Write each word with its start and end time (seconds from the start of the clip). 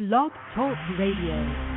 Blog 0.00 0.32
Talk 0.54 0.78
Radio. 0.98 1.69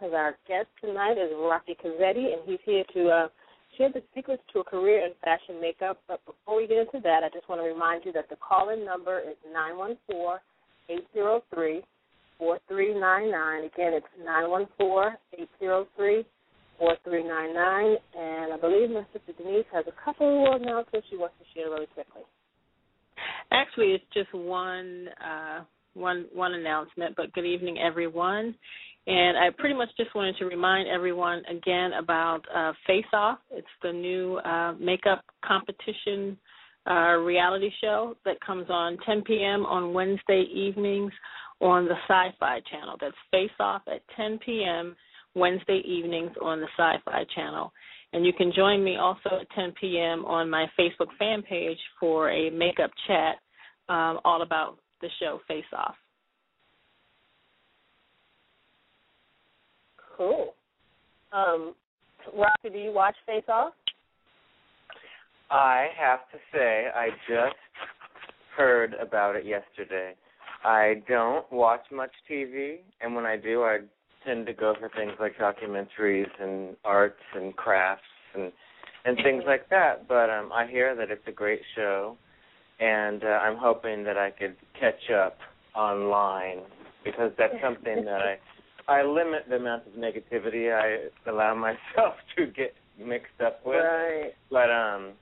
Because 0.00 0.14
our 0.14 0.36
guest 0.48 0.68
tonight 0.80 1.18
is 1.18 1.30
Roque 1.36 1.76
Cozzette, 1.78 2.16
and 2.16 2.40
he's 2.46 2.58
here 2.64 2.84
to 2.94 3.08
uh, 3.08 3.28
share 3.76 3.90
the 3.92 4.02
secrets 4.14 4.42
to 4.52 4.60
a 4.60 4.64
career 4.64 5.04
in 5.04 5.12
fashion 5.22 5.60
makeup. 5.60 5.98
But 6.08 6.24
before 6.24 6.56
we 6.56 6.66
get 6.66 6.78
into 6.78 7.00
that, 7.04 7.22
I 7.22 7.28
just 7.32 7.48
want 7.48 7.60
to 7.60 7.66
remind 7.68 8.04
you 8.04 8.12
that 8.12 8.28
the 8.28 8.36
call-in 8.36 8.84
number 8.84 9.20
is 9.20 9.36
nine 9.52 9.76
one 9.76 9.96
four 10.10 10.40
eight 10.88 11.06
zero 11.12 11.42
three 11.54 11.82
four 12.38 12.58
three 12.66 12.98
nine 12.98 13.30
nine. 13.30 13.64
Again, 13.64 13.92
it's 13.94 14.06
nine 14.24 14.50
one 14.50 14.66
four 14.78 15.16
eight 15.38 15.48
zero 15.58 15.86
three 15.96 16.24
four 16.78 16.96
three 17.04 17.22
nine 17.22 17.54
nine. 17.54 17.96
And 18.18 18.52
I 18.52 18.56
believe 18.56 18.90
my 18.90 19.06
sister 19.12 19.32
Denise 19.36 19.66
has 19.72 19.84
a 19.86 20.04
couple 20.04 20.54
of 20.54 20.62
announcements 20.62 21.06
she 21.10 21.16
wants 21.16 21.34
to 21.38 21.44
share 21.54 21.70
really 21.70 21.86
quickly. 21.94 22.22
Actually, 23.52 23.92
it's 23.92 24.04
just 24.14 24.32
one 24.32 25.08
uh, 25.24 25.60
one 25.94 26.26
one 26.32 26.54
announcement. 26.54 27.16
But 27.16 27.32
good 27.32 27.46
evening, 27.46 27.78
everyone. 27.78 28.54
And 29.06 29.36
I 29.38 29.48
pretty 29.56 29.74
much 29.74 29.88
just 29.96 30.14
wanted 30.14 30.36
to 30.38 30.44
remind 30.44 30.88
everyone 30.88 31.42
again 31.50 31.92
about 31.94 32.42
uh, 32.54 32.72
Face 32.86 33.04
Off. 33.12 33.38
It's 33.50 33.66
the 33.82 33.92
new 33.92 34.36
uh, 34.38 34.74
makeup 34.78 35.24
competition 35.44 36.36
uh, 36.88 37.16
reality 37.16 37.70
show 37.80 38.14
that 38.24 38.40
comes 38.44 38.66
on 38.68 38.98
10 39.06 39.22
p.m. 39.22 39.64
on 39.66 39.94
Wednesday 39.94 40.44
evenings 40.54 41.12
on 41.60 41.86
the 41.86 41.94
Syfy 42.08 42.60
channel. 42.70 42.96
That's 43.00 43.14
Face 43.30 43.50
Off 43.58 43.82
at 43.92 44.02
10 44.16 44.38
p.m. 44.44 44.94
Wednesday 45.34 45.82
evenings 45.84 46.32
on 46.42 46.60
the 46.60 46.68
Syfy 46.78 47.24
channel. 47.34 47.72
And 48.12 48.26
you 48.26 48.32
can 48.32 48.52
join 48.54 48.82
me 48.82 48.96
also 48.96 49.40
at 49.40 49.50
10 49.54 49.74
p.m. 49.80 50.24
on 50.24 50.50
my 50.50 50.66
Facebook 50.78 51.08
fan 51.18 51.42
page 51.42 51.78
for 51.98 52.30
a 52.30 52.50
makeup 52.50 52.90
chat 53.06 53.36
um, 53.88 54.18
all 54.24 54.42
about 54.42 54.78
the 55.00 55.08
show 55.20 55.40
Face 55.46 55.64
Off. 55.76 55.94
Cool. 60.16 60.54
Um, 61.32 61.74
Roque, 62.34 62.72
do 62.72 62.78
you 62.78 62.92
watch 62.92 63.14
Face 63.26 63.44
Off? 63.48 63.72
I 65.50 65.88
have 65.98 66.20
to 66.32 66.38
say, 66.52 66.86
I 66.94 67.08
just 67.28 67.56
heard 68.56 68.94
about 68.94 69.36
it 69.36 69.44
yesterday. 69.44 70.14
I 70.64 71.02
don't 71.08 71.50
watch 71.50 71.80
much 71.90 72.10
TV, 72.30 72.78
and 73.00 73.14
when 73.14 73.24
I 73.24 73.36
do, 73.36 73.62
I 73.62 73.78
tend 74.24 74.46
to 74.46 74.52
go 74.52 74.74
for 74.78 74.88
things 74.90 75.12
like 75.18 75.36
documentaries 75.38 76.28
and 76.40 76.76
arts 76.84 77.22
and 77.34 77.54
crafts 77.56 78.02
and 78.34 78.52
and 79.04 79.16
things 79.22 79.42
like 79.46 79.68
that. 79.70 80.08
But 80.08 80.30
um 80.30 80.52
I 80.52 80.66
hear 80.66 80.94
that 80.94 81.10
it's 81.10 81.26
a 81.26 81.32
great 81.32 81.60
show, 81.74 82.16
and 82.78 83.24
uh, 83.24 83.26
I'm 83.26 83.56
hoping 83.56 84.04
that 84.04 84.16
I 84.16 84.30
could 84.30 84.56
catch 84.78 85.10
up 85.10 85.38
online 85.74 86.60
because 87.04 87.32
that's 87.38 87.54
something 87.62 88.04
that 88.04 88.20
I 88.20 88.38
I 88.88 89.02
limit 89.02 89.44
the 89.48 89.56
amount 89.56 89.86
of 89.86 89.92
negativity 89.94 90.74
I 90.74 91.08
allow 91.30 91.54
myself 91.54 92.14
to 92.36 92.46
get 92.46 92.74
mixed 92.98 93.40
up 93.44 93.64
with. 93.64 93.76
Right. 93.76 94.32
But 94.50 94.70
um 94.70 95.12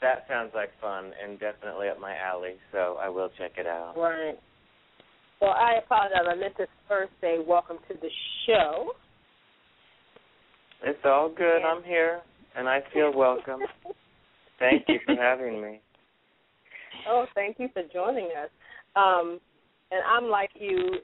that 0.00 0.26
sounds 0.28 0.50
like 0.54 0.70
fun 0.80 1.12
and 1.22 1.40
definitely 1.40 1.88
up 1.88 1.98
my 1.98 2.14
alley, 2.16 2.56
so 2.72 2.98
I 3.00 3.08
will 3.08 3.30
check 3.38 3.52
it 3.56 3.66
out. 3.66 3.94
Right. 3.96 4.38
Well, 5.40 5.52
I 5.52 5.78
apologize. 5.84 6.24
I 6.28 6.34
meant 6.34 6.56
to 6.56 6.66
first 6.88 7.12
say 7.20 7.36
welcome 7.46 7.78
to 7.88 7.94
the 7.94 8.08
show. 8.46 8.92
It's 10.82 10.98
all 11.04 11.32
good. 11.34 11.62
I'm 11.62 11.82
here, 11.82 12.20
and 12.56 12.68
I 12.68 12.80
feel 12.92 13.12
welcome. 13.14 13.60
thank 14.58 14.84
you 14.88 14.98
for 15.04 15.16
having 15.16 15.60
me. 15.60 15.80
Oh, 17.08 17.26
thank 17.34 17.58
you 17.58 17.68
for 17.72 17.82
joining 17.92 18.26
us. 18.26 18.50
Um, 18.96 19.40
and 19.90 20.00
I'm 20.08 20.30
like 20.30 20.50
you. 20.54 20.98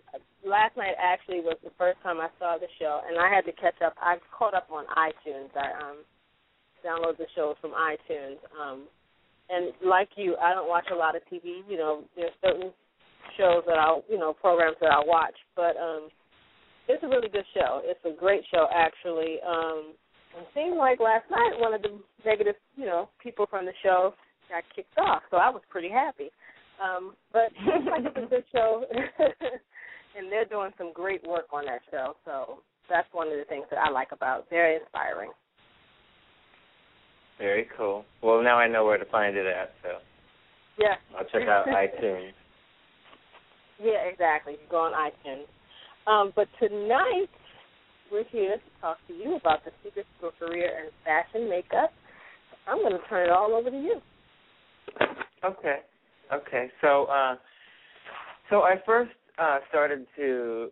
Last 0.44 0.76
night 0.76 0.94
actually 0.98 1.40
was 1.40 1.58
the 1.62 1.70
first 1.76 1.98
time 2.02 2.18
I 2.18 2.28
saw 2.38 2.56
the 2.56 2.68
show, 2.78 3.00
and 3.06 3.18
I 3.18 3.28
had 3.28 3.44
to 3.44 3.52
catch 3.52 3.80
up. 3.84 3.94
I 4.00 4.16
caught 4.36 4.54
up 4.54 4.68
on 4.72 4.84
iTunes. 4.96 5.50
I 5.54 5.90
um 5.90 5.96
download 6.84 7.18
the 7.18 7.26
shows 7.34 7.56
from 7.60 7.72
iTunes. 7.72 8.38
Um, 8.60 8.84
and 9.50 9.72
like 9.84 10.08
you, 10.16 10.36
I 10.40 10.54
don't 10.54 10.68
watch 10.68 10.86
a 10.92 10.96
lot 10.96 11.16
of 11.16 11.22
TV. 11.30 11.60
You 11.68 11.76
know, 11.76 12.04
there's 12.16 12.32
certain 12.42 12.72
shows 13.36 13.62
that 13.66 13.78
I'll, 13.78 14.04
you 14.08 14.18
know, 14.18 14.32
programs 14.32 14.76
that 14.80 14.90
I 14.90 15.02
watch, 15.04 15.34
but 15.56 15.76
um, 15.76 16.08
it's 16.88 17.02
a 17.02 17.08
really 17.08 17.28
good 17.28 17.44
show. 17.54 17.80
It's 17.84 18.00
a 18.04 18.18
great 18.18 18.42
show, 18.50 18.66
actually. 18.74 19.38
Um, 19.46 19.94
it 20.38 20.46
seemed 20.54 20.76
like 20.76 21.00
last 21.00 21.24
night 21.30 21.58
one 21.58 21.74
of 21.74 21.82
the 21.82 21.98
negative, 22.24 22.54
you 22.76 22.86
know, 22.86 23.08
people 23.22 23.46
from 23.48 23.64
the 23.66 23.72
show 23.82 24.14
got 24.48 24.64
kicked 24.74 24.96
off, 24.98 25.22
so 25.30 25.36
I 25.36 25.50
was 25.50 25.62
pretty 25.70 25.88
happy. 25.88 26.30
Um, 26.82 27.14
but 27.32 27.52
it's 27.60 27.86
like 27.86 28.04
it's 28.04 28.16
a 28.16 28.28
good 28.28 28.44
show, 28.52 28.84
and 30.16 30.30
they're 30.30 30.46
doing 30.46 30.70
some 30.78 30.92
great 30.92 31.26
work 31.26 31.46
on 31.52 31.66
that 31.66 31.80
show. 31.90 32.14
So 32.24 32.58
that's 32.88 33.08
one 33.12 33.28
of 33.28 33.38
the 33.38 33.44
things 33.48 33.66
that 33.70 33.78
I 33.78 33.90
like 33.90 34.12
about. 34.12 34.40
It. 34.40 34.46
Very 34.50 34.76
inspiring. 34.76 35.30
Very 37.38 37.68
cool. 37.76 38.04
Well, 38.22 38.42
now 38.42 38.58
I 38.58 38.68
know 38.68 38.84
where 38.84 38.98
to 38.98 39.04
find 39.06 39.36
it 39.36 39.46
at. 39.46 39.72
So 39.82 39.98
yeah, 40.78 40.96
I'll 41.16 41.24
check 41.26 41.48
out 41.48 41.66
iTunes. 41.68 42.32
Yeah, 43.82 44.04
exactly. 44.10 44.54
You 44.54 44.58
go 44.70 44.78
on 44.78 44.92
iTunes. 44.92 45.46
Um, 46.06 46.32
but 46.36 46.48
tonight 46.58 47.28
we're 48.10 48.24
here 48.30 48.56
to 48.56 48.80
talk 48.80 48.98
to 49.08 49.14
you 49.14 49.36
about 49.36 49.64
the 49.64 49.70
secrets 49.82 50.08
to 50.20 50.28
a 50.28 50.32
career 50.32 50.84
in 50.84 50.90
fashion 51.04 51.48
makeup. 51.48 51.90
I'm 52.66 52.78
going 52.78 52.92
to 52.92 53.08
turn 53.08 53.28
it 53.28 53.32
all 53.32 53.54
over 53.54 53.70
to 53.70 53.76
you. 53.76 54.00
Okay. 55.44 55.78
Okay. 56.32 56.70
So, 56.80 57.04
uh, 57.04 57.36
so 58.50 58.62
I 58.62 58.74
first 58.84 59.12
uh, 59.38 59.58
started 59.68 60.06
to, 60.16 60.70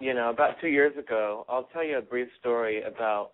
you 0.00 0.14
know, 0.14 0.30
about 0.30 0.54
two 0.60 0.68
years 0.68 0.96
ago. 0.98 1.44
I'll 1.48 1.68
tell 1.72 1.84
you 1.84 1.98
a 1.98 2.02
brief 2.02 2.28
story 2.40 2.82
about 2.82 3.30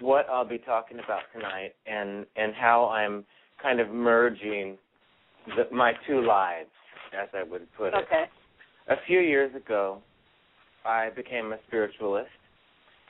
what 0.00 0.28
I'll 0.28 0.48
be 0.48 0.58
talking 0.58 0.98
about 0.98 1.22
tonight 1.32 1.72
and 1.86 2.26
and 2.36 2.52
how 2.54 2.86
I'm 2.86 3.24
kind 3.62 3.80
of 3.80 3.90
merging 3.90 4.76
the, 5.56 5.74
my 5.74 5.92
two 6.06 6.20
lives, 6.24 6.70
as 7.18 7.28
I 7.32 7.42
would 7.42 7.66
put 7.76 7.88
it. 7.88 7.94
Okay. 7.94 8.24
A 8.86 8.96
few 9.06 9.20
years 9.20 9.54
ago, 9.54 10.02
I 10.84 11.08
became 11.16 11.54
a 11.54 11.58
spiritualist, 11.66 12.28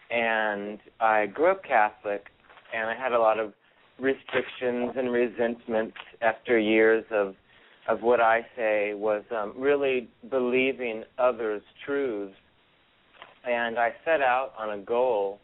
and 0.09 0.79
I 1.01 1.27
grew 1.27 1.51
up 1.51 1.65
Catholic, 1.65 2.27
and 2.73 2.89
I 2.89 2.95
had 2.95 3.11
a 3.11 3.19
lot 3.19 3.41
of 3.41 3.53
restrictions 3.99 4.93
and 4.97 5.11
resentments 5.11 5.97
after 6.23 6.59
years 6.59 7.05
of 7.11 7.35
of 7.87 8.01
what 8.01 8.19
I 8.21 8.47
say 8.57 8.95
was 8.95 9.25
um, 9.31 9.53
really 9.59 10.09
believing 10.31 11.05
others' 11.19 11.63
truths, 11.85 12.35
and 13.45 13.79
I 13.79 13.91
set 14.07 14.23
out 14.23 14.53
on 14.57 14.79
a 14.79 14.83
goal 14.83 15.39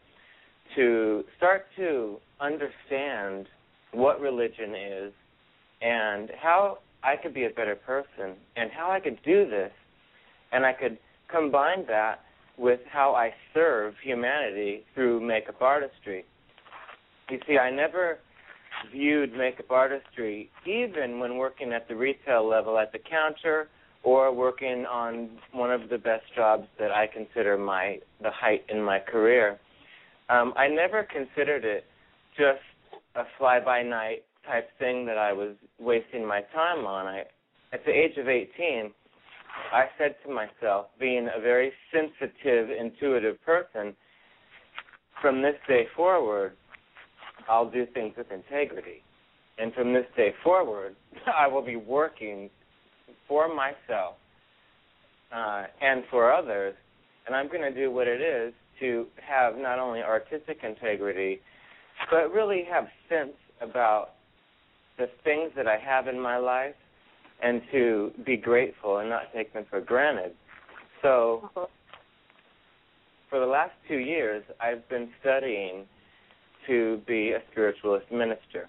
to 0.75 1.23
start 1.37 1.65
to 1.75 2.17
understand 2.39 3.47
what 3.91 4.19
religion 4.19 4.73
is 4.73 5.13
and 5.81 6.31
how 6.41 6.79
I 7.03 7.15
could 7.15 7.33
be 7.33 7.45
a 7.45 7.49
better 7.49 7.75
person 7.75 8.37
and 8.55 8.71
how 8.71 8.89
I 8.89 8.99
could 8.99 9.19
do 9.23 9.47
this 9.47 9.71
and 10.51 10.65
I 10.65 10.73
could 10.73 10.97
combine 11.29 11.85
that 11.87 12.21
with 12.57 12.79
how 12.91 13.15
I 13.15 13.33
serve 13.53 13.93
humanity 14.03 14.83
through 14.93 15.21
makeup 15.21 15.61
artistry. 15.61 16.25
You 17.29 17.39
see, 17.47 17.57
I 17.57 17.71
never 17.71 18.19
viewed 18.91 19.33
makeup 19.33 19.71
artistry, 19.71 20.49
even 20.65 21.19
when 21.19 21.37
working 21.37 21.71
at 21.71 21.87
the 21.87 21.95
retail 21.95 22.47
level 22.47 22.77
at 22.77 22.91
the 22.91 22.99
counter 22.99 23.69
or 24.03 24.33
working 24.33 24.85
on 24.85 25.29
one 25.51 25.71
of 25.71 25.89
the 25.89 25.97
best 25.97 26.23
jobs 26.35 26.67
that 26.79 26.91
I 26.91 27.07
consider 27.07 27.57
my 27.57 27.99
the 28.21 28.31
height 28.31 28.63
in 28.69 28.81
my 28.81 28.99
career. 28.99 29.59
Um, 30.29 30.53
I 30.57 30.67
never 30.67 31.03
considered 31.03 31.63
it 31.65 31.85
just 32.37 32.61
a 33.15 33.23
fly 33.37 33.59
by 33.59 33.83
night 33.83 34.23
type 34.47 34.69
thing 34.79 35.05
that 35.05 35.17
I 35.17 35.33
was 35.33 35.55
wasting 35.79 36.25
my 36.25 36.41
time 36.53 36.85
on. 36.85 37.05
I 37.05 37.23
at 37.73 37.85
the 37.85 37.91
age 37.91 38.17
of 38.17 38.27
18, 38.27 38.91
I 39.73 39.85
said 39.97 40.15
to 40.25 40.33
myself, 40.33 40.87
being 40.99 41.29
a 41.35 41.39
very 41.39 41.71
sensitive, 41.93 42.69
intuitive 42.69 43.41
person, 43.43 43.95
from 45.21 45.41
this 45.41 45.55
day 45.67 45.85
forward, 45.95 46.53
I'll 47.49 47.69
do 47.69 47.85
things 47.93 48.13
with 48.17 48.31
integrity. 48.31 49.03
And 49.57 49.73
from 49.73 49.93
this 49.93 50.05
day 50.17 50.33
forward, 50.43 50.95
I 51.37 51.47
will 51.47 51.61
be 51.61 51.75
working 51.75 52.49
for 53.27 53.53
myself 53.53 54.15
uh, 55.33 55.63
and 55.81 56.03
for 56.09 56.33
others, 56.33 56.75
and 57.25 57.35
I'm 57.35 57.47
going 57.47 57.61
to 57.61 57.73
do 57.73 57.91
what 57.91 58.07
it 58.07 58.21
is 58.21 58.53
to 58.79 59.05
have 59.25 59.57
not 59.57 59.79
only 59.79 60.01
artistic 60.01 60.59
integrity, 60.63 61.39
but 62.09 62.33
really 62.33 62.65
have 62.69 62.85
sense 63.07 63.35
about 63.61 64.09
the 64.97 65.07
things 65.23 65.51
that 65.55 65.67
I 65.67 65.77
have 65.77 66.07
in 66.07 66.19
my 66.19 66.37
life 66.37 66.75
and 67.41 67.61
to 67.71 68.11
be 68.25 68.37
grateful 68.37 68.97
and 68.99 69.09
not 69.09 69.23
take 69.33 69.53
them 69.53 69.65
for 69.69 69.81
granted. 69.81 70.33
So, 71.01 71.49
for 73.29 73.39
the 73.39 73.45
last 73.45 73.71
two 73.87 73.97
years, 73.97 74.43
I've 74.59 74.87
been 74.89 75.09
studying 75.21 75.85
to 76.67 77.01
be 77.07 77.31
a 77.31 77.39
spiritualist 77.51 78.11
minister, 78.11 78.67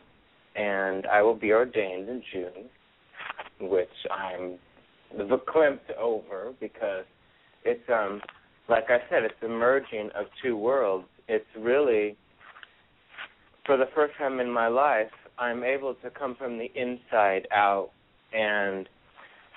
and 0.57 1.07
I 1.07 1.23
will 1.23 1.35
be 1.35 1.53
ordained 1.53 2.09
in 2.09 2.23
June, 2.33 3.69
which 3.69 3.89
I'm 4.11 4.59
verklempt 5.19 5.95
over 6.01 6.55
because 6.59 7.05
it's 7.65 7.83
um 7.93 8.21
like 8.69 8.85
I 8.89 8.99
said, 9.11 9.25
it's 9.25 9.35
the 9.43 9.49
merging 9.49 10.09
of 10.15 10.27
two 10.43 10.57
worlds. 10.57 11.07
It's 11.29 11.45
really 11.59 12.17
for 13.67 13.77
the 13.77 13.87
first 13.95 14.15
time 14.19 14.41
in 14.41 14.51
my 14.51 14.69
life, 14.69 15.11
I'm 15.39 15.63
able 15.63 15.95
to 15.97 16.11
come 16.11 16.35
from 16.37 16.59
the 16.59 16.71
inside 16.75 17.47
out 17.53 17.91
and 18.35 18.89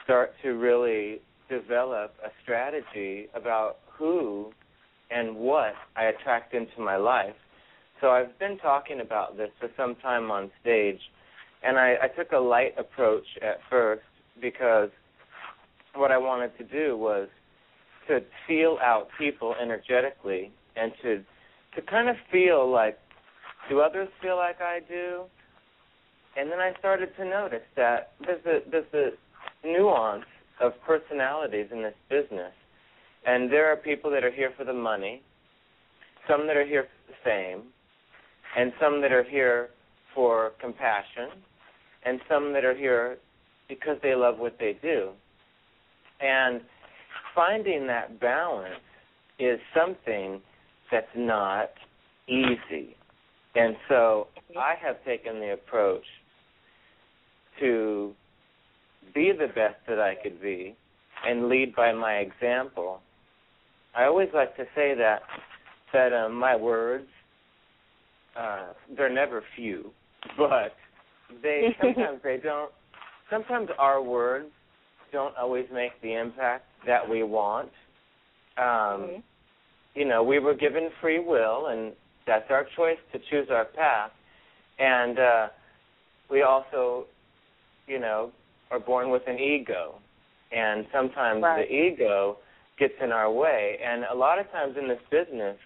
start 0.04 0.34
to 0.44 0.50
really 0.52 1.22
develop 1.50 2.14
a 2.24 2.30
strategy 2.44 3.28
about 3.36 3.78
who 3.98 4.52
and 5.12 5.36
what 5.36 5.74
I 5.96 6.06
attract 6.06 6.54
into 6.54 6.80
my 6.80 6.98
life. 6.98 7.36
So 8.02 8.10
I've 8.10 8.38
been 8.40 8.58
talking 8.58 9.02
about 9.02 9.38
this 9.38 9.50
for 9.60 9.70
some 9.78 9.96
time 9.96 10.32
on 10.32 10.52
stage, 10.62 11.00
and 11.64 11.78
I, 11.78 11.96
I 12.04 12.08
took 12.08 12.32
a 12.32 12.38
light 12.38 12.74
approach 12.78 13.26
at 13.42 13.58
first 13.70 14.04
because 14.42 14.90
what 15.94 16.12
I 16.12 16.18
wanted 16.18 16.58
to 16.58 16.64
do 16.64 16.98
was 16.98 17.30
to 18.08 18.20
feel 18.48 18.78
out 18.82 19.08
people 19.18 19.56
energetically 19.62 20.52
and 20.76 20.92
to 21.02 21.24
to 21.76 21.82
kind 21.82 22.08
of 22.10 22.16
feel 22.32 22.70
like 22.72 22.98
do 23.70 23.82
others 23.82 24.08
feel 24.22 24.38
like 24.38 24.62
I 24.62 24.80
do? 24.88 25.24
And 26.38 26.52
then 26.52 26.60
I 26.60 26.74
started 26.80 27.10
to 27.18 27.26
notice 27.26 27.64
that 27.76 28.12
there's 28.26 28.46
a 28.46 28.70
there's 28.70 28.94
a 29.64 29.68
nuance 29.68 30.26
of 30.62 30.74
personalities 30.86 31.68
in 31.72 31.82
this 31.82 31.94
business. 32.10 32.52
And 33.26 33.52
there 33.52 33.72
are 33.72 33.76
people 33.76 34.12
that 34.12 34.24
are 34.24 34.32
here 34.32 34.52
for 34.58 34.66
the 34.66 34.74
money, 34.74 35.22
some 36.30 36.46
that 36.48 36.56
are 36.56 36.66
here 36.66 36.84
for 36.84 37.12
the 37.12 37.18
fame, 37.24 37.64
and 38.58 38.72
some 38.80 39.02
that 39.02 39.12
are 39.12 39.24
here 39.24 39.70
for 40.14 40.52
compassion, 40.62 41.30
and 42.06 42.20
some 42.30 42.54
that 42.54 42.64
are 42.64 42.76
here 42.76 43.18
because 43.68 43.98
they 44.04 44.14
love 44.14 44.38
what 44.38 44.58
they 44.60 44.78
do. 44.82 45.10
And 46.22 46.62
finding 47.34 47.88
that 47.88 48.20
balance 48.20 48.76
is 49.40 49.60
something 49.76 50.42
that's 50.92 51.08
not 51.16 51.72
easy. 52.28 52.96
And 53.56 53.76
so 53.90 54.28
I 54.58 54.76
have 54.82 55.04
taken 55.06 55.40
the 55.40 55.54
approach 55.54 56.04
to 57.60 58.14
be 59.14 59.32
the 59.32 59.48
best 59.48 59.76
that 59.88 60.00
I 60.00 60.16
could 60.22 60.42
be 60.42 60.76
and 61.26 61.48
lead 61.50 61.76
by 61.76 61.92
my 61.94 62.16
example. 62.16 63.00
I 63.96 64.06
always 64.06 64.30
like 64.34 64.56
to 64.58 64.64
say 64.76 64.94
that 64.96 65.22
that 65.94 66.12
um, 66.12 66.36
my 66.36 66.56
words 66.56 67.08
uh, 68.38 68.74
they're 68.98 69.14
never 69.14 69.44
few, 69.56 69.92
but 70.38 70.74
they 71.42 71.76
sometimes 71.82 72.20
they 72.24 72.38
don't. 72.42 72.72
Sometimes 73.30 73.70
our 73.80 74.04
words 74.04 74.50
don't 75.12 75.36
always 75.38 75.66
make 75.74 75.92
the 76.02 76.14
impact 76.14 76.66
that 76.86 77.08
we 77.10 77.24
want. 77.24 77.70
Um, 78.58 78.66
mm-hmm. 78.66 79.20
You 79.96 80.06
know, 80.06 80.24
we 80.24 80.40
were 80.40 80.54
given 80.54 80.90
free 81.02 81.20
will, 81.20 81.68
and 81.68 81.94
that's 82.28 82.46
our 82.50 82.68
choice 82.76 82.98
to 83.14 83.20
choose 83.30 83.48
our 83.50 83.66
path. 83.66 84.12
And 84.78 85.18
uh, 85.18 85.48
we 86.30 86.42
also, 86.42 87.06
you 87.88 88.00
know, 88.00 88.32
are 88.72 88.80
born 88.80 89.12
with 89.12 89.24
an 89.28 89.40
ego, 89.40 89.96
and 90.52 90.86
sometimes 90.92 91.44
right. 91.44 91.68
the 91.68 91.74
ego 91.74 92.38
gets 92.80 92.94
in 93.02 93.12
our 93.12 93.32
way. 93.32 93.78
And 93.84 94.04
a 94.12 94.16
lot 94.16 94.40
of 94.40 94.50
times 94.52 94.76
in 94.80 94.88
this 94.88 95.00
business, 95.12 95.58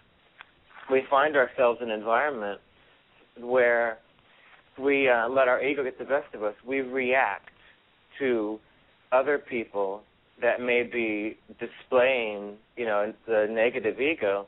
we 0.92 1.04
find 1.10 1.36
ourselves 1.36 1.80
in 1.82 1.90
an 1.90 2.00
environment 2.00 2.60
where 3.40 4.00
we 4.78 5.10
uh, 5.10 5.30
let 5.30 5.48
our 5.48 5.64
ego 5.64 5.84
get 5.84 5.98
the 5.98 6.06
best 6.06 6.34
of 6.34 6.44
us. 6.44 6.54
We 6.66 6.82
react 6.82 7.50
to 8.20 8.60
other 9.12 9.38
people 9.38 10.02
that 10.42 10.62
may 10.62 10.84
be 10.84 11.38
displaying, 11.60 12.56
you 12.78 12.86
know, 12.86 13.14
the 13.28 13.48
negative 13.50 14.00
ego. 14.00 14.48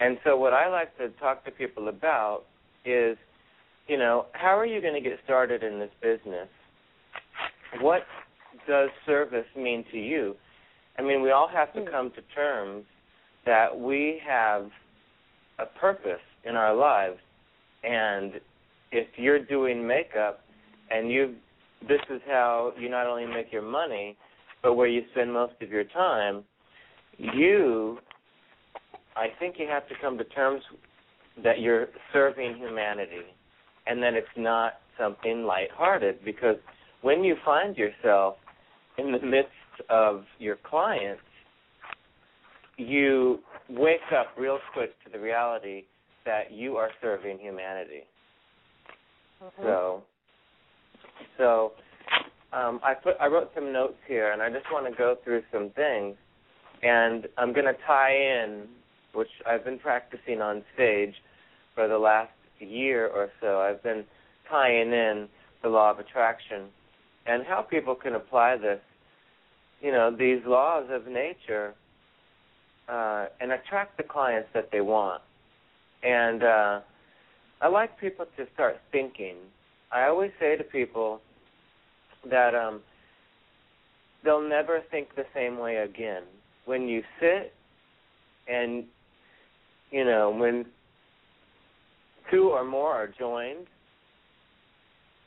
And 0.00 0.18
so 0.24 0.36
what 0.36 0.52
I 0.52 0.68
like 0.68 0.96
to 0.98 1.08
talk 1.20 1.44
to 1.44 1.50
people 1.50 1.88
about 1.88 2.42
is, 2.84 3.16
you 3.88 3.98
know, 3.98 4.26
how 4.32 4.58
are 4.58 4.66
you 4.66 4.80
going 4.80 4.94
to 4.94 5.00
get 5.00 5.18
started 5.24 5.62
in 5.62 5.78
this 5.78 5.90
business? 6.00 6.48
What 7.80 8.02
does 8.68 8.90
service 9.06 9.46
mean 9.56 9.84
to 9.92 9.98
you? 9.98 10.36
I 10.98 11.02
mean, 11.02 11.22
we 11.22 11.30
all 11.30 11.48
have 11.48 11.72
to 11.74 11.80
hmm. 11.80 11.88
come 11.88 12.10
to 12.10 12.22
terms 12.34 12.84
that 13.46 13.76
we 13.76 14.20
have 14.26 14.68
a 15.58 15.66
purpose 15.66 16.20
in 16.44 16.54
our 16.56 16.74
lives. 16.74 17.18
And 17.82 18.34
if 18.92 19.08
you're 19.16 19.44
doing 19.44 19.86
makeup 19.86 20.40
and 20.90 21.10
you 21.10 21.34
this 21.88 22.00
is 22.10 22.20
how 22.26 22.72
you 22.78 22.88
not 22.88 23.06
only 23.06 23.26
make 23.26 23.52
your 23.52 23.62
money, 23.62 24.16
but 24.62 24.74
where 24.74 24.86
you 24.86 25.02
spend 25.12 25.32
most 25.32 25.54
of 25.60 25.70
your 25.70 25.84
time, 25.84 26.44
you, 27.18 27.98
I 29.16 29.26
think 29.38 29.56
you 29.58 29.66
have 29.66 29.88
to 29.88 29.94
come 30.00 30.16
to 30.18 30.24
terms 30.24 30.62
that 31.42 31.60
you're 31.60 31.88
serving 32.12 32.56
humanity 32.56 33.24
and 33.86 34.02
that 34.02 34.14
it's 34.14 34.26
not 34.36 34.74
something 34.98 35.44
lighthearted 35.44 36.24
because 36.24 36.56
when 37.02 37.22
you 37.22 37.36
find 37.44 37.76
yourself 37.76 38.36
in 38.96 39.12
the 39.12 39.20
midst 39.20 39.50
of 39.90 40.24
your 40.38 40.56
clients, 40.68 41.22
you 42.76 43.40
wake 43.68 44.00
up 44.16 44.28
real 44.38 44.58
quick 44.72 44.90
to 45.04 45.10
the 45.10 45.18
reality 45.18 45.82
that 46.24 46.52
you 46.52 46.76
are 46.76 46.90
serving 47.00 47.38
humanity. 47.38 48.04
Mm-hmm. 49.42 49.62
So, 49.62 50.02
so 51.36 51.72
um, 52.52 52.80
I 52.82 52.94
put 52.94 53.14
I 53.20 53.26
wrote 53.26 53.50
some 53.54 53.72
notes 53.72 53.98
here, 54.06 54.32
and 54.32 54.40
I 54.40 54.48
just 54.50 54.66
want 54.70 54.90
to 54.90 54.96
go 54.96 55.16
through 55.24 55.42
some 55.52 55.70
things, 55.70 56.16
and 56.82 57.26
I'm 57.36 57.52
going 57.52 57.66
to 57.66 57.76
tie 57.86 58.14
in, 58.14 58.66
which 59.14 59.28
I've 59.48 59.64
been 59.64 59.78
practicing 59.78 60.40
on 60.40 60.62
stage 60.74 61.14
for 61.74 61.88
the 61.88 61.98
last 61.98 62.30
year 62.60 63.08
or 63.08 63.30
so. 63.40 63.58
I've 63.58 63.82
been 63.82 64.04
tying 64.48 64.92
in 64.92 65.28
the 65.62 65.68
law 65.68 65.90
of 65.90 65.98
attraction 65.98 66.68
and 67.26 67.44
how 67.44 67.62
people 67.62 67.94
can 67.94 68.14
apply 68.14 68.56
this. 68.56 68.80
You 69.80 69.92
know, 69.92 70.14
these 70.16 70.40
laws 70.46 70.86
of 70.90 71.06
nature 71.06 71.74
uh, 72.88 73.26
and 73.40 73.52
attract 73.52 73.96
the 73.96 74.02
clients 74.02 74.48
that 74.54 74.70
they 74.70 74.80
want. 74.80 75.22
And 76.02 76.42
uh, 76.42 76.80
I 77.60 77.68
like 77.68 77.98
people 77.98 78.26
to 78.36 78.46
start 78.54 78.76
thinking. 78.90 79.36
I 79.92 80.06
always 80.06 80.30
say 80.40 80.56
to 80.56 80.64
people 80.64 81.20
that 82.28 82.54
um, 82.54 82.80
they'll 84.24 84.46
never 84.46 84.82
think 84.90 85.14
the 85.14 85.26
same 85.34 85.58
way 85.58 85.76
again. 85.76 86.22
When 86.64 86.88
you 86.88 87.02
sit 87.20 87.52
and 88.48 88.84
you 89.90 90.04
know 90.04 90.30
when 90.30 90.64
two 92.30 92.50
or 92.50 92.64
more 92.64 92.92
are 92.92 93.08
joined, 93.08 93.66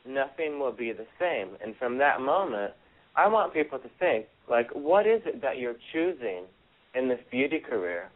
nothing 0.08 0.58
will 0.58 0.72
be 0.72 0.92
the 0.92 1.06
same. 1.20 1.56
And 1.62 1.74
from 1.76 1.98
that 1.98 2.20
moment, 2.20 2.72
I 3.16 3.28
want 3.28 3.54
people 3.54 3.78
to 3.78 3.88
think, 3.98 4.26
like, 4.48 4.68
what 4.72 5.06
is 5.06 5.22
it 5.24 5.40
that 5.42 5.58
you're 5.58 5.76
choosing 5.92 6.44
in 6.94 7.08
this 7.08 7.20
beauty 7.30 7.58
career? 7.58 8.10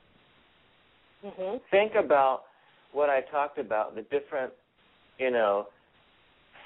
Mm-hmm. 1.24 1.58
Think 1.70 1.92
about 1.94 2.42
what 2.92 3.08
I 3.10 3.20
talked 3.30 3.58
about, 3.58 3.94
the 3.94 4.02
different, 4.02 4.52
you 5.18 5.30
know, 5.30 5.66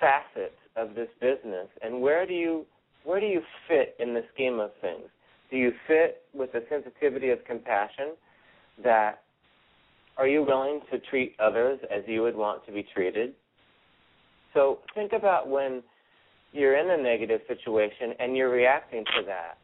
facets 0.01 0.55
of 0.77 0.95
this 0.95 1.09
business, 1.21 1.69
and 1.83 2.01
where 2.01 2.27
do 2.27 2.35
you 2.35 2.67
where 3.05 3.21
do 3.21 3.27
you 3.27 3.43
fit 3.69 3.95
in 3.99 4.15
the 4.15 4.23
scheme 4.33 4.59
of 4.59 4.71
things? 4.81 5.05
Do 5.51 5.59
you 5.59 5.73
fit 5.87 6.23
with 6.33 6.53
the 6.53 6.65
sensitivity 6.71 7.31
of 7.31 7.45
compassion 7.45 8.15
that 8.83 9.23
are 10.17 10.27
you 10.27 10.43
willing 10.43 10.81
to 10.91 10.99
treat 10.99 11.37
others 11.39 11.79
as 11.95 12.03
you 12.07 12.23
would 12.23 12.35
want 12.35 12.65
to 12.67 12.73
be 12.73 12.85
treated? 12.95 13.35
So 14.55 14.79
think 14.95 15.13
about 15.13 15.49
when 15.49 15.83
you're 16.53 16.79
in 16.79 16.99
a 16.99 17.03
negative 17.03 17.41
situation 17.49 18.15
and 18.21 18.37
you're 18.37 18.51
reacting 18.51 19.05
to 19.17 19.27
that. 19.27 19.59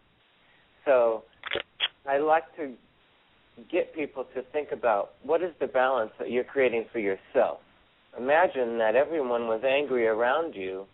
So 0.85 1.23
I 2.07 2.19
like 2.19 2.45
to 2.57 2.75
get 3.71 3.95
people 3.95 4.27
to 4.35 4.43
think 4.53 4.69
about 4.73 5.11
what 5.23 5.43
is 5.43 5.53
the 5.61 5.67
balance 5.67 6.11
that 6.19 6.31
you're 6.31 6.45
creating 6.45 6.87
for 6.93 6.99
yourself. 6.99 7.59
Imagine 8.19 8.79
that 8.79 8.97
everyone 8.97 9.47
was 9.47 9.63
angry 9.65 10.07
around 10.07 10.55
you, 10.55 10.85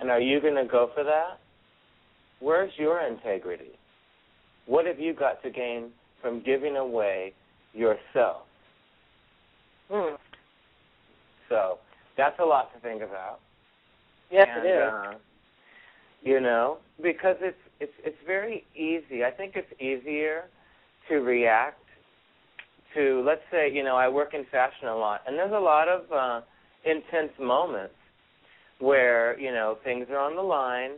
and 0.00 0.10
are 0.10 0.20
you 0.20 0.40
going 0.40 0.54
to 0.54 0.64
go 0.64 0.90
for 0.94 1.04
that? 1.04 1.38
Where's 2.40 2.72
your 2.78 3.06
integrity? 3.06 3.72
What 4.66 4.86
have 4.86 4.98
you 4.98 5.12
got 5.12 5.42
to 5.42 5.50
gain 5.50 5.90
from 6.22 6.42
giving 6.42 6.76
away 6.76 7.34
yourself? 7.74 8.42
Mm. 9.90 10.16
So 11.48 11.78
that's 12.16 12.38
a 12.38 12.44
lot 12.44 12.72
to 12.74 12.80
think 12.80 13.02
about. 13.02 13.40
Yes, 14.30 14.48
and, 14.54 14.64
it 14.64 14.68
is. 14.68 14.92
Uh, 14.92 15.14
you 16.22 16.40
know, 16.40 16.78
because 17.02 17.36
it's 17.40 17.56
it's 17.80 17.92
it's 18.04 18.16
very 18.26 18.64
easy. 18.76 19.24
I 19.24 19.30
think 19.30 19.56
it's 19.56 19.72
easier 19.80 20.44
to 21.08 21.16
react 21.16 21.78
to 22.94 23.22
let's 23.26 23.42
say, 23.50 23.70
you 23.72 23.82
know, 23.82 23.96
I 23.96 24.08
work 24.08 24.34
in 24.34 24.44
fashion 24.50 24.88
a 24.88 24.96
lot 24.96 25.22
and 25.26 25.36
there's 25.36 25.52
a 25.52 25.58
lot 25.58 25.88
of 25.88 26.12
uh 26.12 26.40
intense 26.84 27.32
moments 27.40 27.94
where, 28.78 29.38
you 29.38 29.52
know, 29.52 29.78
things 29.84 30.06
are 30.10 30.18
on 30.18 30.36
the 30.36 30.42
line. 30.42 30.92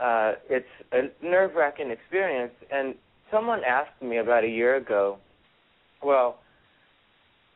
Uh 0.00 0.34
it's 0.48 0.66
a 0.92 1.10
nerve 1.24 1.54
wracking 1.56 1.90
experience 1.90 2.52
and 2.70 2.94
someone 3.30 3.62
asked 3.66 4.00
me 4.00 4.18
about 4.18 4.44
a 4.44 4.48
year 4.48 4.76
ago, 4.76 5.18
well, 6.02 6.38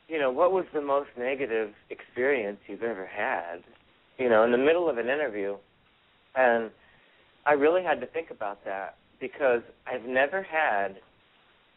you 0.08 0.18
know, 0.18 0.30
what 0.30 0.52
was 0.52 0.64
the 0.74 0.80
most 0.80 1.08
negative 1.18 1.70
experience 1.90 2.58
you've 2.66 2.82
ever 2.82 3.06
had? 3.06 3.62
You 4.18 4.28
know, 4.28 4.44
in 4.44 4.52
the 4.52 4.58
middle 4.58 4.88
of 4.88 4.98
an 4.98 5.08
interview. 5.08 5.56
And 6.34 6.70
I 7.46 7.52
really 7.52 7.82
had 7.82 8.00
to 8.00 8.06
think 8.06 8.30
about 8.30 8.64
that 8.64 8.96
because 9.20 9.62
I've 9.86 10.04
never 10.04 10.42
had 10.42 10.96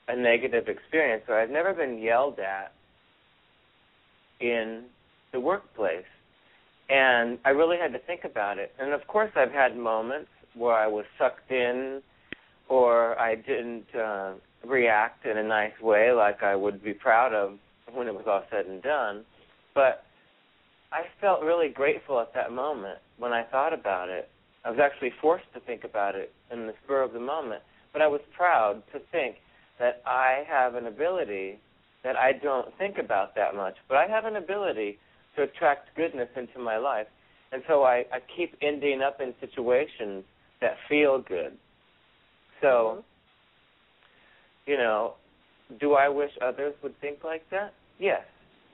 a 0.08 0.16
negative 0.16 0.68
experience 0.68 1.24
or 1.28 1.40
I've 1.40 1.50
never 1.50 1.74
been 1.74 2.00
yelled 2.00 2.40
at 2.40 2.74
in 4.40 4.84
the 5.32 5.40
workplace. 5.40 6.06
And 6.90 7.38
I 7.44 7.50
really 7.50 7.78
had 7.78 7.92
to 7.94 8.00
think 8.00 8.24
about 8.24 8.58
it. 8.58 8.72
And 8.80 8.94
of 8.94 9.06
course, 9.08 9.32
I've 9.36 9.52
had 9.52 9.78
moments 9.78 10.30
where 10.54 10.76
I 10.76 10.88
was 10.88 11.06
sucked 11.18 11.52
in 11.52 12.02
or 12.70 13.20
I 13.20 13.36
didn't 13.36 13.94
uh, 13.96 14.34
react 14.66 15.26
in 15.26 15.38
a 15.38 15.44
nice 15.44 15.80
way 15.82 16.12
like 16.12 16.44
I 16.44 16.56
would 16.56 16.84
be 16.84 16.94
proud 16.94 17.34
of 17.34 17.58
when 17.94 18.08
it 18.08 18.14
was 18.14 18.26
all 18.28 18.44
said 18.52 18.66
and 18.66 18.82
done. 18.82 19.24
But 19.74 20.04
I 20.92 21.04
felt 21.22 21.42
really 21.42 21.70
grateful 21.70 22.20
at 22.20 22.34
that 22.34 22.52
moment 22.52 23.00
when 23.18 23.34
I 23.34 23.44
thought 23.44 23.74
about 23.74 24.10
it. 24.10 24.30
I 24.66 24.72
was 24.72 24.80
actually 24.82 25.12
forced 25.22 25.46
to 25.54 25.60
think 25.62 25.84
about 25.84 26.16
it 26.16 26.34
in 26.52 26.68
the 26.68 26.74
spur 26.84 27.02
of 27.02 27.14
the 27.14 27.20
moment, 27.20 27.62
but 27.94 28.02
I 28.02 28.08
was 28.08 28.22
proud 28.36 28.84
to 28.94 29.00
think 29.12 29.38
that 29.80 30.02
I 30.06 30.44
have 30.48 30.76
an 30.76 30.88
ability 30.88 31.60
that 32.04 32.16
I 32.16 32.34
don't 32.34 32.76
think 32.78 32.98
about 32.98 33.36
that 33.36 33.56
much, 33.56 33.76
but 33.88 33.98
I 33.98 34.08
have 34.08 34.26
an 34.26 34.36
ability 34.36 34.98
to 35.36 35.44
attract 35.44 35.96
goodness 35.96 36.30
into 36.36 36.60
my 36.60 36.78
life. 36.78 37.08
And 37.52 37.62
so 37.68 37.84
I, 37.84 38.06
I 38.12 38.20
keep 38.36 38.56
ending 38.62 39.02
up 39.02 39.22
in 39.22 39.34
situations 39.40 40.24
that 40.62 40.76
feel 40.90 41.22
good. 41.22 41.54
So, 42.62 42.68
Mm-hmm. 42.68 44.72
you 44.72 44.78
know, 44.78 45.14
do 45.80 45.94
I 45.94 46.10
wish 46.10 46.32
others 46.42 46.74
would 46.84 47.00
think 47.02 47.24
like 47.24 47.44
that? 47.52 47.74
Yes. 48.00 48.22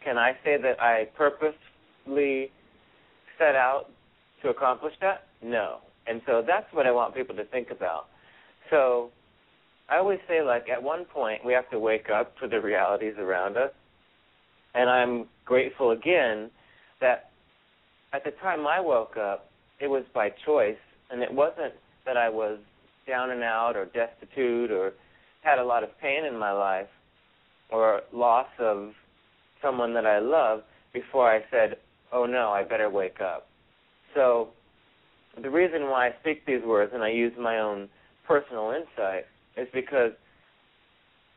Can 0.03 0.17
I 0.17 0.33
say 0.43 0.57
that 0.61 0.81
I 0.81 1.07
purposely 1.15 2.51
set 3.37 3.55
out 3.55 3.85
to 4.41 4.49
accomplish 4.49 4.93
that? 5.01 5.27
No. 5.41 5.77
And 6.07 6.21
so 6.25 6.43
that's 6.45 6.71
what 6.73 6.85
I 6.85 6.91
want 6.91 7.15
people 7.15 7.35
to 7.35 7.45
think 7.45 7.71
about. 7.71 8.07
So 8.69 9.11
I 9.89 9.97
always 9.97 10.19
say, 10.27 10.41
like, 10.41 10.69
at 10.69 10.81
one 10.81 11.05
point, 11.05 11.45
we 11.45 11.53
have 11.53 11.69
to 11.71 11.79
wake 11.79 12.09
up 12.09 12.37
to 12.39 12.47
the 12.47 12.59
realities 12.59 13.15
around 13.17 13.57
us. 13.57 13.71
And 14.73 14.89
I'm 14.89 15.27
grateful 15.45 15.91
again 15.91 16.49
that 16.99 17.29
at 18.13 18.23
the 18.23 18.31
time 18.41 18.67
I 18.67 18.79
woke 18.79 19.17
up, 19.17 19.49
it 19.79 19.87
was 19.87 20.03
by 20.13 20.29
choice, 20.45 20.77
and 21.09 21.21
it 21.21 21.33
wasn't 21.33 21.73
that 22.05 22.17
I 22.17 22.29
was 22.29 22.59
down 23.07 23.31
and 23.31 23.43
out 23.43 23.75
or 23.75 23.85
destitute 23.85 24.71
or 24.71 24.93
had 25.43 25.59
a 25.59 25.63
lot 25.63 25.83
of 25.83 25.89
pain 25.99 26.25
in 26.25 26.37
my 26.37 26.51
life 26.51 26.87
or 27.69 28.01
loss 28.13 28.47
of 28.59 28.91
someone 29.61 29.93
that 29.93 30.05
I 30.05 30.19
love 30.19 30.61
before 30.93 31.29
I 31.29 31.41
said, 31.51 31.77
oh 32.11 32.25
no, 32.25 32.49
I 32.49 32.63
better 32.63 32.89
wake 32.89 33.19
up. 33.21 33.47
So 34.13 34.49
the 35.41 35.49
reason 35.49 35.83
why 35.83 36.07
I 36.07 36.15
speak 36.21 36.45
these 36.45 36.63
words 36.63 36.91
and 36.93 37.03
I 37.03 37.09
use 37.09 37.33
my 37.39 37.59
own 37.59 37.89
personal 38.27 38.71
insight 38.71 39.25
is 39.57 39.67
because 39.73 40.11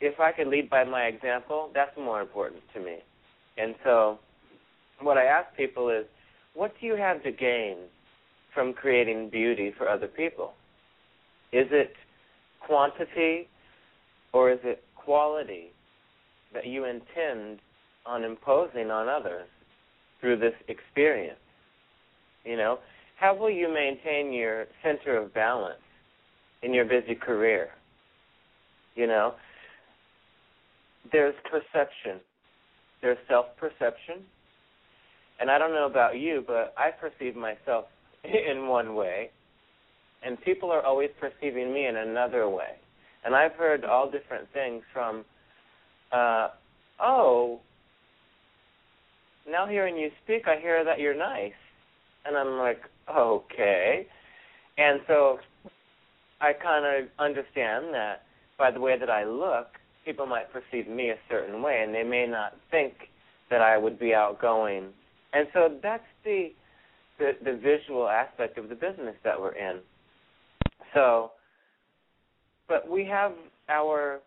if 0.00 0.20
I 0.20 0.32
could 0.32 0.48
lead 0.48 0.68
by 0.68 0.84
my 0.84 1.04
example, 1.04 1.70
that's 1.75 1.96
more 1.96 2.20
important 2.20 2.62
to 2.75 2.80
me. 2.80 2.98
And 3.56 3.75
so 3.82 4.18
what 5.00 5.16
I 5.16 5.25
ask 5.25 5.56
people 5.56 5.88
is, 5.88 6.04
what 6.54 6.72
do 6.80 6.86
you 6.86 6.96
have 6.96 7.22
to 7.22 7.32
gain 7.32 7.76
from 8.54 8.72
creating 8.72 9.30
beauty 9.30 9.72
for 9.76 9.88
other 9.88 10.06
people? 10.06 10.52
Is 11.52 11.66
it 11.70 11.94
quantity 12.60 13.48
or 14.33 14.50
is 14.50 14.59
it 14.64 14.83
quality 14.95 15.73
that 16.52 16.66
you 16.66 16.85
intend 16.85 17.61
on 18.04 18.25
imposing 18.25 18.90
on 18.90 19.09
others 19.09 19.47
through 20.21 20.38
this 20.38 20.54
experience? 20.68 21.38
You 22.45 22.56
know, 22.56 22.78
how 23.16 23.35
will 23.35 23.50
you 23.50 23.73
maintain 23.73 24.33
your 24.33 24.66
center 24.83 25.16
of 25.16 25.33
balance 25.35 25.80
in 26.62 26.73
your 26.73 26.85
busy 26.85 27.14
career? 27.14 27.68
You 28.95 29.06
know, 29.06 29.35
there's 31.12 31.35
perception, 31.50 32.21
there's 33.02 33.18
self 33.28 33.47
perception, 33.59 34.25
and 35.40 35.50
I 35.50 35.59
don't 35.59 35.73
know 35.73 35.87
about 35.87 36.18
you, 36.18 36.45
but 36.47 36.75
I 36.76 36.90
perceive 36.90 37.37
myself 37.37 37.87
in 38.25 38.68
one 38.68 38.95
way, 38.95 39.30
and 40.25 40.40
people 40.42 40.71
are 40.71 40.85
always 40.85 41.11
perceiving 41.21 41.73
me 41.73 41.87
in 41.87 41.97
another 41.97 42.49
way. 42.49 42.76
And 43.26 43.35
I've 43.35 43.52
heard 43.54 43.85
all 43.85 44.09
different 44.09 44.47
things 44.54 44.85
from, 44.92 45.25
uh, 46.12 46.49
oh, 47.00 47.59
now 49.50 49.66
hearing 49.66 49.97
you 49.97 50.11
speak, 50.25 50.42
I 50.47 50.61
hear 50.61 50.85
that 50.85 51.00
you're 51.00 51.16
nice. 51.16 51.52
And 52.25 52.37
I'm 52.37 52.56
like, 52.56 52.80
okay. 53.14 54.06
And 54.78 55.00
so 55.09 55.38
I 56.40 56.52
kind 56.52 56.87
of 56.87 57.11
understand 57.18 57.92
that 57.92 58.23
by 58.59 58.71
the 58.71 58.80
way 58.80 58.99
that 58.99 59.11
I 59.11 59.25
look, 59.25 59.66
people 60.04 60.26
might 60.26 60.47
perceive 60.52 60.88
me 60.88 61.11
a 61.11 61.16
certain 61.28 61.62
way, 61.62 61.83
and 61.85 61.92
they 61.92 62.04
may 62.04 62.26
not 62.26 62.54
think 62.71 62.95
that 63.50 63.61
I 63.61 63.76
would 63.76 63.99
be 63.99 64.14
outgoing. 64.14 64.90
And 65.33 65.49
so 65.52 65.76
that's 65.83 66.04
the 66.25 66.50
the, 67.18 67.33
the 67.45 67.56
visual 67.56 68.09
aspect 68.09 68.59
of 68.59 68.68
the 68.68 68.75
business 68.75 69.16
that 69.25 69.40
we're 69.40 69.54
in. 69.54 69.78
So, 70.92 71.30
but 72.68 72.88
we 72.88 73.04
have 73.04 73.32
our 73.68 74.20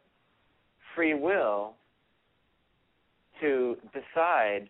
free 0.95 1.13
will 1.13 1.73
to 3.41 3.77
decide 3.93 4.69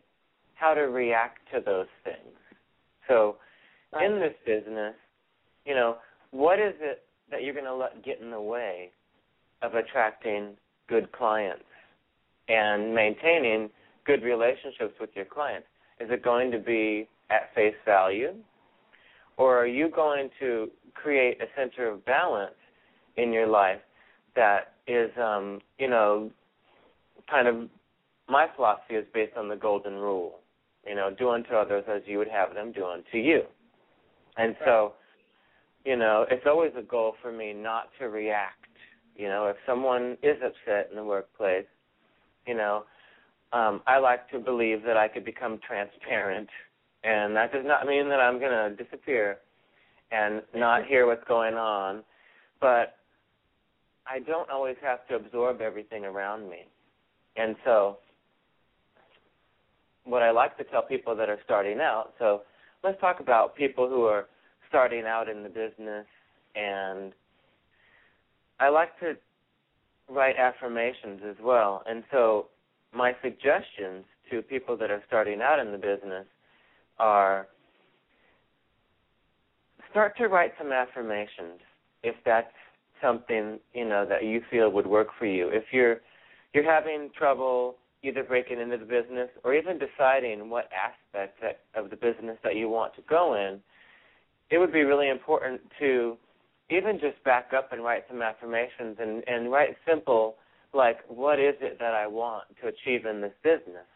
how 0.56 0.74
to 0.74 0.82
react 0.82 1.40
to 1.54 1.62
those 1.66 1.88
things. 2.04 2.36
So, 3.08 3.38
in 4.00 4.20
this 4.20 4.36
business, 4.46 4.94
you 5.66 5.74
know, 5.74 5.98
what 6.32 6.60
is 6.60 6.74
it 6.80 7.04
that 7.32 7.44
you're 7.44 7.54
going 7.54 7.66
to 7.66 7.74
let 7.74 8.04
get 8.04 8.22
in 8.22 8.30
the 8.30 8.42
way 8.42 8.92
of 9.62 9.74
attracting 9.74 10.52
good 10.88 11.12
clients 11.12 11.64
and 12.48 12.94
maintaining 12.94 13.70
good 14.06 14.22
relationships 14.22 14.94
with 15.00 15.10
your 15.16 15.26
clients? 15.26 15.68
Is 16.00 16.10
it 16.12 16.24
going 16.24 16.52
to 16.52 16.60
be 16.60 17.08
at 17.32 17.54
face 17.56 17.76
value? 17.86 18.36
Or 19.38 19.58
are 19.58 19.68
you 19.68 19.90
going 19.90 20.30
to 20.40 20.70
create 20.94 21.42
a 21.42 21.46
center 21.56 21.90
of 21.90 22.06
balance 22.06 22.54
in 23.22 23.34
your 23.34 23.48
life 23.48 23.80
that 24.36 24.74
is, 24.88 25.10
um, 25.22 25.60
you 25.78 25.90
know, 25.90 26.32
kind 27.30 27.48
of 27.48 27.70
my 28.28 28.48
philosophy 28.56 28.96
is 28.96 29.06
based 29.14 29.36
on 29.38 29.50
the 29.50 29.56
golden 29.56 29.94
rule. 29.94 30.40
You 30.88 30.96
know, 30.96 31.10
do 31.18 31.30
unto 31.30 31.54
others 31.54 31.84
as 31.94 32.02
you 32.06 32.18
would 32.18 32.30
have 32.30 32.54
them 32.54 32.72
do 32.72 32.86
unto 32.86 33.18
you. 33.18 33.42
And 34.38 34.56
so, 34.64 34.94
you 35.86 35.96
know, 35.96 36.26
it's 36.32 36.46
always 36.48 36.72
a 36.78 36.82
goal 36.82 37.14
for 37.22 37.32
me 37.32 37.54
not 37.54 37.90
to 38.00 38.06
react. 38.06 38.56
You 39.16 39.28
know, 39.28 39.48
if 39.48 39.58
someone 39.68 40.18
is 40.24 40.38
upset 40.38 40.90
in 40.90 40.96
the 40.96 41.04
workplace, 41.04 41.66
you 42.48 42.56
know, 42.56 42.86
um, 43.52 43.82
I 43.88 43.98
like 43.98 44.30
to 44.30 44.40
believe 44.40 44.84
that 44.84 44.96
I 44.96 45.08
could 45.08 45.26
become 45.26 45.60
transparent, 45.68 46.48
and 47.04 47.36
that 47.36 47.52
does 47.52 47.66
not 47.66 47.86
mean 47.86 48.08
that 48.10 48.20
I'm 48.20 48.40
going 48.40 48.52
to 48.52 48.84
disappear 48.84 49.40
and 50.12 50.42
not 50.56 50.86
hear 50.88 51.06
what's 51.06 51.28
going 51.28 51.56
on, 51.56 52.04
but 52.62 52.99
I 54.10 54.20
don't 54.20 54.50
always 54.50 54.78
have 54.82 55.08
to 55.08 55.16
absorb 55.16 55.62
everything 55.62 56.06
around 56.06 56.50
me. 56.50 56.66
And 57.36 57.56
so, 57.64 57.98
what 60.04 60.24
I 60.24 60.32
like 60.32 60.58
to 60.58 60.64
tell 60.64 60.82
people 60.82 61.16
that 61.16 61.30
are 61.30 61.40
starting 61.46 61.80
out, 61.80 62.14
so 62.18 62.42
let's 62.84 63.00
talk 63.00 63.20
about 63.20 63.56
people 63.56 63.88
who 63.88 64.04
are 64.06 64.26
starting 64.68 65.06
out 65.06 65.30
in 65.30 65.44
the 65.44 65.50
business 65.50 66.06
and 66.56 67.14
I 68.60 68.70
like 68.70 69.00
to 69.00 69.14
write 70.10 70.36
affirmations 70.38 71.22
as 71.28 71.36
well. 71.42 71.84
And 71.88 72.04
so 72.12 72.48
my 72.94 73.14
suggestions 73.22 74.06
to 74.32 74.42
people 74.42 74.76
that 74.78 74.92
are 74.92 75.04
starting 75.08 75.42
out 75.42 75.60
in 75.60 75.72
the 75.72 75.78
business 75.78 76.26
are 76.98 77.48
start 79.92 80.18
to 80.18 80.28
write 80.28 80.54
some 80.58 80.72
affirmations 80.72 81.60
if 82.04 82.16
that's 82.26 82.52
something 83.02 83.60
you 83.74 83.88
know 83.88 84.06
that 84.08 84.24
you 84.24 84.42
feel 84.50 84.70
would 84.72 84.88
work 84.88 85.10
for 85.18 85.26
you. 85.26 85.50
If 85.50 85.66
you're 85.72 85.98
you're 86.54 86.70
having 86.70 87.10
trouble 87.18 87.76
either 88.02 88.24
breaking 88.24 88.60
into 88.60 88.78
the 88.78 88.86
business 88.86 89.30
or 89.44 89.54
even 89.54 89.78
deciding 89.78 90.50
what 90.50 90.70
aspect 90.72 91.44
of 91.76 91.90
the 91.90 91.96
business 91.96 92.38
that 92.44 92.56
you 92.56 92.70
want 92.70 92.96
to 92.96 93.02
go 93.10 93.36
in 93.36 93.60
it 94.50 94.58
would 94.58 94.74
be 94.74 94.82
really 94.82 95.10
important 95.10 95.62
to 95.80 96.18
even 96.70 97.00
just 97.00 97.24
back 97.24 97.52
up 97.56 97.72
and 97.72 97.84
write 97.84 98.04
some 98.08 98.22
affirmations 98.22 98.98
and 99.00 99.24
and 99.28 99.52
write 99.52 99.76
simple 99.88 100.36
like 100.74 100.98
what 101.08 101.40
is 101.40 101.56
it 101.62 101.80
that 101.80 101.94
I 101.94 102.08
want 102.08 102.44
to 102.62 102.68
achieve 102.68 103.06
in 103.06 103.22
this 103.22 103.34
business? 103.44 103.88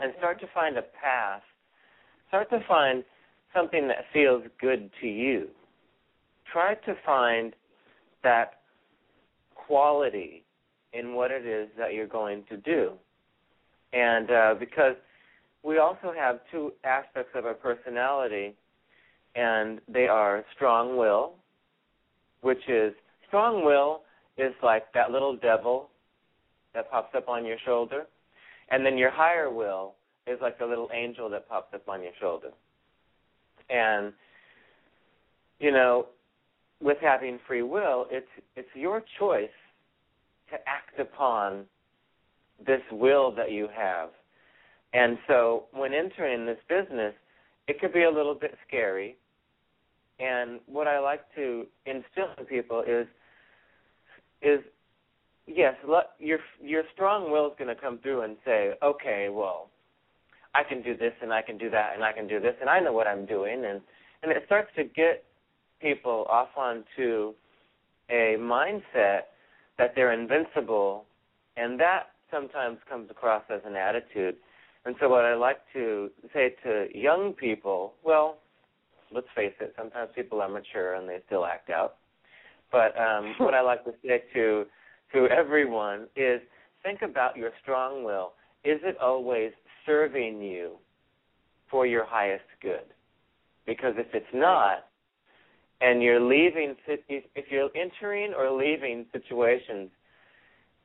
And 0.00 0.12
start 0.18 0.40
to 0.40 0.46
find 0.52 0.76
a 0.76 0.82
path. 0.82 1.42
Start 2.28 2.50
to 2.50 2.58
find 2.66 3.04
something 3.54 3.86
that 3.86 3.98
feels 4.12 4.42
good 4.60 4.90
to 5.00 5.06
you. 5.06 5.48
Try 6.52 6.74
to 6.74 6.94
find 7.06 7.54
that 8.24 8.60
quality 9.54 10.44
in 10.92 11.14
what 11.14 11.30
it 11.30 11.46
is 11.46 11.68
that 11.78 11.94
you're 11.94 12.06
going 12.06 12.42
to 12.48 12.56
do 12.58 12.92
and 13.92 14.30
uh, 14.30 14.54
because 14.58 14.96
we 15.62 15.78
also 15.78 16.12
have 16.14 16.40
two 16.50 16.72
aspects 16.84 17.30
of 17.34 17.46
our 17.46 17.54
personality 17.54 18.54
and 19.36 19.80
they 19.88 20.08
are 20.08 20.44
strong 20.54 20.96
will 20.96 21.34
which 22.44 22.68
is 22.68 22.92
strong 23.28 23.64
will 23.64 24.02
is 24.36 24.52
like 24.62 24.92
that 24.92 25.10
little 25.10 25.36
devil 25.36 25.88
that 26.74 26.90
pops 26.90 27.14
up 27.16 27.28
on 27.28 27.44
your 27.44 27.56
shoulder, 27.64 28.04
and 28.70 28.84
then 28.84 28.98
your 28.98 29.10
higher 29.10 29.50
will 29.50 29.94
is 30.26 30.38
like 30.42 30.58
the 30.58 30.66
little 30.66 30.90
angel 30.92 31.30
that 31.30 31.48
pops 31.48 31.72
up 31.74 31.88
on 31.88 32.02
your 32.02 32.12
shoulder. 32.20 32.50
And 33.70 34.12
you 35.58 35.70
know, 35.70 36.06
with 36.80 36.98
having 37.00 37.38
free 37.46 37.62
will, 37.62 38.06
it's 38.10 38.28
it's 38.56 38.68
your 38.74 39.02
choice 39.18 39.48
to 40.50 40.56
act 40.66 40.98
upon 40.98 41.64
this 42.64 42.82
will 42.92 43.34
that 43.34 43.50
you 43.50 43.68
have. 43.74 44.10
And 44.92 45.18
so 45.26 45.64
when 45.72 45.92
entering 45.92 46.46
this 46.46 46.58
business, 46.68 47.14
it 47.66 47.80
could 47.80 47.92
be 47.92 48.04
a 48.04 48.10
little 48.10 48.34
bit 48.34 48.56
scary. 48.66 49.16
And 50.20 50.60
what 50.66 50.86
I 50.86 51.00
like 51.00 51.22
to 51.34 51.66
instill 51.86 52.28
in 52.38 52.44
people 52.44 52.84
is 52.86 53.06
is 54.42 54.60
yes, 55.46 55.74
your 56.18 56.38
your 56.62 56.82
strong 56.92 57.30
will 57.30 57.48
is 57.48 57.54
going 57.58 57.74
to 57.74 57.80
come 57.80 57.98
through 57.98 58.22
and 58.22 58.36
say, 58.44 58.74
okay, 58.82 59.28
well, 59.30 59.70
I 60.54 60.62
can 60.62 60.82
do 60.82 60.96
this 60.96 61.12
and 61.20 61.32
I 61.32 61.42
can 61.42 61.58
do 61.58 61.70
that 61.70 61.92
and 61.94 62.04
I 62.04 62.12
can 62.12 62.28
do 62.28 62.38
this 62.38 62.54
and 62.60 62.70
I 62.70 62.78
know 62.80 62.92
what 62.92 63.06
I'm 63.06 63.26
doing 63.26 63.64
and 63.64 63.80
and 64.22 64.32
it 64.32 64.42
starts 64.46 64.70
to 64.76 64.84
get 64.84 65.24
people 65.84 66.26
off 66.30 66.48
onto 66.56 67.34
a 68.08 68.36
mindset 68.40 69.24
that 69.76 69.92
they're 69.94 70.12
invincible 70.12 71.04
and 71.58 71.78
that 71.78 72.04
sometimes 72.30 72.78
comes 72.88 73.10
across 73.10 73.42
as 73.50 73.60
an 73.66 73.76
attitude. 73.76 74.36
And 74.86 74.96
so 74.98 75.08
what 75.08 75.24
I 75.24 75.34
like 75.34 75.58
to 75.74 76.10
say 76.32 76.54
to 76.64 76.86
young 76.94 77.34
people, 77.34 77.94
well, 78.02 78.38
let's 79.12 79.26
face 79.34 79.52
it, 79.60 79.74
sometimes 79.76 80.10
people 80.14 80.40
are 80.40 80.48
mature 80.48 80.94
and 80.94 81.08
they 81.08 81.18
still 81.26 81.44
act 81.44 81.68
out. 81.70 81.96
But 82.72 82.98
um, 82.98 83.34
what 83.38 83.52
I 83.54 83.60
like 83.60 83.84
to 83.84 83.92
say 84.02 84.22
to 84.32 84.64
to 85.12 85.26
everyone 85.26 86.08
is 86.16 86.40
think 86.82 87.02
about 87.02 87.36
your 87.36 87.50
strong 87.62 88.04
will. 88.04 88.32
Is 88.64 88.80
it 88.82 88.96
always 89.00 89.52
serving 89.84 90.40
you 90.42 90.72
for 91.70 91.86
your 91.86 92.06
highest 92.06 92.44
good? 92.62 92.86
Because 93.66 93.94
if 93.96 94.08
it's 94.12 94.26
not, 94.34 94.86
and 95.84 96.02
you're 96.02 96.20
leaving, 96.20 96.74
if 96.86 97.44
you're 97.50 97.68
entering 97.76 98.32
or 98.32 98.50
leaving 98.50 99.04
situations, 99.12 99.90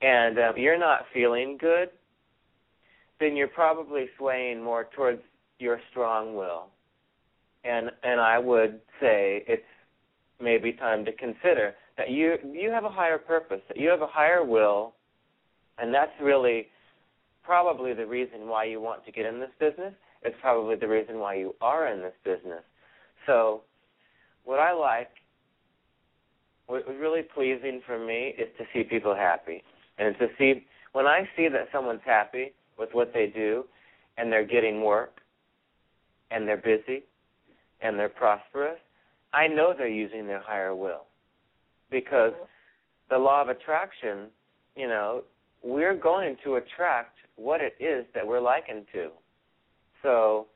and 0.02 0.38
um, 0.38 0.54
you're 0.58 0.80
not 0.80 1.06
feeling 1.14 1.58
good, 1.60 1.90
then 3.20 3.36
you're 3.36 3.48
probably 3.48 4.08
swaying 4.18 4.62
more 4.62 4.88
towards 4.96 5.22
your 5.58 5.80
strong 5.90 6.36
will. 6.36 6.68
And 7.64 7.92
and 8.04 8.20
I 8.20 8.40
would 8.40 8.80
say 9.00 9.44
it's 9.48 9.64
maybe 10.42 10.74
time 10.74 11.06
to 11.06 11.12
consider 11.14 11.76
that 11.98 12.10
you 12.10 12.36
you 12.52 12.70
have 12.70 12.84
a 12.84 12.90
higher 12.90 13.18
purpose, 13.18 13.62
that 13.70 13.78
you 13.78 13.90
have 13.90 14.02
a 14.02 14.08
higher 14.08 14.44
will, 14.44 14.94
and 15.78 15.94
that's 15.94 16.12
really 16.22 16.68
probably 17.44 17.94
the 17.94 18.06
reason 18.06 18.48
why 18.48 18.66
you 18.66 18.82
want 18.82 19.06
to 19.06 19.12
get 19.12 19.26
in 19.26 19.40
this 19.40 19.50
business. 19.60 19.94
It's 20.24 20.36
probably 20.42 20.76
the 20.76 20.88
reason 20.88 21.20
why 21.20 21.36
you 21.36 21.56
are 21.62 21.88
in 21.88 22.02
this 22.02 22.14
business. 22.26 22.64
So, 23.26 23.62
what 24.50 24.60
I 24.60 24.74
like, 24.74 25.12
what 26.66 26.88
was 26.88 26.98
really 27.00 27.22
pleasing 27.22 27.82
for 27.86 28.04
me, 28.04 28.34
is 28.36 28.48
to 28.58 28.64
see 28.74 28.82
people 28.82 29.14
happy, 29.14 29.62
and 30.00 30.18
to 30.18 30.28
see 30.40 30.66
when 30.94 31.06
I 31.06 31.30
see 31.38 31.48
that 31.50 31.68
someone's 31.72 32.02
happy 32.04 32.54
with 32.80 32.90
what 32.94 33.14
they 33.14 33.28
do, 33.28 33.66
and 34.18 34.32
they're 34.32 34.48
getting 34.48 34.82
work, 34.82 35.22
and 36.32 36.48
they're 36.48 36.58
busy, 36.58 37.04
and 37.82 38.00
they're 38.00 38.10
prosperous, 38.10 38.80
I 39.34 39.46
know 39.48 39.76
they're 39.78 39.88
using 39.88 40.26
their 40.26 40.42
higher 40.42 40.74
will. 40.76 41.06
Because 41.92 42.34
mm-hmm. 42.34 42.46
the 43.12 43.20
law 43.20 43.44
of 43.44 43.50
attraction, 43.50 44.30
you 44.76 44.88
know, 44.88 45.22
we're 45.62 45.96
going 45.96 46.38
to 46.44 46.56
attract 46.56 47.18
what 47.36 47.62
it 47.62 47.76
is 47.80 48.04
that 48.16 48.26
we're 48.26 48.42
likened 48.42 48.86
to. 48.94 49.10
So, 50.02 50.48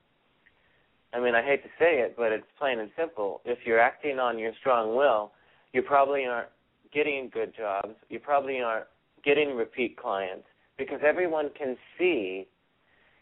I 1.14 1.20
mean, 1.20 1.36
I 1.36 1.44
hate 1.44 1.64
to 1.64 1.70
say 1.80 2.00
it, 2.00 2.16
but 2.18 2.32
it's 2.32 2.46
plain 2.58 2.80
and 2.80 2.90
simple. 2.98 3.42
If 3.46 3.60
you're 3.66 3.80
acting 3.80 4.20
on 4.20 4.40
your 4.40 4.52
strong 4.60 4.96
will, 4.96 5.32
you 5.72 5.82
probably 5.82 6.26
aren't 6.26 6.50
getting 6.94 7.30
good 7.32 7.54
jobs. 7.56 7.96
You 8.10 8.20
probably 8.20 8.62
aren't 8.62 8.88
getting 9.24 9.56
repeat 9.56 9.98
clients 9.98 10.46
because 10.78 11.00
everyone 11.06 11.50
can 11.58 11.78
see, 11.98 12.48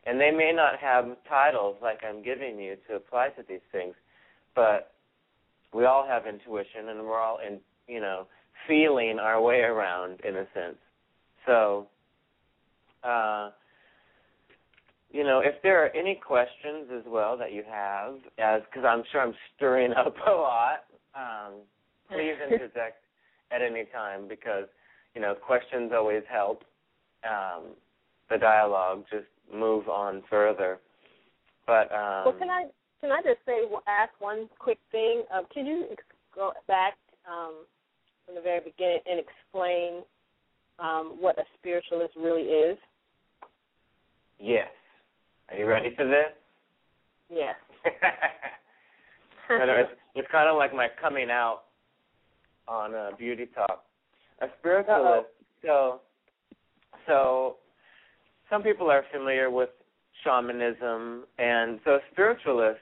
and 0.05 0.19
they 0.19 0.31
may 0.31 0.51
not 0.53 0.79
have 0.79 1.05
titles 1.27 1.77
like 1.81 1.99
I'm 2.07 2.23
giving 2.23 2.59
you 2.59 2.77
to 2.87 2.95
apply 2.95 3.29
to 3.29 3.43
these 3.47 3.65
things, 3.71 3.93
but 4.55 4.91
we 5.73 5.85
all 5.85 6.05
have 6.05 6.27
intuition 6.27 6.89
and 6.89 6.99
we're 7.03 7.19
all 7.19 7.39
in 7.45 7.59
you 7.87 7.99
know 7.99 8.27
feeling 8.67 9.19
our 9.19 9.41
way 9.41 9.61
around 9.61 10.19
in 10.21 10.35
a 10.35 10.45
sense 10.53 10.77
so 11.45 11.87
uh 13.03 13.49
you 15.11 15.23
know 15.23 15.39
if 15.39 15.55
there 15.63 15.83
are 15.83 15.89
any 15.95 16.15
questions 16.15 16.87
as 16.95 17.03
well 17.07 17.37
that 17.37 17.51
you 17.51 17.63
have 17.69 18.15
as 18.37 18.61
because 18.69 18.85
i'm 18.87 19.03
sure 19.11 19.21
i'm 19.21 19.33
stirring 19.55 19.93
up 19.97 20.15
a 20.27 20.31
lot 20.31 20.85
um 21.15 21.53
please 22.09 22.35
interject 22.51 23.03
at 23.51 23.61
any 23.61 23.85
time 23.93 24.27
because 24.27 24.65
you 25.15 25.21
know 25.21 25.35
questions 25.35 25.91
always 25.93 26.23
help 26.29 26.63
um 27.23 27.63
the 28.29 28.37
dialogue 28.37 29.03
just 29.11 29.27
move 29.53 29.89
on 29.89 30.23
further 30.29 30.79
but 31.67 31.91
um 31.91 32.25
well 32.25 32.35
can 32.39 32.49
i 32.49 32.65
can 33.01 33.11
I 33.11 33.21
just 33.23 33.39
say, 33.47 33.61
ask 33.87 34.13
one 34.19 34.47
quick 34.59 34.77
thing? 34.91 35.23
Um, 35.33 35.45
can 35.51 35.65
you 35.65 35.87
go 36.35 36.53
back 36.67 36.93
um, 37.27 37.65
from 38.25 38.35
the 38.35 38.41
very 38.41 38.59
beginning 38.59 38.99
and 39.09 39.19
explain 39.19 40.03
um, 40.77 41.17
what 41.19 41.39
a 41.39 41.43
spiritualist 41.57 42.13
really 42.15 42.43
is? 42.43 42.77
Yes. 44.39 44.69
Are 45.51 45.57
you 45.57 45.65
ready 45.65 45.93
for 45.95 46.05
this? 46.05 46.31
Yes. 47.29 47.55
it's, 49.49 49.91
it's 50.15 50.27
kind 50.31 50.49
of 50.49 50.55
like 50.57 50.73
my 50.73 50.87
coming 51.01 51.29
out 51.29 51.63
on 52.67 52.95
uh, 52.95 53.09
Beauty 53.17 53.47
Talk. 53.53 53.83
A 54.41 54.47
spiritualist. 54.59 55.27
So, 55.61 55.99
so 57.05 57.57
some 58.49 58.63
people 58.63 58.89
are 58.89 59.03
familiar 59.11 59.49
with 59.49 59.69
shamanism, 60.23 61.25
and 61.37 61.79
so 61.83 61.95
a 61.95 61.99
spiritualist 62.11 62.79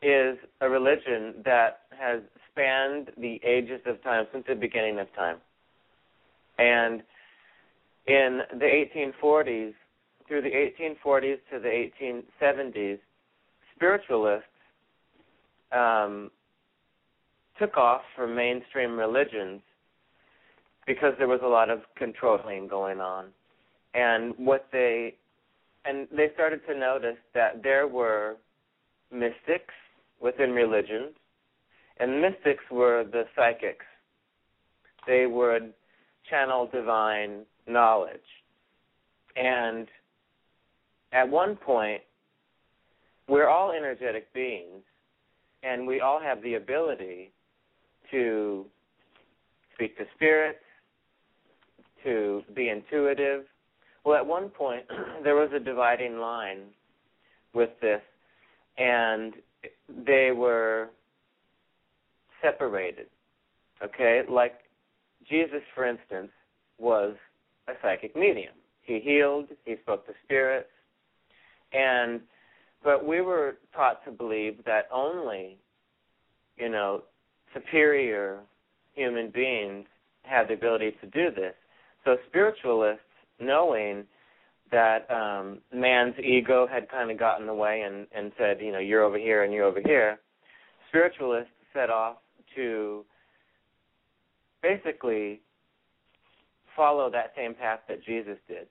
is 0.00 0.38
a 0.60 0.68
religion 0.68 1.34
that 1.44 1.80
has 1.98 2.20
spanned 2.50 3.10
the 3.18 3.40
ages 3.44 3.80
of 3.86 4.02
time 4.04 4.26
since 4.32 4.44
the 4.48 4.54
beginning 4.54 5.00
of 5.00 5.12
time. 5.14 5.38
And 6.58 7.02
in 8.06 8.40
the 8.58 8.84
1840s, 9.24 9.74
through 10.28 10.42
the 10.42 10.50
1840s 10.50 11.38
to 11.50 11.58
the 11.58 11.88
1870s, 12.00 12.98
spiritualists 13.74 14.46
um, 15.72 16.30
took 17.58 17.76
off 17.76 18.02
from 18.14 18.34
mainstream 18.34 18.96
religions 18.98 19.60
because 20.86 21.14
there 21.18 21.28
was 21.28 21.40
a 21.42 21.48
lot 21.48 21.70
of 21.70 21.80
controlling 21.96 22.68
going 22.68 23.00
on. 23.00 23.26
And 23.94 24.34
what 24.36 24.66
they 24.70 25.14
and 25.84 26.06
they 26.14 26.28
started 26.34 26.60
to 26.68 26.78
notice 26.78 27.16
that 27.34 27.62
there 27.62 27.86
were 27.86 28.36
mystics 29.10 29.74
within 30.20 30.50
religions, 30.50 31.14
and 31.98 32.20
mystics 32.20 32.64
were 32.70 33.04
the 33.04 33.24
psychics. 33.34 33.86
They 35.06 35.26
would 35.26 35.72
channel 36.28 36.68
divine 36.70 37.46
knowledge. 37.66 38.20
And 39.36 39.88
at 41.12 41.28
one 41.28 41.56
point, 41.56 42.02
we're 43.28 43.48
all 43.48 43.72
energetic 43.72 44.32
beings, 44.32 44.82
and 45.62 45.86
we 45.86 46.00
all 46.00 46.20
have 46.20 46.42
the 46.42 46.54
ability 46.54 47.32
to 48.10 48.64
speak 49.74 49.96
to 49.98 50.04
spirits, 50.14 50.58
to 52.04 52.42
be 52.54 52.68
intuitive. 52.68 53.44
Well, 54.04 54.16
at 54.16 54.26
one 54.26 54.48
point, 54.48 54.84
there 55.24 55.34
was 55.36 55.50
a 55.54 55.60
dividing 55.60 56.18
line 56.18 56.62
with 57.54 57.70
this, 57.80 58.00
and 58.76 59.34
they 60.06 60.30
were 60.34 60.90
separated. 62.42 63.06
Okay? 63.82 64.22
Like 64.28 64.54
Jesus, 65.28 65.62
for 65.74 65.86
instance, 65.86 66.30
was 66.78 67.14
a 67.68 67.72
psychic 67.82 68.16
medium. 68.16 68.54
He 68.82 69.00
healed, 69.00 69.48
he 69.64 69.76
spoke 69.82 70.06
to 70.06 70.12
spirits, 70.24 70.68
and 71.72 72.20
but 72.82 73.06
we 73.06 73.20
were 73.20 73.58
taught 73.74 74.04
to 74.04 74.12
believe 74.12 74.64
that 74.64 74.88
only, 74.92 75.58
you 76.56 76.68
know, 76.68 77.02
superior 77.52 78.40
human 78.94 79.30
beings 79.30 79.86
had 80.22 80.48
the 80.48 80.54
ability 80.54 80.92
to 81.00 81.06
do 81.08 81.34
this. 81.34 81.54
So 82.04 82.16
spiritualists, 82.28 83.02
knowing 83.40 84.04
that 84.70 85.10
um, 85.10 85.58
man's 85.74 86.14
ego 86.22 86.66
had 86.70 86.88
kind 86.90 87.10
of 87.10 87.18
gotten 87.18 87.42
in 87.42 87.46
the 87.46 87.54
way 87.54 87.82
and, 87.82 88.06
and 88.14 88.32
said, 88.38 88.58
you 88.60 88.72
know, 88.72 88.78
you're 88.78 89.02
over 89.02 89.18
here 89.18 89.44
and 89.44 89.52
you're 89.52 89.64
over 89.64 89.80
here, 89.84 90.20
spiritualists 90.88 91.50
set 91.72 91.90
off 91.90 92.16
to 92.54 93.04
basically 94.62 95.40
follow 96.76 97.10
that 97.10 97.32
same 97.36 97.54
path 97.54 97.80
that 97.88 98.04
Jesus 98.04 98.36
did 98.46 98.66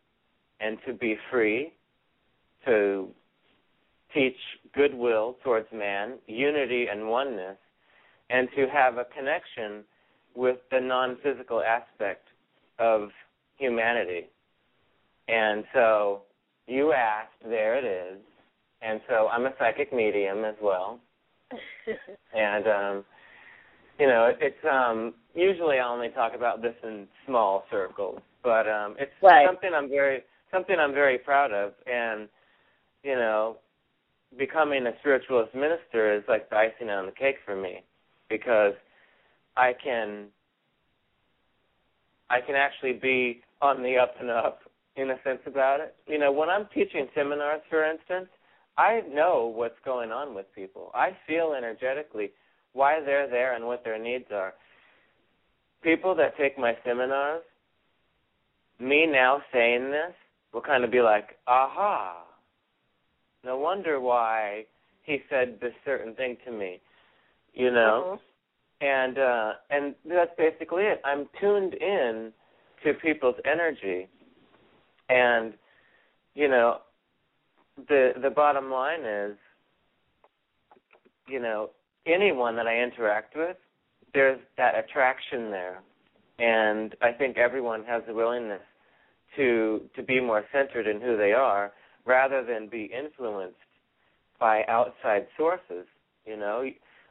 and 0.59 0.77
to 0.85 0.93
be 0.93 1.17
free, 1.31 1.73
to 2.65 3.07
teach 4.13 4.37
goodwill 4.73 5.37
towards 5.43 5.67
man, 5.73 6.13
unity 6.27 6.87
and 6.91 7.07
oneness, 7.07 7.57
and 8.29 8.47
to 8.55 8.67
have 8.67 8.97
a 8.97 9.05
connection 9.05 9.83
with 10.35 10.57
the 10.71 10.79
non 10.79 11.17
physical 11.23 11.61
aspect 11.61 12.27
of 12.79 13.09
humanity. 13.57 14.27
And 15.27 15.63
so 15.73 16.21
you 16.67 16.93
asked, 16.93 17.33
there 17.43 17.77
it 17.77 17.85
is. 17.85 18.19
And 18.81 19.01
so 19.09 19.27
I'm 19.29 19.45
a 19.45 19.53
psychic 19.57 19.91
medium 19.91 20.45
as 20.45 20.55
well. 20.61 20.99
and 22.35 22.67
um 22.67 23.05
you 23.99 24.05
know, 24.05 24.25
it, 24.25 24.37
it's 24.41 24.65
um 24.71 25.13
usually 25.33 25.79
I 25.79 25.87
only 25.87 26.09
talk 26.09 26.33
about 26.35 26.61
this 26.61 26.75
in 26.83 27.07
small 27.25 27.63
circles, 27.71 28.19
but 28.43 28.67
um 28.67 28.95
it's 28.99 29.11
right. 29.23 29.45
something 29.47 29.71
I'm 29.75 29.89
very 29.89 30.23
something 30.51 30.75
I'm 30.79 30.93
very 30.93 31.17
proud 31.17 31.51
of 31.51 31.73
and 31.87 32.29
you 33.03 33.15
know, 33.15 33.57
becoming 34.37 34.85
a 34.87 34.91
spiritualist 34.99 35.53
minister 35.55 36.13
is 36.15 36.23
like 36.27 36.49
the 36.49 36.55
icing 36.55 36.89
on 36.89 37.05
the 37.05 37.11
cake 37.11 37.37
for 37.45 37.55
me 37.55 37.83
because 38.29 38.73
I 39.55 39.73
can 39.73 40.25
I 42.29 42.41
can 42.41 42.55
actually 42.55 42.93
be 42.93 43.41
on 43.61 43.81
the 43.81 43.97
up 43.97 44.15
and 44.19 44.29
up 44.29 44.59
in 44.97 45.11
a 45.11 45.15
sense 45.23 45.39
about 45.45 45.79
it. 45.79 45.95
You 46.07 46.19
know, 46.19 46.31
when 46.31 46.49
I'm 46.49 46.67
teaching 46.73 47.07
seminars 47.15 47.61
for 47.69 47.89
instance, 47.89 48.27
I 48.77 49.01
know 49.11 49.51
what's 49.55 49.79
going 49.85 50.11
on 50.11 50.35
with 50.35 50.45
people. 50.53 50.91
I 50.93 51.17
feel 51.25 51.53
energetically 51.57 52.31
why 52.73 52.99
they're 53.03 53.29
there 53.29 53.55
and 53.55 53.65
what 53.65 53.83
their 53.83 53.97
needs 53.97 54.25
are. 54.31 54.53
People 55.81 56.13
that 56.15 56.37
take 56.37 56.57
my 56.59 56.73
seminars, 56.85 57.43
me 58.79 59.07
now 59.07 59.41
saying 59.51 59.89
this 59.89 60.13
will 60.53 60.61
kind 60.61 60.83
of 60.83 60.91
be 60.91 61.01
like, 61.01 61.37
aha, 61.47 62.26
no 63.43 63.57
wonder 63.57 63.99
why 63.99 64.65
he 65.03 65.19
said 65.29 65.59
this 65.61 65.73
certain 65.85 66.13
thing 66.15 66.37
to 66.45 66.51
me, 66.51 66.81
you 67.53 67.71
know. 67.71 68.19
Mhm. 68.19 68.21
And 68.79 69.17
uh 69.17 69.53
and 69.69 69.95
that's 70.05 70.35
basically 70.37 70.83
it. 70.83 71.01
I'm 71.03 71.27
tuned 71.39 71.73
in 71.73 72.33
to 72.83 72.93
people's 72.93 73.39
energy, 73.45 74.07
and 75.09 75.57
you 76.35 76.47
know, 76.47 76.81
the 77.87 78.13
the 78.21 78.29
bottom 78.29 78.69
line 78.69 79.03
is, 79.03 79.35
you 81.27 81.39
know, 81.39 81.71
anyone 82.05 82.55
that 82.57 82.67
I 82.67 82.79
interact 82.79 83.35
with, 83.35 83.57
there's 84.13 84.39
that 84.57 84.75
attraction 84.77 85.49
there, 85.49 85.81
and 86.37 86.95
I 87.01 87.11
think 87.13 87.37
everyone 87.37 87.83
has 87.85 88.03
the 88.05 88.13
willingness 88.13 88.61
to 89.37 89.89
to 89.95 90.03
be 90.03 90.19
more 90.19 90.45
centered 90.51 90.85
in 90.85 91.01
who 91.01 91.17
they 91.17 91.33
are 91.33 91.73
rather 92.07 92.43
than 92.43 92.67
be 92.69 92.85
influenced 92.85 93.57
by 94.39 94.63
outside 94.67 95.27
sources. 95.37 95.85
You 96.25 96.37
know, 96.37 96.63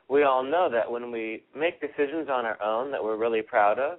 we 0.09 0.23
all 0.23 0.43
know 0.43 0.69
that 0.71 0.91
when 0.91 1.11
we 1.11 1.45
make 1.55 1.81
decisions 1.81 2.29
on 2.31 2.45
our 2.45 2.61
own 2.63 2.91
that 2.93 3.03
we're 3.03 3.17
really 3.17 3.43
proud 3.43 3.79
of, 3.79 3.99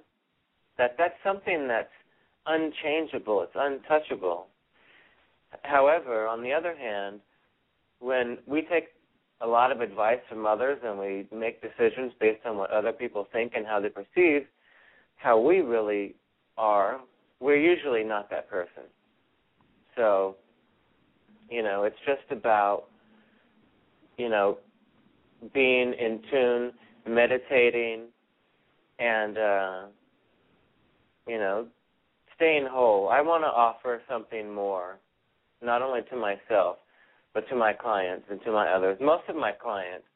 that 0.76 0.96
that's 0.98 1.14
something 1.24 1.68
that's 1.68 1.88
unchangeable, 2.46 3.42
it's 3.42 3.52
untouchable. 3.54 4.46
However, 5.62 6.26
on 6.26 6.42
the 6.42 6.52
other 6.52 6.76
hand, 6.76 7.20
when 8.00 8.38
we 8.46 8.62
take 8.62 8.88
a 9.40 9.46
lot 9.46 9.72
of 9.72 9.80
advice 9.80 10.20
from 10.28 10.46
others 10.46 10.78
and 10.84 10.98
we 10.98 11.26
make 11.32 11.62
decisions 11.62 12.12
based 12.20 12.44
on 12.44 12.56
what 12.56 12.70
other 12.70 12.92
people 12.92 13.26
think 13.32 13.52
and 13.54 13.66
how 13.66 13.80
they 13.80 13.88
perceive 13.88 14.46
how 15.18 15.38
we 15.38 15.58
really 15.58 16.14
are, 16.56 17.00
we're 17.40 17.56
usually 17.56 18.04
not 18.04 18.30
that 18.30 18.48
person. 18.48 18.84
So, 19.96 20.36
you 21.50 21.62
know, 21.62 21.84
it's 21.84 21.96
just 22.06 22.30
about, 22.30 22.84
you 24.16 24.28
know, 24.28 24.58
being 25.54 25.94
in 25.94 26.20
tune, 26.30 26.72
meditating, 27.06 28.06
and, 28.98 29.38
uh, 29.38 29.82
you 31.26 31.38
know, 31.38 31.66
staying 32.36 32.66
whole. 32.70 33.08
I 33.08 33.20
want 33.20 33.44
to 33.44 33.48
offer 33.48 34.00
something 34.08 34.52
more, 34.52 34.98
not 35.62 35.82
only 35.82 36.00
to 36.10 36.16
myself, 36.16 36.78
but 37.34 37.48
to 37.48 37.56
my 37.56 37.72
clients 37.72 38.26
and 38.30 38.40
to 38.42 38.52
my 38.52 38.68
others. 38.68 38.98
Most 39.00 39.24
of 39.28 39.36
my 39.36 39.52
clients, 39.52 40.06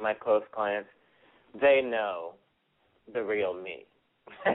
my 0.00 0.14
close 0.14 0.42
clients, 0.54 0.88
they 1.60 1.80
know 1.82 2.34
the 3.12 3.22
real 3.22 3.54
me, 3.54 3.86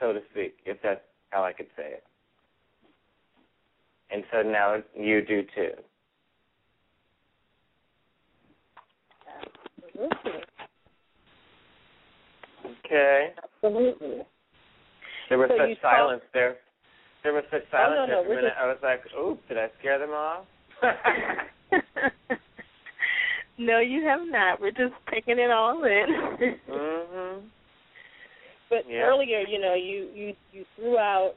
so 0.00 0.12
to 0.12 0.20
speak, 0.30 0.56
if 0.64 0.78
that's 0.82 1.00
how 1.30 1.44
I 1.44 1.52
could 1.52 1.66
say 1.76 1.94
it. 1.94 2.04
And 4.14 4.22
so 4.30 4.42
now 4.42 4.76
you 4.96 5.22
do 5.26 5.42
too. 5.56 5.70
Absolutely. 9.82 10.40
Okay. 12.84 13.32
Absolutely. 13.42 14.18
There 15.28 15.38
was 15.38 15.48
So 15.50 15.56
such 15.58 15.80
silence 15.82 16.22
there. 16.32 16.56
There 17.24 17.32
was 17.32 17.42
such 17.50 17.62
silence 17.72 17.96
no, 17.96 18.06
no, 18.06 18.08
there 18.14 18.24
for 18.24 18.32
a 18.32 18.36
minute. 18.36 18.50
just- 18.50 18.60
I 18.60 18.66
was 18.68 18.76
like, 18.84 19.02
"Oops, 19.18 19.42
did 19.48 19.58
I 19.58 19.68
scare 19.80 19.98
them 19.98 20.10
off?" 20.10 20.44
no, 23.58 23.80
you 23.80 24.04
have 24.04 24.20
not. 24.28 24.60
We're 24.60 24.70
just 24.70 24.94
taking 25.10 25.40
it 25.40 25.50
all 25.50 25.82
in. 25.82 26.56
mhm. 26.70 27.40
But 28.70 28.88
Yeah. 28.88 29.02
earlier, 29.02 29.40
you 29.40 29.58
know, 29.58 29.74
you 29.74 30.08
you 30.14 30.36
you 30.52 30.64
threw 30.76 30.98
out 30.98 31.34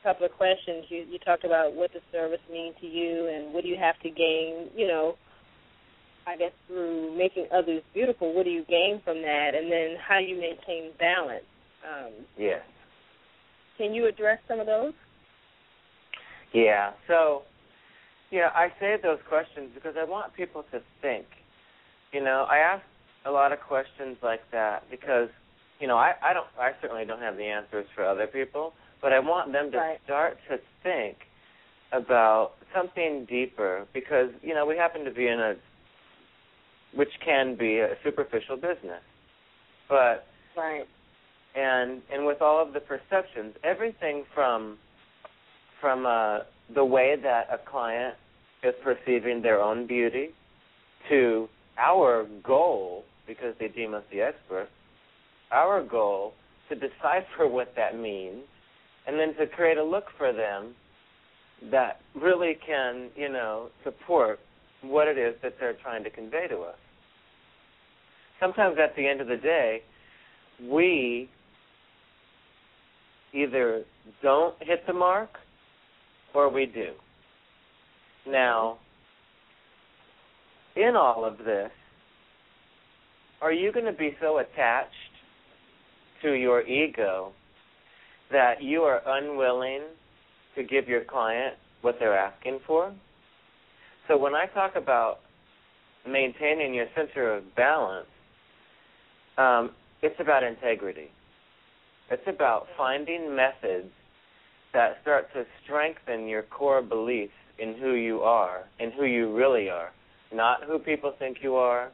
a 0.00 0.02
couple 0.02 0.26
of 0.26 0.32
questions. 0.32 0.86
You 0.88 1.04
you 1.08 1.18
talked 1.18 1.44
about 1.44 1.74
what 1.74 1.92
does 1.92 2.02
service 2.12 2.40
mean 2.50 2.72
to 2.80 2.86
you, 2.86 3.28
and 3.28 3.52
what 3.52 3.62
do 3.62 3.68
you 3.68 3.76
have 3.76 3.98
to 4.02 4.10
gain? 4.10 4.68
You 4.76 4.86
know, 4.86 5.14
I 6.26 6.36
guess 6.36 6.52
through 6.66 7.16
making 7.16 7.46
others 7.52 7.82
beautiful. 7.94 8.34
What 8.34 8.44
do 8.44 8.50
you 8.50 8.64
gain 8.68 9.00
from 9.04 9.22
that? 9.22 9.50
And 9.54 9.70
then 9.70 9.96
how 10.06 10.18
you 10.18 10.36
maintain 10.40 10.92
balance. 10.98 11.44
Um, 11.86 12.12
Yes. 12.36 12.60
can 13.76 13.94
you 13.94 14.06
address 14.06 14.38
some 14.48 14.60
of 14.60 14.66
those? 14.66 14.92
Yeah. 16.52 16.92
So, 17.06 17.42
yeah, 18.30 18.50
I 18.54 18.68
say 18.80 18.96
those 19.02 19.18
questions 19.28 19.70
because 19.74 19.94
I 19.98 20.04
want 20.04 20.34
people 20.34 20.64
to 20.72 20.80
think. 21.00 21.26
You 22.12 22.22
know, 22.22 22.46
I 22.50 22.58
ask 22.58 22.82
a 23.26 23.30
lot 23.30 23.52
of 23.52 23.60
questions 23.60 24.16
like 24.22 24.40
that 24.52 24.82
because, 24.90 25.28
you 25.78 25.86
know, 25.86 25.96
I, 25.96 26.14
I 26.22 26.32
don't 26.32 26.46
I 26.58 26.70
certainly 26.80 27.04
don't 27.04 27.20
have 27.20 27.36
the 27.36 27.44
answers 27.44 27.86
for 27.94 28.04
other 28.04 28.26
people, 28.26 28.72
but 29.00 29.12
I 29.12 29.18
want 29.18 29.52
them 29.52 29.70
to 29.72 29.78
Right. 29.78 30.00
start 30.04 30.38
to 30.48 30.58
think 30.82 31.16
about 31.92 32.52
something 32.74 33.24
deeper 33.26 33.86
because, 33.92 34.30
you 34.42 34.54
know, 34.54 34.66
we 34.66 34.76
happen 34.76 35.04
to 35.04 35.10
be 35.10 35.26
in 35.28 35.40
a 35.40 35.56
which 36.94 37.20
can 37.20 37.54
be 37.54 37.80
a 37.80 37.96
superficial 38.02 38.56
business. 38.56 39.02
But 39.88 40.26
Right. 40.56 40.86
and 41.54 42.02
and 42.10 42.26
with 42.26 42.40
all 42.42 42.60
of 42.60 42.72
the 42.72 42.80
perceptions, 42.80 43.56
everything 43.62 44.24
from 44.34 44.78
from 45.80 46.06
uh, 46.06 46.40
the 46.74 46.84
way 46.84 47.16
that 47.16 47.48
a 47.52 47.58
client 47.58 48.16
is 48.62 48.74
perceiving 48.82 49.42
their 49.42 49.60
own 49.60 49.86
beauty 49.86 50.30
to 51.08 51.48
our 51.78 52.24
goal, 52.42 53.04
because 53.26 53.54
they 53.60 53.68
deem 53.68 53.94
us 53.94 54.02
the 54.10 54.20
expert, 54.20 54.68
our 55.52 55.82
goal 55.82 56.34
to 56.68 56.74
decipher 56.74 57.46
what 57.46 57.74
that 57.76 57.96
means, 57.96 58.42
and 59.08 59.18
then 59.18 59.34
to 59.36 59.46
create 59.46 59.78
a 59.78 59.82
look 59.82 60.04
for 60.18 60.34
them 60.34 60.74
that 61.72 62.00
really 62.14 62.58
can, 62.64 63.08
you 63.16 63.30
know, 63.30 63.68
support 63.82 64.38
what 64.82 65.08
it 65.08 65.16
is 65.16 65.34
that 65.42 65.54
they're 65.58 65.76
trying 65.82 66.04
to 66.04 66.10
convey 66.10 66.46
to 66.46 66.58
us. 66.58 66.76
Sometimes 68.38 68.76
at 68.78 68.94
the 68.96 69.08
end 69.08 69.22
of 69.22 69.26
the 69.26 69.38
day, 69.38 69.82
we 70.62 71.28
either 73.32 73.82
don't 74.22 74.54
hit 74.60 74.86
the 74.86 74.92
mark 74.92 75.30
or 76.34 76.52
we 76.52 76.66
do. 76.66 76.92
Now, 78.28 78.76
in 80.76 80.94
all 80.96 81.24
of 81.24 81.38
this, 81.38 81.70
are 83.40 83.52
you 83.52 83.72
going 83.72 83.86
to 83.86 83.92
be 83.92 84.16
so 84.20 84.38
attached 84.38 84.92
to 86.22 86.32
your 86.32 86.60
ego 86.66 87.32
that 88.30 88.62
you 88.62 88.82
are 88.82 89.00
unwilling 89.06 89.82
to 90.54 90.62
give 90.62 90.88
your 90.88 91.04
client 91.04 91.54
what 91.82 91.96
they're 91.98 92.16
asking 92.16 92.60
for? 92.66 92.92
So 94.06 94.16
when 94.16 94.34
I 94.34 94.46
talk 94.46 94.76
about 94.76 95.20
maintaining 96.06 96.74
your 96.74 96.86
center 96.96 97.34
of 97.34 97.54
balance, 97.54 98.06
um, 99.36 99.70
it's 100.02 100.18
about 100.20 100.42
integrity. 100.42 101.10
It's 102.10 102.22
about 102.26 102.66
finding 102.76 103.34
methods 103.34 103.90
that 104.72 104.98
start 105.02 105.32
to 105.34 105.44
strengthen 105.62 106.26
your 106.26 106.42
core 106.42 106.82
beliefs 106.82 107.32
in 107.58 107.74
who 107.74 107.94
you 107.94 108.20
are 108.20 108.64
and 108.80 108.92
who 108.92 109.04
you 109.04 109.34
really 109.34 109.68
are. 109.68 109.90
Not 110.32 110.64
who 110.64 110.78
people 110.78 111.14
think 111.18 111.38
you 111.42 111.56
are, 111.56 111.90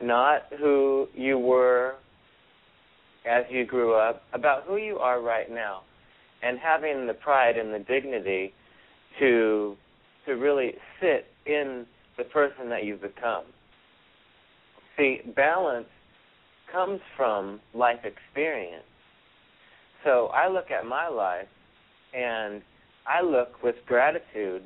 not 0.00 0.42
who 0.58 1.08
you 1.14 1.38
were 1.38 1.94
as 3.28 3.44
you 3.50 3.64
grew 3.64 3.94
up, 3.94 4.22
about 4.32 4.64
who 4.64 4.76
you 4.76 4.98
are 4.98 5.20
right 5.20 5.50
now. 5.50 5.82
And 6.42 6.58
having 6.58 7.06
the 7.06 7.14
pride 7.14 7.56
and 7.56 7.72
the 7.72 7.78
dignity 7.78 8.52
to 9.18 9.76
to 10.26 10.32
really 10.32 10.72
sit 11.00 11.26
in 11.46 11.86
the 12.16 12.24
person 12.24 12.68
that 12.70 12.84
you've 12.84 13.02
become. 13.02 13.44
See, 14.96 15.20
balance 15.36 15.86
comes 16.72 17.00
from 17.16 17.60
life 17.74 18.00
experience. 18.04 18.84
So 20.02 20.28
I 20.28 20.48
look 20.48 20.70
at 20.70 20.86
my 20.86 21.08
life 21.08 21.48
and 22.14 22.62
I 23.06 23.22
look 23.22 23.62
with 23.62 23.76
gratitude 23.86 24.62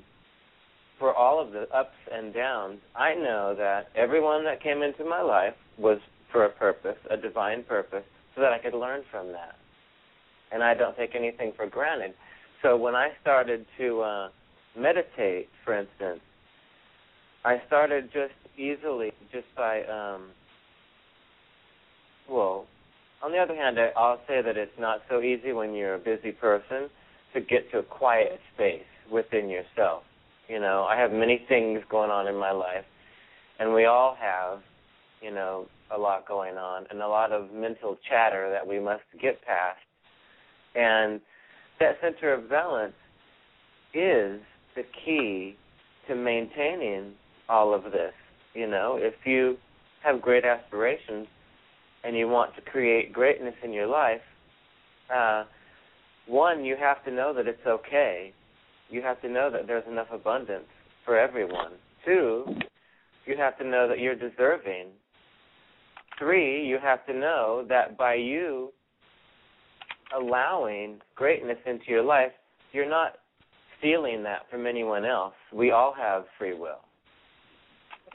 for 0.99 1.15
all 1.15 1.41
of 1.41 1.53
the 1.53 1.67
ups 1.75 1.97
and 2.13 2.35
downs. 2.35 2.79
I 2.95 3.15
know 3.15 3.55
that 3.57 3.89
everyone 3.97 4.45
that 4.45 4.63
came 4.63 4.83
into 4.83 5.05
my 5.05 5.23
life 5.23 5.55
was 5.79 5.99
for 6.33 6.45
a 6.45 6.51
purpose, 6.51 6.97
a 7.11 7.17
divine 7.17 7.63
purpose, 7.63 8.05
so 8.39 8.43
that 8.43 8.53
I 8.53 8.59
could 8.59 8.75
learn 8.75 9.03
from 9.11 9.33
that. 9.33 9.57
And 10.53 10.63
I 10.63 10.75
don't 10.75 10.97
take 10.97 11.15
anything 11.15 11.53
for 11.57 11.67
granted. 11.67 12.15
So 12.63 12.77
when 12.77 12.95
I 12.95 13.11
started 13.21 13.67
to 13.79 14.01
uh, 14.01 14.29
meditate, 14.79 15.49
for 15.65 15.77
instance, 15.77 16.21
I 17.45 17.61
started 17.67 18.11
just 18.13 18.35
easily, 18.57 19.13
just 19.33 19.47
by 19.57 19.83
um, 19.85 20.29
well, 22.31 22.67
on 23.23 23.33
the 23.33 23.39
other 23.39 23.55
hand, 23.57 23.79
I- 23.81 23.93
I'll 23.97 24.21
say 24.29 24.41
that 24.43 24.57
it's 24.57 24.79
not 24.79 25.03
so 25.09 25.21
easy 25.21 25.53
when 25.53 25.75
you're 25.75 25.95
a 25.95 25.99
busy 25.99 26.31
person 26.31 26.89
to 27.35 27.41
get 27.41 27.71
to 27.73 27.79
a 27.79 27.83
quiet 27.83 28.41
space 28.55 28.87
within 29.11 29.49
yourself. 29.49 30.05
You 30.49 30.61
know, 30.61 30.85
I 30.85 30.97
have 30.97 31.13
many 31.13 31.39
things 31.49 31.83
going 31.91 32.11
on 32.11 32.29
in 32.29 32.37
my 32.37 32.53
life, 32.53 32.85
and 33.59 33.75
we 33.75 33.87
all 33.87 34.15
have, 34.15 34.61
you 35.21 35.31
know, 35.33 35.67
a 35.95 35.99
lot 35.99 36.27
going 36.27 36.57
on 36.57 36.85
and 36.91 37.01
a 37.01 37.09
lot 37.09 37.33
of 37.33 37.53
mental 37.53 37.97
chatter 38.09 38.51
that 38.51 38.67
we 38.67 38.79
must 38.79 39.03
get 39.21 39.41
past. 39.43 39.79
And 40.75 41.21
that 41.81 41.97
center 42.01 42.33
of 42.33 42.49
balance 42.49 42.95
is 43.95 44.41
the 44.77 44.83
key 45.05 45.57
to 46.07 46.15
maintaining 46.15 47.13
all 47.49 47.75
of 47.75 47.85
this. 47.85 48.13
You 48.55 48.67
know, 48.67 48.99
if 49.01 49.15
you 49.25 49.57
have 50.03 50.21
great 50.21 50.45
aspirations 50.45 51.27
and 52.05 52.17
you 52.17 52.29
want 52.29 52.55
to 52.57 52.63
create 52.63 53.13
greatness 53.13 53.55
in 53.63 53.73
your 53.73 53.87
life, 53.87 54.21
uh, 55.15 55.45
one, 56.27 56.65
you 56.65 56.77
have 56.79 57.03
to 57.05 57.11
know 57.11 57.33
that 57.35 57.47
it's 57.47 57.67
okay. 57.67 58.33
You 58.91 59.03
have 59.03 59.21
to 59.23 59.29
know 59.29 59.51
that 59.51 59.67
there's 59.67 59.87
enough 59.91 60.09
abundance 60.13 60.67
for 61.05 61.19
everyone. 61.19 61.73
Two, 62.05 62.45
you 63.27 63.37
have 63.37 63.59
to 63.59 63.65
know 63.65 63.89
that 63.89 63.99
you're 63.99 64.15
deserving. 64.15 64.89
Three, 66.19 66.67
you 66.67 66.79
have 66.83 67.07
to 67.07 67.13
know 67.13 67.65
that 67.69 67.97
by 67.97 68.15
you 68.15 68.73
allowing 70.17 71.01
greatness 71.15 71.59
into 71.67 71.85
your 71.89 72.03
life, 72.03 72.33
you're 72.73 72.89
not 72.89 73.19
stealing 73.79 74.23
that 74.25 74.41
from 74.51 74.67
anyone 74.67 75.05
else. 75.05 75.35
We 75.53 75.71
all 75.71 75.95
have 75.97 76.25
free 76.39 76.55
will. 76.55 76.81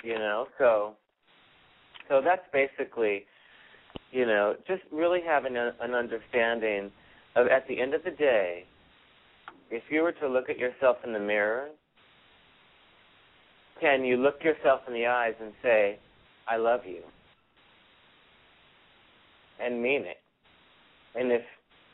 You 0.03 0.15
know, 0.15 0.47
so 0.57 0.95
so 2.09 2.21
that's 2.23 2.41
basically, 2.51 3.25
you 4.11 4.25
know, 4.25 4.55
just 4.67 4.81
really 4.91 5.21
having 5.25 5.55
a, 5.55 5.71
an 5.81 5.93
understanding 5.93 6.91
of 7.35 7.47
at 7.47 7.67
the 7.67 7.79
end 7.79 7.93
of 7.93 8.03
the 8.03 8.11
day, 8.11 8.65
if 9.71 9.83
you 9.89 10.01
were 10.01 10.11
to 10.11 10.27
look 10.27 10.49
at 10.49 10.57
yourself 10.57 10.97
in 11.05 11.13
the 11.13 11.19
mirror, 11.19 11.69
can 13.79 14.03
you 14.03 14.17
look 14.17 14.43
yourself 14.43 14.81
in 14.87 14.93
the 14.93 15.07
eyes 15.07 15.33
and 15.41 15.53
say, 15.63 15.99
I 16.47 16.57
love 16.57 16.81
you? 16.85 17.01
And 19.63 19.81
mean 19.81 20.01
it. 20.01 20.17
And 21.15 21.31
if 21.31 21.41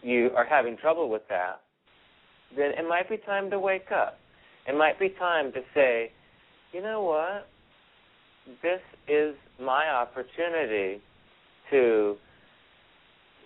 you 0.02 0.32
are 0.36 0.46
having 0.46 0.78
trouble 0.78 1.10
with 1.10 1.24
that, 1.30 1.62
then 2.56 2.72
it 2.78 2.88
might 2.88 3.10
be 3.10 3.18
time 3.18 3.50
to 3.52 3.60
wake 3.60 3.92
up. 3.92 4.18
It 4.68 4.76
might 4.76 5.00
be 5.00 5.10
time 5.20 5.52
to 5.54 5.62
say, 5.74 6.12
you 6.72 6.82
know 6.82 7.02
what? 7.02 7.48
This 8.62 8.82
is 9.08 9.36
my 9.62 9.90
opportunity 9.90 11.02
to 11.70 12.16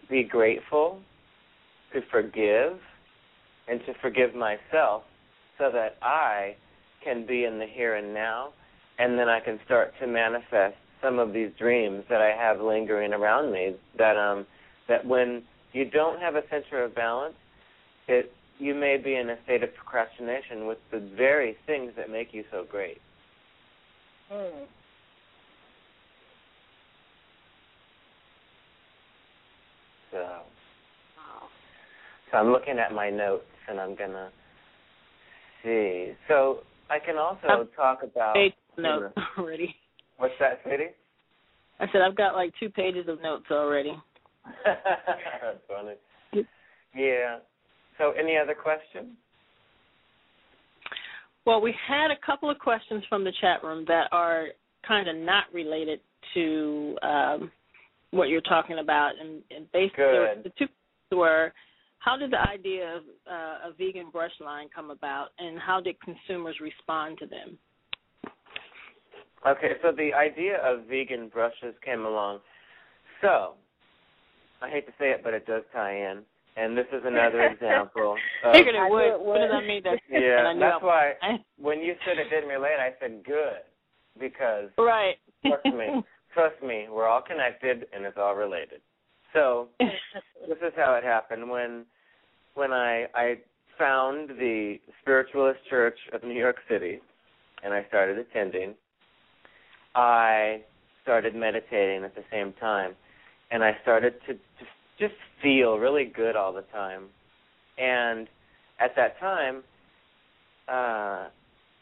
be 0.09 0.23
grateful, 0.23 0.99
to 1.93 2.01
forgive, 2.11 2.77
and 3.67 3.79
to 3.85 3.93
forgive 4.01 4.35
myself 4.35 5.03
so 5.57 5.69
that 5.71 5.97
I 6.01 6.55
can 7.03 7.25
be 7.25 7.45
in 7.45 7.59
the 7.59 7.65
here 7.65 7.95
and 7.95 8.13
now 8.13 8.53
and 8.99 9.17
then 9.17 9.29
I 9.29 9.39
can 9.39 9.59
start 9.65 9.93
to 9.99 10.07
manifest 10.07 10.75
some 11.03 11.19
of 11.19 11.33
these 11.33 11.49
dreams 11.59 12.03
that 12.09 12.21
I 12.21 12.29
have 12.29 12.61
lingering 12.61 13.13
around 13.13 13.51
me 13.51 13.75
that 13.97 14.17
um 14.17 14.45
that 14.87 15.05
when 15.05 15.43
you 15.73 15.89
don't 15.89 16.19
have 16.19 16.35
a 16.35 16.41
center 16.49 16.83
of 16.83 16.95
balance, 16.95 17.35
it 18.07 18.31
you 18.59 18.73
may 18.73 18.97
be 18.97 19.15
in 19.15 19.29
a 19.29 19.35
state 19.43 19.63
of 19.63 19.69
procrastination 19.75 20.67
with 20.67 20.77
the 20.91 20.99
very 21.17 21.57
things 21.65 21.91
that 21.97 22.09
make 22.09 22.33
you 22.33 22.43
so 22.51 22.65
great. 22.69 22.97
Mm. 24.31 24.65
So, 30.11 30.27
so 32.31 32.37
I'm 32.37 32.51
looking 32.51 32.77
at 32.77 32.93
my 32.93 33.09
notes 33.09 33.45
and 33.67 33.79
I'm 33.79 33.95
gonna 33.95 34.29
see. 35.63 36.13
So 36.27 36.59
I 36.89 36.99
can 36.99 37.17
also 37.17 37.47
Um, 37.47 37.69
talk 37.75 38.03
about 38.03 38.37
notes 38.77 39.17
already. 39.37 39.75
What's 40.23 40.35
that, 40.39 40.61
Sadie? 40.63 40.91
I 41.81 41.85
said 41.91 42.01
I've 42.01 42.15
got 42.15 42.33
like 42.33 42.53
two 42.57 42.69
pages 42.69 43.09
of 43.09 43.21
notes 43.21 43.43
already. 43.51 43.91
That's 44.65 45.57
funny. 45.67 46.45
Yeah. 46.95 47.39
So 47.97 48.11
any 48.11 48.37
other 48.37 48.55
questions? 48.55 49.17
Well, 51.45 51.59
we 51.59 51.75
had 51.89 52.09
a 52.09 52.25
couple 52.25 52.49
of 52.49 52.57
questions 52.57 53.03
from 53.09 53.25
the 53.25 53.33
chat 53.41 53.63
room 53.63 53.83
that 53.89 54.05
are 54.13 54.47
kind 54.87 55.09
of 55.09 55.17
not 55.17 55.43
related 55.53 55.99
to 56.35 56.97
um, 57.03 57.51
what 58.11 58.29
you're 58.29 58.41
talking 58.41 58.79
about, 58.79 59.11
and, 59.19 59.41
and 59.53 59.69
basically 59.73 60.05
Good. 60.05 60.43
the 60.45 60.51
two 60.57 61.17
were 61.17 61.51
how 61.99 62.17
did 62.17 62.31
the 62.31 62.49
idea 62.49 62.95
of 62.95 63.03
uh, 63.29 63.69
a 63.69 63.73
vegan 63.77 64.09
brush 64.09 64.31
line 64.39 64.67
come 64.73 64.89
about, 64.89 65.27
and 65.37 65.59
how 65.59 65.81
did 65.81 65.95
consumers 65.99 66.55
respond 66.61 67.17
to 67.19 67.25
them? 67.25 67.57
Okay, 69.45 69.73
so 69.81 69.91
the 69.91 70.13
idea 70.13 70.57
of 70.63 70.87
vegan 70.87 71.27
brushes 71.27 71.75
came 71.83 72.05
along. 72.05 72.39
So, 73.21 73.53
I 74.61 74.69
hate 74.69 74.85
to 74.87 74.93
say 74.97 75.11
it, 75.11 75.21
but 75.23 75.33
it 75.33 75.45
does 75.45 75.63
tie 75.73 75.95
in. 75.95 76.23
And 76.55 76.77
this 76.77 76.85
is 76.93 77.01
another 77.05 77.41
example. 77.51 78.15
Of, 78.43 78.53
Figured 78.53 78.75
it 78.75 78.89
would. 78.89 79.25
What 79.25 79.39
does 79.39 79.49
that 79.51 79.65
mean? 79.65 79.81
That 79.83 79.99
yeah, 80.09 80.47
I 80.47 80.59
that's 80.59 80.83
why 80.83 81.13
when 81.59 81.79
you 81.81 81.95
said 82.05 82.17
it 82.17 82.29
didn't 82.29 82.49
relate, 82.49 82.77
I 82.79 82.91
said 82.99 83.23
good 83.25 83.63
because 84.19 84.69
right. 84.77 85.15
trust 85.45 85.65
me, 85.65 86.03
trust 86.33 86.61
me, 86.63 86.85
we're 86.91 87.07
all 87.07 87.21
connected 87.21 87.87
and 87.93 88.05
it's 88.05 88.17
all 88.17 88.35
related. 88.35 88.81
So 89.33 89.69
this 89.79 90.57
is 90.61 90.73
how 90.75 90.93
it 90.95 91.03
happened 91.03 91.49
when 91.49 91.85
when 92.53 92.71
I 92.71 93.07
I 93.15 93.37
found 93.79 94.29
the 94.29 94.77
Spiritualist 95.01 95.59
Church 95.69 95.97
of 96.13 96.23
New 96.23 96.37
York 96.37 96.57
City 96.69 96.99
and 97.63 97.73
I 97.73 97.85
started 97.87 98.19
attending. 98.19 98.75
I 99.95 100.61
started 101.03 101.35
meditating 101.35 102.03
at 102.03 102.15
the 102.15 102.23
same 102.31 102.53
time, 102.53 102.95
and 103.51 103.63
I 103.63 103.77
started 103.81 104.15
to 104.27 104.33
just 104.33 104.71
just 104.99 105.13
feel 105.41 105.77
really 105.77 106.05
good 106.05 106.35
all 106.35 106.53
the 106.53 106.63
time. 106.73 107.05
And 107.77 108.27
at 108.79 108.95
that 108.95 109.19
time, 109.19 109.63
uh, 110.67 111.27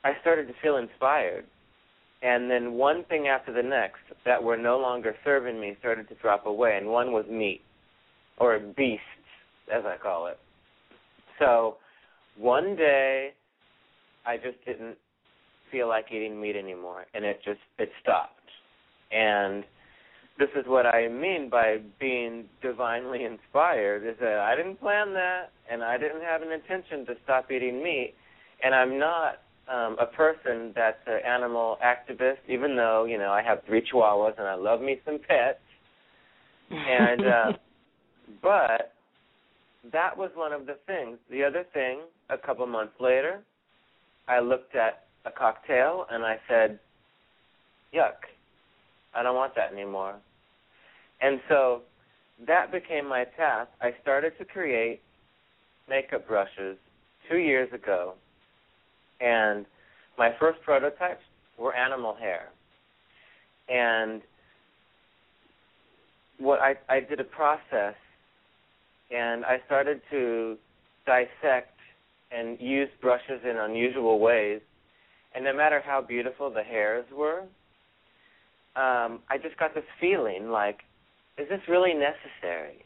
I 0.04 0.14
started 0.22 0.48
to 0.48 0.54
feel 0.62 0.78
inspired. 0.78 1.46
And 2.24 2.50
then 2.50 2.74
one 2.74 3.04
thing 3.06 3.28
after 3.28 3.52
the 3.52 3.64
next 3.64 4.00
that 4.26 4.42
were 4.44 4.58
no 4.58 4.78
longer 4.80 5.16
serving 5.24 5.60
me 5.60 5.76
started 5.80 6.08
to 6.10 6.16
drop 6.16 6.46
away, 6.46 6.78
and 6.78 6.88
one 6.88 7.12
was 7.12 7.26
meat, 7.30 7.62
or 8.38 8.60
beasts, 8.60 9.04
as 9.74 9.84
I 9.86 9.98
call 9.98 10.28
it. 10.28 10.40
So 11.40 11.78
one 12.38 12.76
day, 12.76 13.32
I 14.26 14.38
just 14.38 14.64
didn't 14.66 14.98
feel 15.72 15.88
like 15.88 16.06
eating 16.12 16.40
meat 16.40 16.56
anymore, 16.56 17.06
and 17.14 17.26
it 17.26 17.40
just 17.44 17.60
it 17.80 17.90
stopped. 18.02 18.36
And 19.12 19.64
this 20.42 20.50
is 20.56 20.66
what 20.68 20.86
I 20.86 21.08
mean 21.08 21.50
by 21.50 21.78
being 22.00 22.46
divinely 22.62 23.26
inspired 23.26 24.08
is 24.08 24.16
that 24.20 24.40
I 24.40 24.56
didn't 24.56 24.80
plan 24.80 25.14
that 25.14 25.52
and 25.70 25.84
I 25.84 25.98
didn't 25.98 26.22
have 26.22 26.42
an 26.42 26.52
intention 26.52 27.06
to 27.06 27.14
stop 27.24 27.52
eating 27.52 27.84
meat 27.84 28.16
and 28.64 28.74
I'm 28.74 28.98
not 28.98 29.42
um 29.72 29.98
a 30.00 30.08
person 30.08 30.72
that's 30.76 30.98
an 31.06 31.20
animal 31.28 31.78
activist 31.86 32.40
even 32.50 32.76
though, 32.76 33.06
you 33.06 33.20
know, 33.20 33.32
I 33.32 33.44
have 33.44 33.60
three 33.68 33.82
chihuahuas 33.82 34.40
and 34.40 34.48
I 34.48 34.56
love 34.56 34.82
me 34.82 35.00
some 35.06 35.20
pets. 35.20 35.60
And 36.72 37.22
uh 37.22 37.52
but 38.42 38.94
that 39.92 40.18
was 40.18 40.32
one 40.34 40.54
of 40.54 40.66
the 40.66 40.78
things. 40.88 41.18
The 41.30 41.44
other 41.44 41.66
thing, 41.74 42.00
a 42.30 42.38
couple 42.38 42.66
months 42.66 42.94
later, 43.00 43.42
I 44.28 44.40
looked 44.40 44.76
at 44.76 45.06
a 45.26 45.32
cocktail 45.32 46.06
and 46.10 46.24
I 46.24 46.38
said, 46.48 46.80
Yuck. 47.94 48.14
I 49.14 49.24
don't 49.24 49.36
want 49.36 49.56
that 49.56 49.74
anymore. 49.74 50.16
And 51.22 51.40
so 51.50 51.82
that 52.48 52.72
became 52.72 53.08
my 53.08 53.26
task. 53.38 53.70
I 53.82 53.92
started 54.02 54.34
to 54.40 54.46
create 54.46 55.02
makeup 55.90 56.28
brushes 56.28 56.78
two 57.30 57.38
years 57.38 57.72
ago, 57.74 58.14
and 59.20 59.66
my 60.18 60.32
first 60.40 60.60
prototypes 60.64 61.22
were 61.60 61.76
animal 61.76 62.16
hair. 62.16 62.50
And 63.70 64.22
what 66.40 66.60
I 66.60 66.76
I 66.90 67.00
did 67.02 67.20
a 67.20 67.24
process, 67.24 67.96
and 69.12 69.46
I 69.46 69.58
started 69.66 70.02
to 70.10 70.58
dissect 71.06 71.78
and 72.32 72.60
use 72.60 72.90
brushes 73.02 73.42
in 73.44 73.58
unusual 73.58 74.20
ways. 74.20 74.62
And 75.34 75.46
no 75.46 75.54
matter 75.54 75.82
how 75.84 76.02
beautiful 76.02 76.50
the 76.50 76.64
hairs 76.64 77.06
were, 77.16 77.42
um, 78.76 79.20
I 79.30 79.38
just 79.42 79.58
got 79.58 79.74
this 79.74 79.84
feeling 80.00 80.50
like, 80.50 80.80
is 81.38 81.48
this 81.50 81.62
really 81.68 81.94
necessary? 81.94 82.86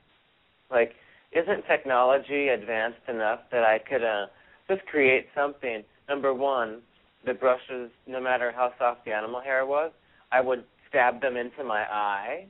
Like, 0.71 0.93
isn't 1.31 1.65
technology 1.67 2.49
advanced 2.49 3.07
enough 3.07 3.39
that 3.51 3.63
I 3.63 3.79
could 3.79 4.03
uh, 4.03 4.27
just 4.67 4.85
create 4.87 5.27
something? 5.35 5.83
Number 6.07 6.33
one, 6.33 6.81
the 7.25 7.33
brushes, 7.33 7.89
no 8.07 8.21
matter 8.21 8.51
how 8.55 8.73
soft 8.77 9.05
the 9.05 9.11
animal 9.11 9.41
hair 9.41 9.65
was, 9.65 9.91
I 10.31 10.41
would 10.41 10.63
stab 10.89 11.21
them 11.21 11.35
into 11.35 11.63
my 11.63 11.81
eye 11.81 12.45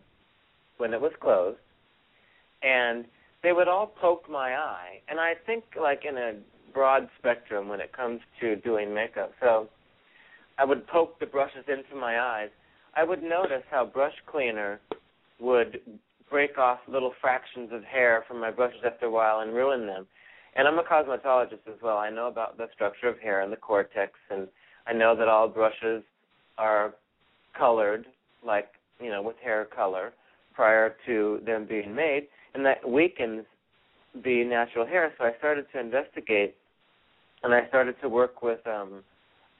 when 0.77 0.93
it 0.93 0.99
was 0.99 1.13
closed, 1.21 1.57
and 2.61 3.05
they 3.43 3.53
would 3.53 3.67
all 3.67 3.87
poke 3.87 4.29
my 4.29 4.55
eye. 4.55 4.99
And 5.07 5.19
I 5.19 5.33
think, 5.45 5.63
like 5.79 6.03
in 6.07 6.17
a 6.17 6.33
broad 6.73 7.07
spectrum 7.17 7.69
when 7.69 7.79
it 7.79 7.93
comes 7.93 8.19
to 8.41 8.57
doing 8.57 8.93
makeup. 8.93 9.31
So 9.39 9.69
I 10.57 10.65
would 10.65 10.87
poke 10.87 11.19
the 11.19 11.25
brushes 11.25 11.65
into 11.67 11.99
my 11.99 12.19
eyes. 12.19 12.49
I 12.95 13.03
would 13.03 13.21
notice 13.21 13.63
how 13.69 13.85
brush 13.85 14.13
cleaner 14.25 14.79
would 15.39 15.81
break 16.29 16.57
off 16.57 16.79
little 16.87 17.13
fractions 17.21 17.69
of 17.71 17.83
hair 17.83 18.23
from 18.27 18.39
my 18.39 18.51
brushes 18.51 18.79
after 18.85 19.07
a 19.07 19.11
while 19.11 19.41
and 19.41 19.53
ruin 19.53 19.85
them. 19.85 20.07
And 20.55 20.67
I'm 20.67 20.79
a 20.79 20.83
cosmetologist 20.83 21.67
as 21.67 21.81
well. 21.83 21.97
I 21.97 22.09
know 22.09 22.27
about 22.27 22.57
the 22.57 22.67
structure 22.73 23.09
of 23.09 23.19
hair 23.19 23.41
and 23.41 23.51
the 23.51 23.57
cortex, 23.57 24.13
and 24.29 24.47
I 24.87 24.93
know 24.93 25.15
that 25.15 25.27
all 25.27 25.49
brushes 25.49 26.03
are 26.57 26.93
colored, 27.57 28.05
like 28.45 28.69
you 29.01 29.09
know, 29.09 29.21
with 29.21 29.35
hair 29.43 29.65
color 29.65 30.13
prior 30.55 30.95
to 31.05 31.41
them 31.45 31.65
being 31.67 31.93
made, 31.93 32.27
and 32.53 32.65
that 32.65 32.89
weakens 32.89 33.43
the 34.23 34.45
natural 34.45 34.85
hair. 34.85 35.13
So 35.17 35.25
I 35.25 35.31
started 35.37 35.65
to 35.73 35.79
investigate, 35.79 36.55
and 37.43 37.53
I 37.53 37.67
started 37.67 37.95
to 38.01 38.07
work 38.07 38.41
with 38.41 38.65
um, 38.65 39.03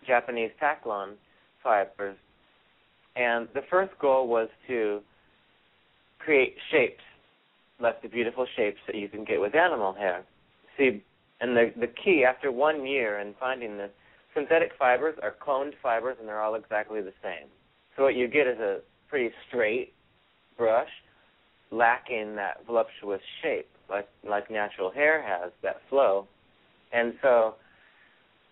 Japanese 0.08 0.52
Taklon 0.62 1.14
fibers. 1.64 2.18
And 3.16 3.48
the 3.54 3.62
first 3.70 3.92
goal 4.00 4.28
was 4.28 4.50
to 4.68 5.02
create 6.20 6.56
shapes, 6.72 7.04
like 7.80 8.02
the 8.02 8.10
beautiful 8.10 8.46
shapes 8.56 8.80
that 8.88 8.96
you 8.96 9.08
can 9.08 9.24
get 9.24 9.40
with 9.40 9.56
animal 9.56 9.94
hair. 9.94 10.24
See, 10.78 11.04
and 11.42 11.56
the 11.56 11.72
the 11.80 11.88
key 11.88 12.26
after 12.28 12.52
one 12.52 12.86
year 12.86 13.20
in 13.20 13.34
finding 13.40 13.78
this, 13.78 13.92
synthetic 14.34 14.72
fibers 14.78 15.16
are 15.22 15.34
cloned 15.46 15.74
fibers, 15.82 16.18
and 16.20 16.28
they're 16.28 16.42
all 16.42 16.56
exactly 16.56 17.02
the 17.02 17.14
same. 17.24 17.48
So 17.96 18.04
what 18.04 18.16
you 18.16 18.28
get 18.28 18.48
is 18.48 18.60
a 18.60 18.80
pretty 19.10 19.34
straight 19.48 19.94
brush, 20.58 20.90
lacking 21.72 22.36
that 22.36 22.66
voluptuous 22.66 23.22
shape, 23.42 23.70
like 23.90 24.08
like 24.28 24.52
natural 24.52 24.92
hair 24.92 25.22
has 25.22 25.52
that 25.64 25.78
flow. 25.90 26.28
And 26.92 27.14
so, 27.22 27.56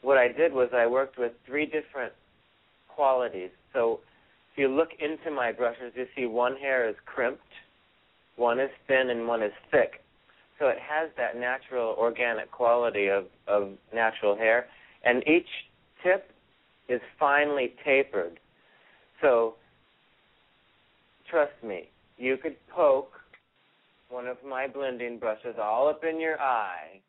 what 0.03 0.17
I 0.17 0.27
did 0.27 0.53
was 0.53 0.69
I 0.73 0.85
worked 0.85 1.17
with 1.17 1.31
three 1.45 1.65
different 1.65 2.13
qualities. 2.87 3.49
So, 3.73 4.01
if 4.51 4.59
you 4.59 4.67
look 4.67 4.89
into 4.99 5.31
my 5.31 5.51
brushes, 5.51 5.93
you 5.95 6.05
see 6.15 6.27
one 6.27 6.55
hair 6.57 6.87
is 6.87 6.95
crimped, 7.07 7.41
one 8.35 8.59
is 8.59 8.69
thin, 8.87 9.09
and 9.09 9.27
one 9.27 9.41
is 9.41 9.51
thick. 9.71 10.03
So 10.59 10.67
it 10.67 10.77
has 10.79 11.09
that 11.17 11.35
natural 11.35 11.95
organic 11.97 12.51
quality 12.51 13.07
of, 13.07 13.25
of 13.47 13.71
natural 13.93 14.35
hair. 14.35 14.67
And 15.03 15.27
each 15.27 15.47
tip 16.03 16.29
is 16.87 17.01
finely 17.19 17.73
tapered. 17.83 18.39
So 19.21 19.55
trust 21.29 21.53
me, 21.63 21.89
you 22.17 22.37
could 22.37 22.55
poke 22.69 23.11
one 24.09 24.27
of 24.27 24.37
my 24.47 24.67
blending 24.67 25.17
brushes 25.17 25.55
all 25.61 25.89
up 25.89 26.03
in 26.03 26.19
your 26.19 26.39
eye 26.39 27.01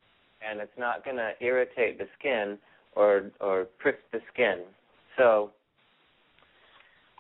and 0.45 0.61
it's 0.61 0.79
not 0.79 1.05
going 1.05 1.17
to 1.17 1.33
irritate 1.41 1.99
the 1.99 2.09
skin 2.19 2.59
or 2.97 3.31
or 3.41 3.67
prick 3.79 3.99
the 4.13 4.21
skin. 4.33 4.61
So 5.17 5.51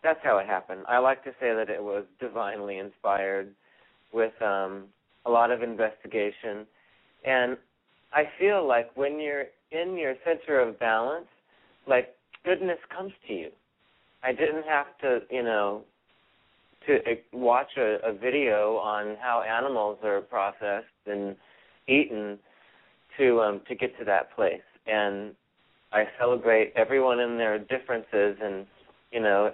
that's 0.02 0.20
how 0.22 0.38
it 0.38 0.46
happened. 0.46 0.82
I 0.88 0.98
like 0.98 1.24
to 1.24 1.30
say 1.40 1.54
that 1.54 1.70
it 1.70 1.82
was 1.82 2.04
divinely 2.20 2.78
inspired 2.78 3.48
with 4.12 4.32
um 4.42 4.84
a 5.26 5.30
lot 5.30 5.50
of 5.50 5.62
investigation 5.62 6.66
and 7.24 7.56
I 8.12 8.24
feel 8.38 8.66
like 8.66 8.90
when 8.96 9.18
you're 9.18 9.46
in 9.72 9.96
your 9.96 10.14
center 10.24 10.60
of 10.60 10.78
balance, 10.78 11.26
like 11.87 12.14
goodness 12.44 12.78
comes 12.94 13.12
to 13.26 13.34
you. 13.34 13.51
I 14.22 14.32
didn't 14.32 14.64
have 14.66 14.86
to, 15.03 15.20
you 15.30 15.42
know, 15.42 15.82
to 16.86 16.96
uh, 16.96 17.14
watch 17.32 17.76
a, 17.76 17.96
a 18.05 18.12
video 18.12 18.76
on 18.76 19.16
how 19.20 19.42
animals 19.42 19.99
are 20.05 20.20
processed 20.20 20.86
and 21.07 21.34
eaten 21.88 22.38
to 23.18 23.40
um 23.40 23.61
to 23.68 23.74
get 23.74 23.99
to 23.99 24.05
that 24.05 24.34
place. 24.34 24.62
And 24.86 25.34
I 25.95 26.05
celebrate 26.18 26.72
everyone 26.76 27.20
in 27.20 27.38
their 27.38 27.59
differences 27.59 28.36
and 28.42 28.66
you 29.12 29.20
know 29.20 29.53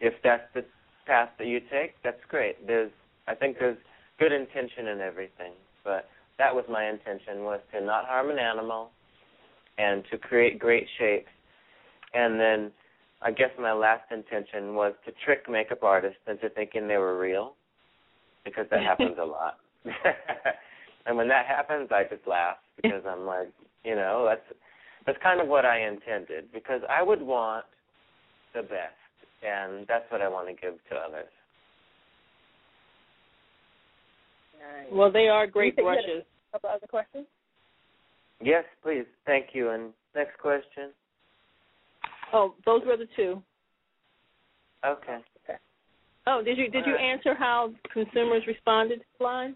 if 0.00 0.14
that's 0.24 0.44
the 0.54 0.64
path 1.06 1.30
that 1.38 1.46
you 1.46 1.60
take, 1.60 1.94
that's 2.02 2.20
great. 2.28 2.66
There's 2.66 2.90
I 3.26 3.34
think 3.34 3.58
there's 3.58 3.76
good 4.18 4.32
intention 4.32 4.88
in 4.88 5.00
everything. 5.00 5.52
But 5.84 6.08
that 6.38 6.54
was 6.54 6.64
my 6.70 6.88
intention 6.88 7.44
was 7.44 7.60
to 7.72 7.84
not 7.84 8.06
harm 8.06 8.30
an 8.30 8.38
animal 8.38 8.90
and 9.76 10.02
to 10.10 10.18
create 10.18 10.58
great 10.58 10.86
shapes. 10.98 11.28
And 12.14 12.40
then 12.40 12.72
I 13.20 13.30
guess 13.30 13.50
my 13.60 13.72
last 13.72 14.10
intention 14.10 14.74
was 14.74 14.94
to 15.04 15.12
trick 15.24 15.48
makeup 15.48 15.82
artists 15.82 16.20
into 16.26 16.48
thinking 16.50 16.88
they 16.88 16.96
were 16.96 17.18
real 17.18 17.54
because 18.44 18.66
that 18.70 18.82
happens 18.90 19.16
a 19.20 19.24
lot. 19.24 19.58
and 21.06 21.16
when 21.16 21.28
that 21.28 21.46
happens 21.46 21.88
I 21.90 22.04
just 22.04 22.26
laugh 22.26 22.56
because 22.82 23.02
I'm 23.06 23.26
like, 23.26 23.48
you 23.84 23.94
know, 23.94 24.26
that's 24.28 24.58
that's 25.06 25.18
kind 25.22 25.40
of 25.40 25.48
what 25.48 25.64
I 25.64 25.86
intended 25.86 26.52
because 26.52 26.80
I 26.88 27.02
would 27.02 27.22
want 27.22 27.64
the 28.54 28.62
best, 28.62 28.94
and 29.46 29.86
that's 29.88 30.04
what 30.10 30.20
I 30.20 30.28
want 30.28 30.48
to 30.48 30.54
give 30.54 30.74
to 30.90 30.96
others. 30.96 31.28
Nice. 34.58 34.92
Well, 34.92 35.10
they 35.12 35.28
are 35.28 35.46
great 35.46 35.74
You 35.76 35.76
said 35.76 35.82
you 35.82 35.88
had 35.88 35.94
brushes. 36.04 36.24
a 36.50 36.52
couple 36.56 36.70
other 36.70 36.86
questions? 36.86 37.26
Yes, 38.42 38.64
please. 38.82 39.04
Thank 39.26 39.46
you. 39.52 39.70
And 39.70 39.92
next 40.14 40.38
question. 40.38 40.90
Oh, 42.32 42.54
those 42.66 42.82
were 42.86 42.96
the 42.96 43.08
two. 43.16 43.42
Okay. 44.84 45.18
Oh, 46.26 46.42
did 46.44 46.58
you 46.58 46.68
did 46.68 46.84
you 46.84 46.92
All 46.92 46.98
right. 46.98 47.12
answer 47.12 47.34
how 47.34 47.72
consumers 47.92 48.42
responded 48.46 48.98
to 48.98 49.04
the 49.18 49.24
line? 49.24 49.54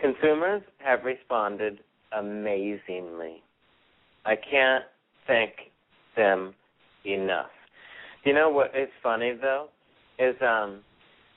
Consumers 0.00 0.60
have 0.78 1.04
responded 1.04 1.78
amazingly. 2.16 3.42
I 4.24 4.34
can't 4.36 4.84
thank 5.26 5.52
them 6.16 6.54
enough. 7.04 7.50
You 8.24 8.32
know 8.32 8.48
what 8.48 8.68
is 8.68 8.88
funny 9.02 9.34
though 9.40 9.68
is 10.18 10.34
um 10.40 10.80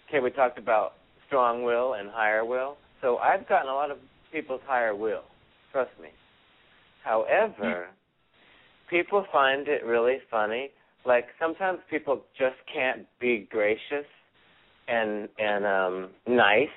okay 0.08 0.20
we 0.20 0.30
talked 0.32 0.58
about 0.58 0.94
strong 1.28 1.64
will 1.64 1.94
and 1.94 2.10
higher 2.10 2.46
will. 2.46 2.78
So 3.02 3.18
I've 3.18 3.48
gotten 3.48 3.70
a 3.70 3.74
lot 3.74 3.92
of 3.92 3.98
people's 4.32 4.62
higher 4.66 4.96
will. 4.96 5.24
Trust 5.72 5.92
me. 6.02 6.10
However, 7.04 7.88
people 8.90 9.26
find 9.32 9.68
it 9.68 9.86
really 9.86 10.18
funny. 10.32 10.72
Like 11.06 11.26
sometimes 11.40 11.80
people 11.90 12.22
just 12.38 12.56
can't 12.74 13.06
be 13.20 13.48
gracious 13.50 14.06
and 14.88 15.28
and 15.38 15.66
um 15.66 16.10
nice. 16.28 16.68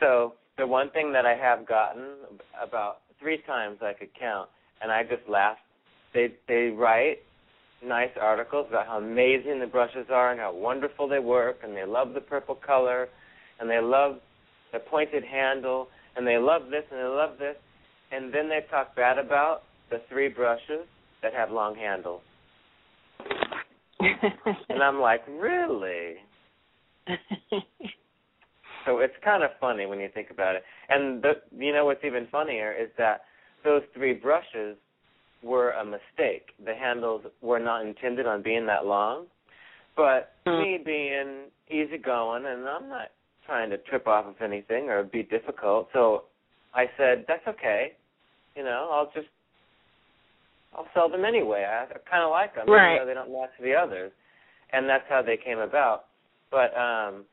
So 0.00 0.34
the 0.58 0.66
one 0.66 0.90
thing 0.90 1.12
that 1.12 1.24
I 1.24 1.34
have 1.34 1.66
gotten 1.66 2.16
about 2.62 2.98
three 3.22 3.40
times 3.46 3.78
I 3.80 3.92
could 3.92 4.10
count, 4.18 4.48
and 4.82 4.90
I 4.92 5.02
just 5.04 5.26
laugh. 5.28 5.56
They 6.12 6.34
they 6.48 6.74
write 6.76 7.18
nice 7.84 8.10
articles 8.20 8.66
about 8.68 8.86
how 8.86 8.98
amazing 8.98 9.60
the 9.60 9.66
brushes 9.66 10.06
are 10.10 10.30
and 10.30 10.40
how 10.40 10.54
wonderful 10.54 11.08
they 11.08 11.18
work, 11.18 11.58
and 11.62 11.74
they 11.76 11.84
love 11.86 12.12
the 12.14 12.20
purple 12.20 12.54
color, 12.54 13.08
and 13.60 13.70
they 13.70 13.80
love 13.80 14.16
the 14.72 14.78
pointed 14.78 15.24
handle, 15.24 15.88
and 16.16 16.26
they 16.26 16.38
love 16.38 16.62
this 16.70 16.84
and 16.90 17.00
they 17.00 17.04
love 17.04 17.38
this, 17.38 17.56
and 18.10 18.32
then 18.32 18.48
they 18.48 18.60
talk 18.70 18.94
bad 18.94 19.18
about 19.18 19.62
the 19.90 20.00
three 20.08 20.28
brushes 20.28 20.86
that 21.22 21.32
have 21.32 21.50
long 21.50 21.74
handles, 21.74 22.22
and 24.68 24.82
I'm 24.82 25.00
like, 25.00 25.22
really? 25.28 26.16
So 28.84 28.98
it's 28.98 29.14
kind 29.24 29.42
of 29.42 29.50
funny 29.60 29.86
when 29.86 30.00
you 30.00 30.08
think 30.12 30.30
about 30.30 30.56
it. 30.56 30.64
And 30.88 31.22
the, 31.22 31.32
you 31.56 31.72
know 31.72 31.84
what's 31.84 32.04
even 32.04 32.26
funnier 32.30 32.72
is 32.72 32.88
that 32.98 33.22
those 33.64 33.82
three 33.94 34.12
brushes 34.14 34.76
were 35.42 35.70
a 35.72 35.84
mistake. 35.84 36.50
The 36.64 36.74
handles 36.74 37.22
were 37.40 37.58
not 37.58 37.84
intended 37.86 38.26
on 38.26 38.42
being 38.42 38.66
that 38.66 38.86
long. 38.86 39.26
But 39.96 40.32
Hmm. 40.46 40.60
me 40.60 40.78
being 40.84 41.50
easygoing, 41.68 42.46
and 42.46 42.68
I'm 42.68 42.88
not 42.88 43.10
trying 43.46 43.70
to 43.70 43.78
trip 43.78 44.06
off 44.06 44.26
of 44.26 44.40
anything 44.40 44.88
or 44.88 45.02
be 45.04 45.22
difficult, 45.22 45.88
so 45.92 46.24
I 46.74 46.86
said, 46.96 47.24
that's 47.28 47.46
okay. 47.46 47.92
You 48.56 48.64
know, 48.64 48.88
I'll 48.90 49.10
just, 49.14 49.28
I'll 50.74 50.88
sell 50.94 51.08
them 51.08 51.24
anyway. 51.24 51.64
I, 51.64 51.84
I 51.84 51.98
kind 52.08 52.22
of 52.22 52.30
like 52.30 52.54
them, 52.54 52.68
Right. 52.68 52.94
even 52.94 53.02
though 53.02 53.06
they 53.06 53.14
don't 53.14 53.32
match 53.32 53.50
the 53.60 53.74
others. 53.74 54.12
And 54.72 54.88
that's 54.88 55.04
how 55.08 55.20
they 55.22 55.36
came 55.36 55.58
about. 55.58 56.06
But 56.50 56.76
um 56.76 57.24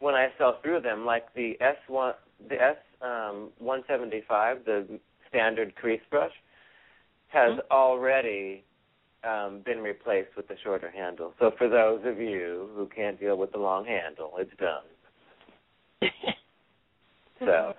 when 0.00 0.14
I 0.14 0.28
sell 0.38 0.58
through 0.62 0.80
them, 0.80 1.04
like 1.04 1.32
the 1.34 1.56
S 1.60 1.76
one, 1.88 2.14
the 2.48 2.60
S 2.60 2.76
um, 3.00 3.50
one 3.58 3.82
seventy 3.88 4.22
five, 4.28 4.64
the 4.64 4.86
standard 5.28 5.74
crease 5.76 6.00
brush, 6.10 6.32
has 7.28 7.58
Mhm. 7.58 7.70
already 7.70 8.64
um, 9.24 9.60
been 9.60 9.82
replaced 9.82 10.36
with 10.36 10.46
the 10.48 10.56
shorter 10.58 10.90
handle. 10.90 11.34
So 11.38 11.50
for 11.52 11.68
those 11.68 12.04
of 12.04 12.20
you 12.20 12.70
who 12.74 12.86
can't 12.86 13.18
deal 13.18 13.36
with 13.36 13.52
the 13.52 13.58
long 13.58 13.84
handle, 13.84 14.36
it's 14.38 14.54
done. 14.56 14.84
So, 17.44 17.74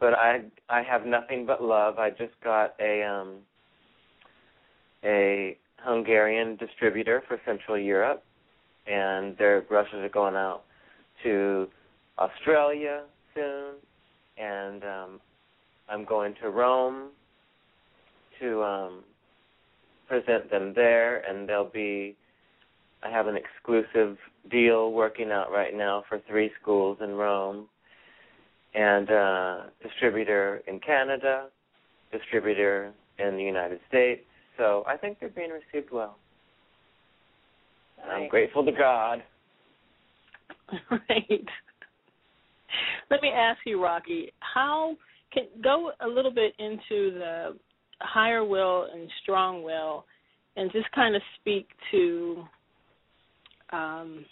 but 0.00 0.12
I 0.14 0.42
I 0.68 0.82
have 0.82 1.06
nothing 1.06 1.46
but 1.46 1.62
love. 1.62 2.00
I 2.00 2.10
just 2.10 2.34
got 2.42 2.74
a 2.80 3.02
um 3.04 3.46
a 5.04 5.56
Hungarian 5.78 6.56
distributor 6.56 7.22
for 7.28 7.40
Central 7.44 7.78
Europe, 7.78 8.24
and 8.88 9.36
their 9.38 9.60
brushes 9.60 9.94
are 10.02 10.08
going 10.08 10.34
out 10.34 10.64
to 11.22 11.68
Australia 12.18 13.02
soon, 13.34 13.74
and 14.38 14.84
um, 14.84 15.20
I'm 15.88 16.04
going 16.04 16.34
to 16.42 16.50
Rome 16.50 17.10
to 18.40 18.62
um, 18.62 19.04
present 20.08 20.50
them 20.50 20.72
there, 20.74 21.20
and 21.28 21.48
they'll 21.48 21.70
be. 21.70 22.16
I 23.04 23.10
have 23.10 23.26
an 23.26 23.36
exclusive 23.36 24.16
deal 24.50 24.92
working 24.92 25.32
out 25.32 25.50
right 25.50 25.76
now 25.76 26.04
for 26.08 26.20
three 26.28 26.50
schools 26.60 26.98
in 27.02 27.10
Rome, 27.10 27.66
and 28.74 29.10
uh, 29.10 29.56
distributor 29.82 30.62
in 30.68 30.78
Canada, 30.78 31.48
distributor 32.12 32.92
in 33.18 33.36
the 33.36 33.42
United 33.42 33.80
States. 33.88 34.22
So 34.56 34.84
I 34.86 34.96
think 34.96 35.18
they're 35.18 35.30
being 35.30 35.50
received 35.50 35.92
well. 35.92 36.16
And 38.02 38.12
I'm 38.12 38.28
grateful 38.28 38.64
to 38.64 38.72
God. 38.72 39.22
right. 40.90 41.44
Let 43.10 43.22
me 43.22 43.28
ask 43.28 43.60
you, 43.66 43.82
Roque, 43.82 44.30
how 44.40 44.96
can 45.32 45.44
go 45.62 45.92
a 46.00 46.08
little 46.08 46.30
bit 46.32 46.54
into 46.58 47.18
the 47.18 47.56
higher 48.00 48.44
will 48.44 48.88
and 48.92 49.08
strong 49.22 49.62
will, 49.62 50.04
and 50.56 50.70
just 50.72 50.90
kind 50.92 51.16
of 51.16 51.22
speak 51.40 51.68
to. 51.90 52.44
Um, 53.72 54.24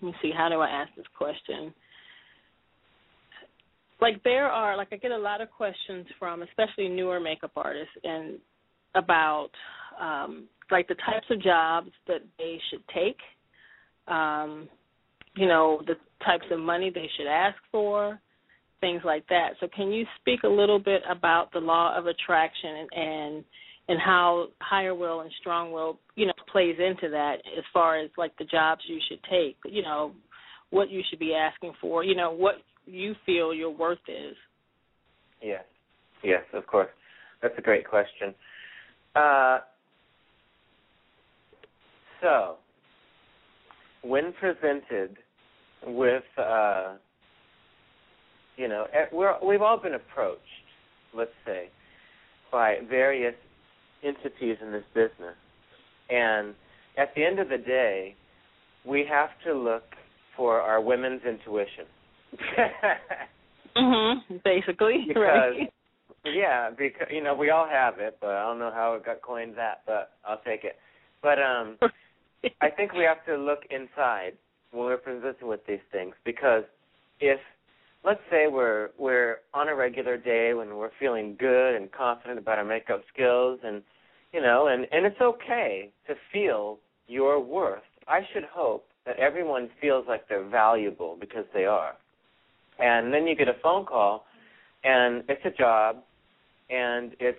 let 0.00 0.08
me 0.08 0.14
see. 0.22 0.30
How 0.36 0.48
do 0.48 0.60
I 0.60 0.68
ask 0.68 0.90
this 0.96 1.06
question? 1.16 1.72
Like 4.00 4.22
there 4.24 4.46
are, 4.46 4.76
like 4.76 4.88
I 4.92 4.96
get 4.96 5.10
a 5.10 5.16
lot 5.16 5.40
of 5.40 5.50
questions 5.50 6.06
from, 6.18 6.42
especially 6.42 6.88
newer 6.88 7.18
makeup 7.18 7.52
artists, 7.56 7.94
and 8.04 8.38
about 8.94 9.50
um, 10.00 10.48
like 10.70 10.86
the 10.88 10.94
types 10.94 11.26
of 11.30 11.42
jobs 11.42 11.90
that 12.06 12.20
they 12.38 12.60
should 12.70 12.82
take. 12.94 13.18
Um, 14.08 14.68
you 15.36 15.46
know, 15.46 15.82
the 15.86 15.94
types 16.24 16.46
of 16.50 16.58
money 16.58 16.90
they 16.92 17.08
should 17.16 17.26
ask 17.26 17.56
for, 17.70 18.18
things 18.80 19.02
like 19.04 19.26
that. 19.28 19.50
So 19.60 19.68
can 19.74 19.92
you 19.92 20.04
speak 20.20 20.42
a 20.44 20.48
little 20.48 20.78
bit 20.78 21.02
about 21.08 21.52
the 21.52 21.58
law 21.58 21.96
of 21.96 22.06
attraction 22.06 22.70
and 22.70 22.88
and, 22.92 23.44
and 23.88 24.00
how 24.00 24.48
higher 24.60 24.94
will 24.94 25.20
and 25.20 25.30
strong 25.40 25.72
will, 25.72 25.98
you 26.16 26.26
know, 26.26 26.32
plays 26.50 26.76
into 26.78 27.08
that 27.10 27.36
as 27.56 27.64
far 27.72 27.98
as 27.98 28.10
like 28.16 28.36
the 28.38 28.44
jobs 28.44 28.82
you 28.88 28.98
should 29.08 29.20
take, 29.30 29.56
you 29.64 29.82
know, 29.82 30.12
what 30.70 30.90
you 30.90 31.02
should 31.08 31.18
be 31.18 31.34
asking 31.34 31.72
for, 31.80 32.02
you 32.02 32.16
know, 32.16 32.32
what 32.32 32.56
you 32.86 33.14
feel 33.24 33.54
your 33.54 33.70
worth 33.70 33.98
is. 34.08 34.34
Yes, 35.42 35.64
yes, 36.24 36.42
of 36.52 36.66
course. 36.66 36.88
That's 37.42 37.54
a 37.58 37.62
great 37.62 37.86
question. 37.86 38.34
Uh, 39.14 39.58
so, 42.20 42.56
when 44.02 44.32
presented 44.32 45.16
with, 45.86 46.22
uh, 46.38 46.94
you 48.56 48.68
know, 48.68 48.86
we're, 49.12 49.34
we've 49.44 49.62
all 49.62 49.78
been 49.80 49.94
approached, 49.94 50.40
let's 51.14 51.30
say, 51.44 51.68
by 52.50 52.76
various 52.88 53.34
entities 54.04 54.56
in 54.62 54.72
this 54.72 54.84
business, 54.94 55.34
and 56.10 56.54
at 56.96 57.14
the 57.14 57.24
end 57.24 57.38
of 57.38 57.48
the 57.48 57.58
day, 57.58 58.14
we 58.86 59.04
have 59.08 59.30
to 59.44 59.52
look 59.52 59.82
for 60.36 60.60
our 60.60 60.80
women's 60.80 61.22
intuition. 61.24 61.86
Mhm. 63.76 64.42
Basically, 64.42 65.04
Because- 65.06 65.22
right? 65.22 65.72
Yeah, 66.24 66.70
because 66.70 67.06
you 67.10 67.22
know 67.22 67.34
we 67.34 67.50
all 67.50 67.68
have 67.68 67.98
it, 68.00 68.16
but 68.20 68.30
I 68.30 68.42
don't 68.42 68.58
know 68.58 68.72
how 68.74 68.94
it 68.94 69.04
got 69.04 69.22
coined 69.22 69.54
that, 69.58 69.82
but 69.86 70.12
I'll 70.26 70.40
take 70.44 70.64
it. 70.64 70.76
But 71.22 71.38
um 71.40 71.78
I 72.62 72.70
think 72.70 72.94
we 72.94 73.04
have 73.04 73.24
to 73.26 73.36
look 73.36 73.60
inside 73.70 74.32
when 74.76 74.86
we're 74.86 74.96
presented 74.96 75.42
with 75.42 75.60
these 75.66 75.80
things 75.90 76.14
because 76.24 76.64
if 77.20 77.40
let's 78.04 78.20
say 78.30 78.46
we're 78.50 78.90
we're 78.98 79.38
on 79.54 79.68
a 79.68 79.74
regular 79.74 80.16
day 80.16 80.54
when 80.54 80.76
we're 80.76 80.90
feeling 81.00 81.36
good 81.38 81.74
and 81.74 81.90
confident 81.92 82.38
about 82.38 82.58
our 82.58 82.64
makeup 82.64 83.02
skills 83.12 83.58
and 83.64 83.82
you 84.32 84.40
know 84.40 84.68
and 84.68 84.86
and 84.92 85.04
it's 85.06 85.20
okay 85.20 85.90
to 86.06 86.14
feel 86.32 86.78
your 87.08 87.40
worth. 87.40 87.82
I 88.08 88.20
should 88.32 88.44
hope 88.44 88.84
that 89.04 89.16
everyone 89.18 89.68
feels 89.80 90.06
like 90.08 90.28
they're 90.28 90.48
valuable 90.48 91.16
because 91.18 91.44
they 91.54 91.64
are. 91.64 91.94
And 92.78 93.12
then 93.12 93.26
you 93.26 93.34
get 93.34 93.48
a 93.48 93.56
phone 93.62 93.86
call 93.86 94.24
and 94.84 95.22
it's 95.28 95.44
a 95.44 95.50
job 95.50 95.96
and 96.68 97.12
it's 97.20 97.38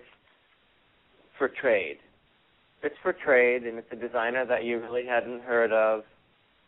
for 1.36 1.48
trade. 1.48 1.98
It's 2.82 2.94
for 3.02 3.12
trade 3.12 3.64
and 3.64 3.78
it's 3.78 3.88
a 3.92 3.96
designer 3.96 4.44
that 4.46 4.64
you 4.64 4.80
really 4.80 5.04
hadn't 5.06 5.42
heard 5.42 5.72
of 5.72 6.02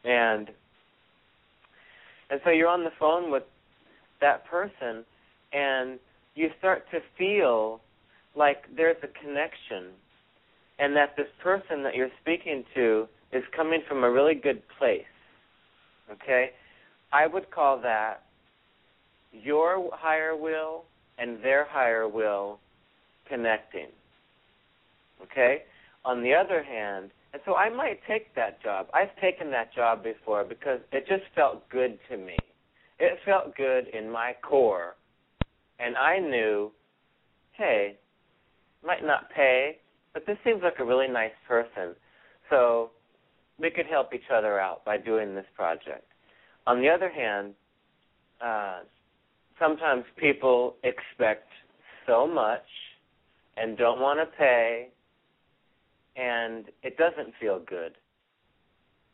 and 0.05 0.51
and 2.31 2.41
so 2.45 2.51
you're 2.51 2.69
on 2.69 2.85
the 2.85 2.93
phone 2.99 3.31
with 3.31 3.43
that 4.21 4.47
person 4.47 5.05
and 5.53 5.99
you 6.35 6.49
start 6.59 6.85
to 6.93 7.01
feel 7.19 7.81
like 8.37 8.65
there's 8.77 8.97
a 9.03 9.09
connection 9.21 9.93
and 10.79 10.95
that 10.97 11.17
this 11.17 11.27
person 11.43 11.83
that 11.83 11.95
you're 11.95 12.11
speaking 12.23 12.65
to 12.75 13.07
is 13.33 13.43
coming 13.55 13.81
from 13.89 14.05
a 14.05 14.11
really 14.11 14.35
good 14.35 14.63
place. 14.79 15.03
Okay? 16.11 16.51
I 17.13 17.27
would 17.27 17.51
call 17.51 17.81
that 17.83 18.23
your 19.33 19.91
higher 19.93 20.37
will 20.37 20.85
and 21.19 21.43
their 21.43 21.67
higher 21.69 22.09
will 22.09 22.59
connecting. 23.29 23.89
Okay? 25.23 25.63
On 26.05 26.23
the 26.23 26.33
other 26.35 26.63
hand, 26.63 27.11
and 27.33 27.43
so 27.45 27.55
I 27.55 27.69
might 27.69 28.01
take 28.09 28.35
that 28.35 28.63
job. 28.63 28.89
I've 28.93 29.15
taken 29.21 29.51
that 29.53 29.73
job 29.75 30.03
before 30.03 30.45
because 30.45 30.81
it 30.93 31.07
just 31.07 31.23
felt 31.35 31.69
good 31.69 31.99
to 32.11 32.17
me. 32.17 32.37
It 32.99 33.19
felt 33.25 33.57
good 33.57 33.87
in 33.89 34.11
my 34.11 34.35
core. 34.43 34.97
And 35.79 35.97
I 35.97 36.19
knew, 36.19 36.73
hey, 37.53 37.97
might 38.85 39.05
not 39.05 39.31
pay, 39.31 39.79
but 40.13 40.27
this 40.27 40.37
seems 40.45 40.63
like 40.63 40.79
a 40.81 40.85
really 40.85 41.09
nice 41.09 41.31
person. 41.47 41.95
So 42.51 42.91
we 43.59 43.71
could 43.71 43.87
help 43.87 44.13
each 44.13 44.31
other 44.35 44.59
out 44.59 44.85
by 44.85 44.99
doing 44.99 45.35
this 45.35 45.47
project. 45.55 46.05
On 46.67 46.81
the 46.81 46.89
other 46.89 47.11
hand, 47.11 47.55
uh, 48.45 48.81
sometimes 49.59 50.05
people 50.17 50.75
expect 50.83 51.49
so 52.07 52.27
much 52.27 52.65
and 53.57 53.77
don't 53.77 54.01
want 54.01 54.19
to 54.19 54.37
pay, 54.37 54.89
and 56.17 56.67
it 56.83 56.97
doesn't 56.97 57.35
feel 57.41 57.61
good. 57.61 57.93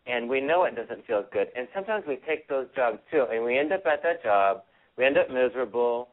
And 0.06 0.28
we 0.28 0.40
know 0.40 0.64
it 0.64 0.76
doesn't 0.76 1.06
feel 1.06 1.24
good. 1.32 1.48
And 1.56 1.66
sometimes 1.74 2.04
we 2.06 2.18
take 2.26 2.48
those 2.48 2.66
jobs 2.76 2.98
too, 3.10 3.26
and 3.30 3.44
we 3.44 3.58
end 3.58 3.72
up 3.72 3.84
at 3.86 4.02
that 4.02 4.22
job, 4.22 4.62
we 4.96 5.04
end 5.04 5.18
up 5.18 5.28
miserable. 5.30 6.08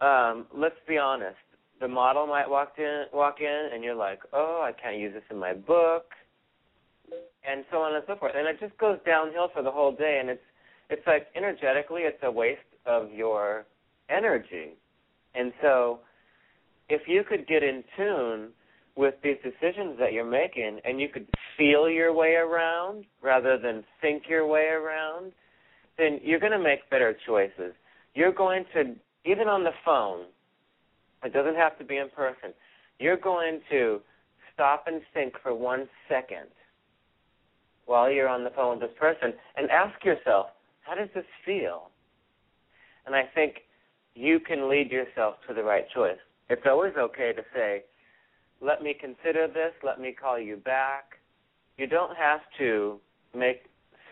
Um, 0.00 0.46
let's 0.54 0.76
be 0.86 0.98
honest. 0.98 1.36
The 1.80 1.88
model 1.88 2.26
might 2.26 2.48
walk 2.48 2.74
in, 2.78 3.04
walk 3.12 3.40
in, 3.40 3.70
and 3.72 3.82
you're 3.82 3.94
like, 3.94 4.20
"Oh, 4.32 4.62
I 4.62 4.72
can't 4.72 4.98
use 4.98 5.12
this 5.14 5.24
in 5.30 5.38
my 5.38 5.52
book," 5.52 6.12
and 7.44 7.64
so 7.70 7.78
on 7.78 7.94
and 7.94 8.04
so 8.06 8.14
forth. 8.16 8.34
And 8.36 8.46
it 8.46 8.60
just 8.60 8.76
goes 8.78 8.98
downhill 9.04 9.48
for 9.52 9.62
the 9.62 9.70
whole 9.70 9.90
day, 9.90 10.18
and 10.20 10.30
it's 10.30 10.44
it's 10.90 11.06
like 11.06 11.26
energetically, 11.34 12.02
it's 12.02 12.22
a 12.22 12.30
waste 12.30 12.60
of 12.86 13.10
your 13.12 13.64
energy. 14.10 14.74
And 15.34 15.52
so, 15.62 16.00
if 16.88 17.08
you 17.08 17.24
could 17.24 17.46
get 17.46 17.62
in 17.62 17.82
tune 17.96 18.50
with 18.96 19.14
these 19.22 19.36
decisions 19.42 19.98
that 19.98 20.12
you're 20.12 20.28
making 20.28 20.80
and 20.84 21.00
you 21.00 21.08
could 21.08 21.26
feel 21.56 21.88
your 21.88 22.12
way 22.12 22.34
around 22.34 23.04
rather 23.22 23.58
than 23.58 23.84
think 24.00 24.24
your 24.28 24.46
way 24.46 24.66
around, 24.66 25.32
then 25.98 26.20
you're 26.22 26.40
going 26.40 26.52
to 26.52 26.58
make 26.58 26.88
better 26.90 27.16
choices. 27.26 27.72
You're 28.14 28.32
going 28.32 28.64
to, 28.74 28.94
even 29.24 29.48
on 29.48 29.64
the 29.64 29.70
phone, 29.84 30.26
it 31.24 31.32
doesn't 31.32 31.56
have 31.56 31.78
to 31.78 31.84
be 31.84 31.96
in 31.96 32.08
person, 32.10 32.52
you're 32.98 33.16
going 33.16 33.60
to 33.70 34.00
stop 34.52 34.84
and 34.86 35.00
think 35.14 35.34
for 35.42 35.54
one 35.54 35.88
second 36.08 36.48
while 37.86 38.10
you're 38.10 38.28
on 38.28 38.44
the 38.44 38.50
phone 38.50 38.78
with 38.78 38.90
this 38.90 38.98
person 38.98 39.32
and 39.56 39.70
ask 39.70 40.04
yourself, 40.04 40.46
how 40.82 40.94
does 40.94 41.08
this 41.14 41.24
feel? 41.44 41.90
And 43.06 43.14
I 43.14 43.22
think 43.34 43.54
you 44.14 44.38
can 44.40 44.68
lead 44.68 44.90
yourself 44.90 45.36
to 45.48 45.54
the 45.54 45.62
right 45.62 45.84
choice. 45.94 46.18
It's 46.50 46.62
always 46.66 46.92
okay 46.98 47.32
to 47.32 47.42
say, 47.54 47.84
let 48.62 48.82
me 48.82 48.94
consider 48.98 49.48
this, 49.48 49.72
let 49.82 50.00
me 50.00 50.12
call 50.12 50.38
you 50.38 50.56
back. 50.56 51.18
You 51.76 51.86
don't 51.86 52.16
have 52.16 52.40
to 52.58 52.98
make 53.34 53.62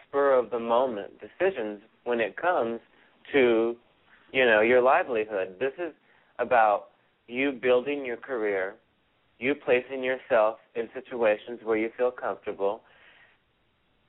spur 0.09 0.35
of 0.35 0.51
the 0.51 0.59
moment 0.59 1.13
decisions 1.21 1.81
when 2.05 2.21
it 2.21 2.37
comes 2.37 2.81
to, 3.33 3.77
you 4.33 4.45
know, 4.45 4.61
your 4.61 4.83
livelihood. 4.83 5.57
This 5.61 5.73
is 5.79 5.93
about 6.39 6.87
you 7.29 7.53
building 7.53 8.05
your 8.05 8.17
career, 8.17 8.75
you 9.39 9.55
placing 9.55 10.03
yourself 10.03 10.59
in 10.75 10.89
situations 10.95 11.61
where 11.63 11.77
you 11.77 11.91
feel 11.97 12.11
comfortable. 12.11 12.81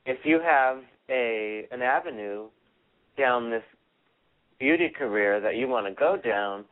If 0.04 0.18
you 0.24 0.40
have 0.44 0.78
a 1.08 1.66
an 1.70 1.82
avenue 1.82 2.48
down 3.16 3.50
this 3.50 3.62
beauty 4.58 4.88
career 4.88 5.40
that 5.40 5.56
you 5.56 5.68
want 5.68 5.86
to 5.86 5.92
go 5.92 6.16
down, 6.16 6.64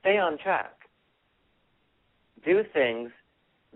stay 0.00 0.16
on 0.16 0.38
track. 0.38 0.79
Do 2.44 2.62
things 2.72 3.10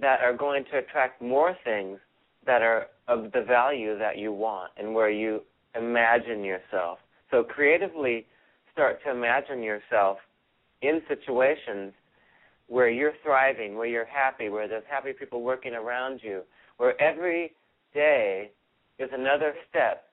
that 0.01 0.21
are 0.21 0.37
going 0.37 0.65
to 0.73 0.79
attract 0.79 1.23
more 1.23 1.57
things 1.65 1.99
that 2.47 2.63
are 2.63 2.87
of 3.09 3.33
the 3.33 3.43
value 3.43 3.99
that 3.99 4.19
you 4.19 4.33
want 4.33 4.73
and 4.77 4.95
where 4.95 5.11
you 5.11 5.43
imagine 5.75 6.43
yourself. 6.43 6.99
So 7.31 7.43
creatively 7.43 8.27
start 8.73 9.03
to 9.05 9.11
imagine 9.11 9.63
yourself 9.63 10.19
in 10.83 11.01
situations 11.09 11.93
where 12.67 12.89
you're 12.89 13.13
thriving, 13.23 13.77
where 13.77 13.87
you're 13.87 14.07
happy, 14.07 14.49
where 14.49 14.69
there's 14.69 14.85
happy 14.89 15.13
people 15.13 15.43
working 15.43 15.75
around 15.75 16.21
you, 16.23 16.43
where 16.79 17.01
every 17.01 17.53
day 17.93 18.51
is 18.99 19.11
another 19.13 19.55
step 19.69 20.05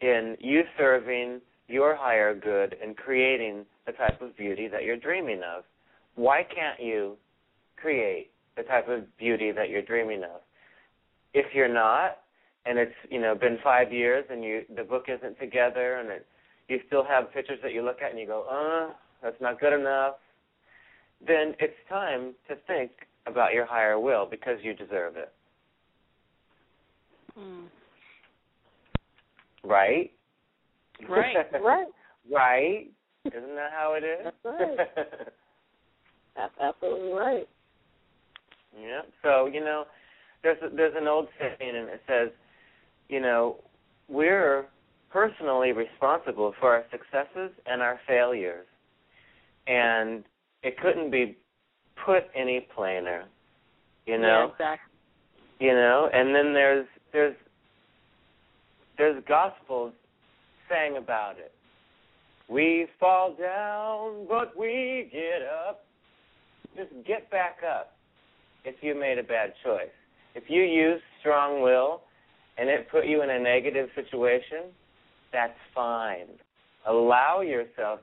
in 0.00 0.36
you 0.40 0.62
serving 0.78 1.40
your 1.68 1.94
higher 1.94 2.34
good 2.34 2.76
and 2.82 2.96
creating 2.96 3.64
the 3.86 3.92
type 3.92 4.20
of 4.20 4.36
beauty 4.36 4.66
that 4.66 4.82
you're 4.82 4.96
dreaming 4.96 5.42
of. 5.42 5.64
Why 6.14 6.42
can't 6.42 6.80
you 6.80 7.16
create 7.80 8.30
the 8.56 8.62
type 8.62 8.88
of 8.88 9.04
beauty 9.16 9.52
that 9.52 9.70
you're 9.70 9.82
dreaming 9.82 10.22
of? 10.24 10.40
If 11.34 11.46
you're 11.54 11.72
not, 11.72 12.18
and 12.66 12.78
it's 12.78 12.94
you 13.08 13.20
know 13.20 13.34
been 13.34 13.58
five 13.62 13.92
years 13.92 14.24
and 14.30 14.44
you 14.44 14.62
the 14.76 14.82
book 14.82 15.06
isn't 15.08 15.38
together 15.38 15.96
and 15.96 16.10
it, 16.10 16.26
you 16.68 16.78
still 16.86 17.04
have 17.04 17.32
pictures 17.32 17.58
that 17.62 17.72
you 17.72 17.82
look 17.82 18.02
at 18.02 18.10
and 18.10 18.18
you 18.20 18.26
go, 18.26 18.44
uh, 18.50 18.92
that's 19.22 19.40
not 19.40 19.60
good 19.60 19.72
enough, 19.72 20.14
then 21.26 21.54
it's 21.58 21.74
time 21.88 22.34
to 22.48 22.54
think 22.66 22.90
about 23.26 23.52
your 23.52 23.66
higher 23.66 23.98
will 23.98 24.26
because 24.30 24.58
you 24.62 24.74
deserve 24.74 25.16
it. 25.16 25.32
Mm. 27.38 27.66
Right? 29.64 30.12
Right. 31.08 31.36
right. 31.62 31.86
right. 32.30 32.90
Isn't 33.26 33.54
that 33.54 33.70
how 33.76 33.94
it 33.94 34.04
is? 34.04 34.24
That's 34.24 34.36
right. 34.44 34.78
That's 36.36 36.54
absolutely 36.62 37.12
right. 37.12 37.48
Yeah. 38.78 39.02
So, 39.22 39.46
you 39.46 39.60
know, 39.60 39.84
there's 40.42 40.58
a, 40.62 40.74
there's 40.74 40.94
an 40.96 41.08
old 41.08 41.28
saying 41.38 41.76
and 41.76 41.88
it 41.88 42.02
says, 42.06 42.28
you 43.08 43.20
know, 43.20 43.56
we're 44.08 44.66
personally 45.10 45.72
responsible 45.72 46.54
for 46.60 46.74
our 46.74 46.84
successes 46.90 47.50
and 47.66 47.82
our 47.82 48.00
failures. 48.06 48.66
And 49.66 50.24
it 50.62 50.78
couldn't 50.78 51.10
be 51.10 51.36
put 52.04 52.24
any 52.34 52.66
plainer. 52.74 53.24
You 54.06 54.18
know? 54.18 54.46
Yeah, 54.48 54.52
exactly. 54.52 54.86
You 55.60 55.74
know, 55.74 56.08
and 56.12 56.34
then 56.34 56.54
there's 56.54 56.86
there's 57.12 57.36
there's 58.96 59.22
gospels 59.28 59.92
sang 60.70 60.96
about 60.96 61.38
it. 61.38 61.52
We 62.48 62.86
fall 62.98 63.36
down, 63.38 64.26
but 64.26 64.58
we 64.58 65.10
get 65.12 65.46
up. 65.68 65.84
Just 66.76 67.06
get 67.06 67.30
back 67.30 67.58
up 67.68 67.92
if 68.64 68.76
you 68.82 68.98
made 68.98 69.18
a 69.18 69.22
bad 69.22 69.52
choice. 69.64 69.92
If 70.34 70.44
you 70.48 70.62
use 70.62 71.00
strong 71.20 71.62
will 71.62 72.02
and 72.58 72.68
it 72.68 72.90
put 72.90 73.06
you 73.06 73.22
in 73.22 73.30
a 73.30 73.38
negative 73.38 73.88
situation, 73.94 74.72
that's 75.32 75.58
fine. 75.74 76.26
Allow 76.86 77.40
yourself, 77.40 78.00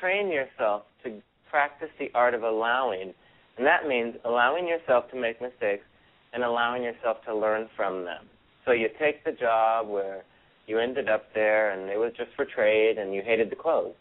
train 0.00 0.28
yourself 0.28 0.82
to 1.04 1.20
practice 1.50 1.88
the 1.98 2.10
art 2.14 2.34
of 2.34 2.42
allowing. 2.42 3.12
And 3.56 3.66
that 3.66 3.86
means 3.86 4.14
allowing 4.24 4.66
yourself 4.66 5.10
to 5.10 5.20
make 5.20 5.40
mistakes 5.40 5.84
and 6.32 6.44
allowing 6.44 6.82
yourself 6.82 7.18
to 7.26 7.34
learn 7.34 7.68
from 7.76 8.04
them. 8.04 8.26
So 8.64 8.72
you 8.72 8.88
take 8.98 9.24
the 9.24 9.32
job 9.32 9.88
where 9.88 10.22
you 10.66 10.78
ended 10.78 11.08
up 11.08 11.24
there 11.34 11.72
and 11.72 11.90
it 11.90 11.98
was 11.98 12.12
just 12.16 12.30
for 12.36 12.44
trade 12.44 12.98
and 12.98 13.12
you 13.12 13.22
hated 13.24 13.50
the 13.50 13.56
clothes 13.56 13.94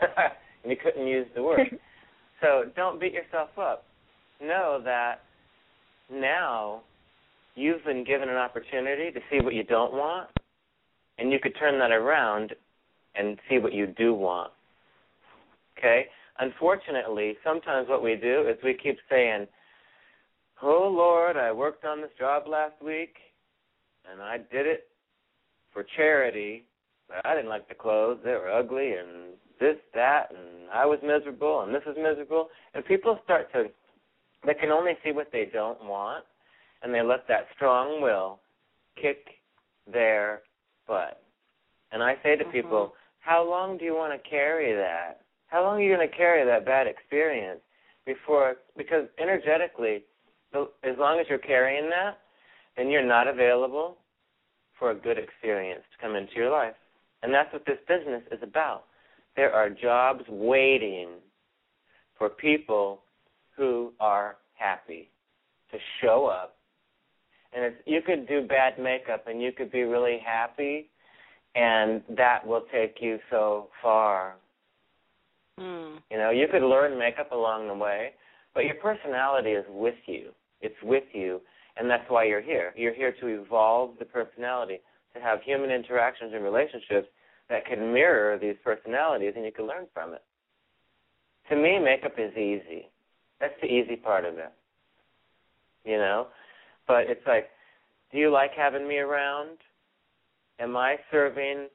and 0.00 0.70
you 0.70 0.76
couldn't 0.82 1.06
use 1.06 1.26
the 1.34 1.42
word. 1.42 1.78
so 2.40 2.64
don't 2.76 3.00
beat 3.00 3.12
yourself 3.12 3.50
up. 3.58 3.84
Know 4.42 4.80
that 4.84 5.20
now 6.10 6.82
you've 7.54 7.84
been 7.84 8.04
given 8.04 8.28
an 8.28 8.36
opportunity 8.36 9.10
to 9.10 9.20
see 9.30 9.40
what 9.40 9.54
you 9.54 9.62
don't 9.62 9.92
want 9.92 10.28
and 11.18 11.30
you 11.30 11.38
could 11.38 11.54
turn 11.58 11.78
that 11.78 11.92
around 11.92 12.54
and 13.14 13.38
see 13.48 13.58
what 13.58 13.72
you 13.72 13.86
do 13.86 14.14
want. 14.14 14.50
Okay? 15.78 16.06
Unfortunately, 16.38 17.36
sometimes 17.44 17.88
what 17.88 18.02
we 18.02 18.16
do 18.16 18.48
is 18.48 18.56
we 18.64 18.74
keep 18.74 18.98
saying, 19.08 19.46
Oh 20.62 20.88
Lord, 20.92 21.36
I 21.36 21.52
worked 21.52 21.84
on 21.84 22.00
this 22.00 22.10
job 22.18 22.44
last 22.48 22.82
week 22.82 23.14
and 24.10 24.20
I 24.20 24.38
did 24.38 24.66
it 24.66 24.88
for 25.72 25.84
charity. 25.96 26.64
But 27.08 27.24
I 27.24 27.34
didn't 27.34 27.50
like 27.50 27.68
the 27.68 27.74
clothes; 27.74 28.18
they 28.24 28.32
were 28.32 28.50
ugly, 28.50 28.94
and 28.94 29.34
this, 29.60 29.76
that, 29.94 30.30
and 30.30 30.70
I 30.72 30.86
was 30.86 30.98
miserable, 31.02 31.62
and 31.62 31.74
this 31.74 31.82
is 31.86 31.96
miserable. 31.96 32.48
And 32.74 32.84
people 32.84 33.18
start 33.24 33.52
to, 33.52 33.64
they 34.44 34.54
can 34.54 34.70
only 34.70 34.92
see 35.04 35.12
what 35.12 35.30
they 35.32 35.46
don't 35.52 35.82
want, 35.84 36.24
and 36.82 36.92
they 36.92 37.02
let 37.02 37.26
that 37.28 37.46
strong 37.54 38.00
will 38.02 38.40
kick 39.00 39.26
their 39.86 40.42
butt. 40.86 41.22
And 41.92 42.02
I 42.02 42.16
say 42.22 42.36
to 42.36 42.44
Mhm. 42.44 42.52
people, 42.52 42.96
how 43.20 43.42
long 43.42 43.76
do 43.76 43.84
you 43.84 43.94
want 43.94 44.12
to 44.12 44.28
carry 44.28 44.72
that? 44.72 45.20
How 45.46 45.62
long 45.62 45.78
are 45.78 45.82
you 45.82 45.94
going 45.94 46.08
to 46.08 46.16
carry 46.16 46.44
that 46.44 46.64
bad 46.64 46.86
experience 46.86 47.60
before? 48.04 48.56
Because 48.76 49.08
energetically, 49.18 50.04
as 50.82 50.98
long 50.98 51.20
as 51.20 51.28
you're 51.28 51.38
carrying 51.38 51.88
that, 51.90 52.18
then 52.76 52.90
you're 52.90 53.02
not 53.02 53.28
available 53.28 53.98
for 54.78 54.90
a 54.90 54.94
good 54.94 55.18
experience 55.18 55.84
to 55.92 55.98
come 55.98 56.16
into 56.16 56.34
your 56.34 56.50
life. 56.50 56.74
And 57.22 57.32
that's 57.32 57.52
what 57.52 57.64
this 57.64 57.78
business 57.86 58.22
is 58.32 58.42
about. 58.42 58.88
There 59.36 59.52
are 59.52 59.70
jobs 59.70 60.26
waiting 60.28 61.20
for 62.18 62.28
people 62.28 63.04
who 63.56 63.92
are 64.00 64.36
happy 64.54 65.10
to 65.70 65.78
show 66.00 66.26
up. 66.26 66.56
And 67.54 67.64
it's, 67.64 67.76
you 67.84 68.00
could 68.04 68.26
do 68.26 68.46
bad 68.46 68.78
makeup 68.78 69.26
and 69.26 69.42
you 69.42 69.52
could 69.52 69.70
be 69.70 69.82
really 69.82 70.18
happy, 70.24 70.88
and 71.54 72.02
that 72.16 72.46
will 72.46 72.64
take 72.72 72.96
you 73.00 73.18
so 73.30 73.68
far. 73.82 74.36
Mm. 75.60 75.98
You 76.10 76.16
know, 76.16 76.30
you 76.30 76.46
could 76.50 76.62
learn 76.62 76.98
makeup 76.98 77.32
along 77.32 77.68
the 77.68 77.74
way, 77.74 78.12
but 78.54 78.64
your 78.64 78.76
personality 78.76 79.50
is 79.50 79.64
with 79.68 79.94
you. 80.06 80.30
It's 80.60 80.74
with 80.82 81.04
you, 81.12 81.40
and 81.76 81.90
that's 81.90 82.08
why 82.08 82.24
you're 82.24 82.40
here. 82.40 82.72
You're 82.76 82.94
here 82.94 83.14
to 83.20 83.26
evolve 83.26 83.98
the 83.98 84.04
personality, 84.04 84.78
to 85.14 85.20
have 85.20 85.42
human 85.42 85.70
interactions 85.70 86.32
and 86.34 86.44
relationships 86.44 87.08
that 87.50 87.66
can 87.66 87.92
mirror 87.92 88.38
these 88.38 88.54
personalities, 88.64 89.32
and 89.36 89.44
you 89.44 89.52
can 89.52 89.66
learn 89.66 89.86
from 89.92 90.14
it. 90.14 90.22
To 91.50 91.56
me, 91.56 91.78
makeup 91.78 92.14
is 92.16 92.32
easy. 92.32 92.88
That's 93.42 93.54
the 93.60 93.66
easy 93.66 93.96
part 93.96 94.24
of 94.24 94.38
it. 94.38 94.52
You 95.84 95.98
know? 95.98 96.28
But 96.86 97.10
it's 97.10 97.26
like, 97.26 97.48
do 98.12 98.18
you 98.18 98.30
like 98.30 98.52
having 98.56 98.86
me 98.86 98.98
around? 98.98 99.58
Am 100.60 100.76
I 100.76 100.96
serving 101.10 101.66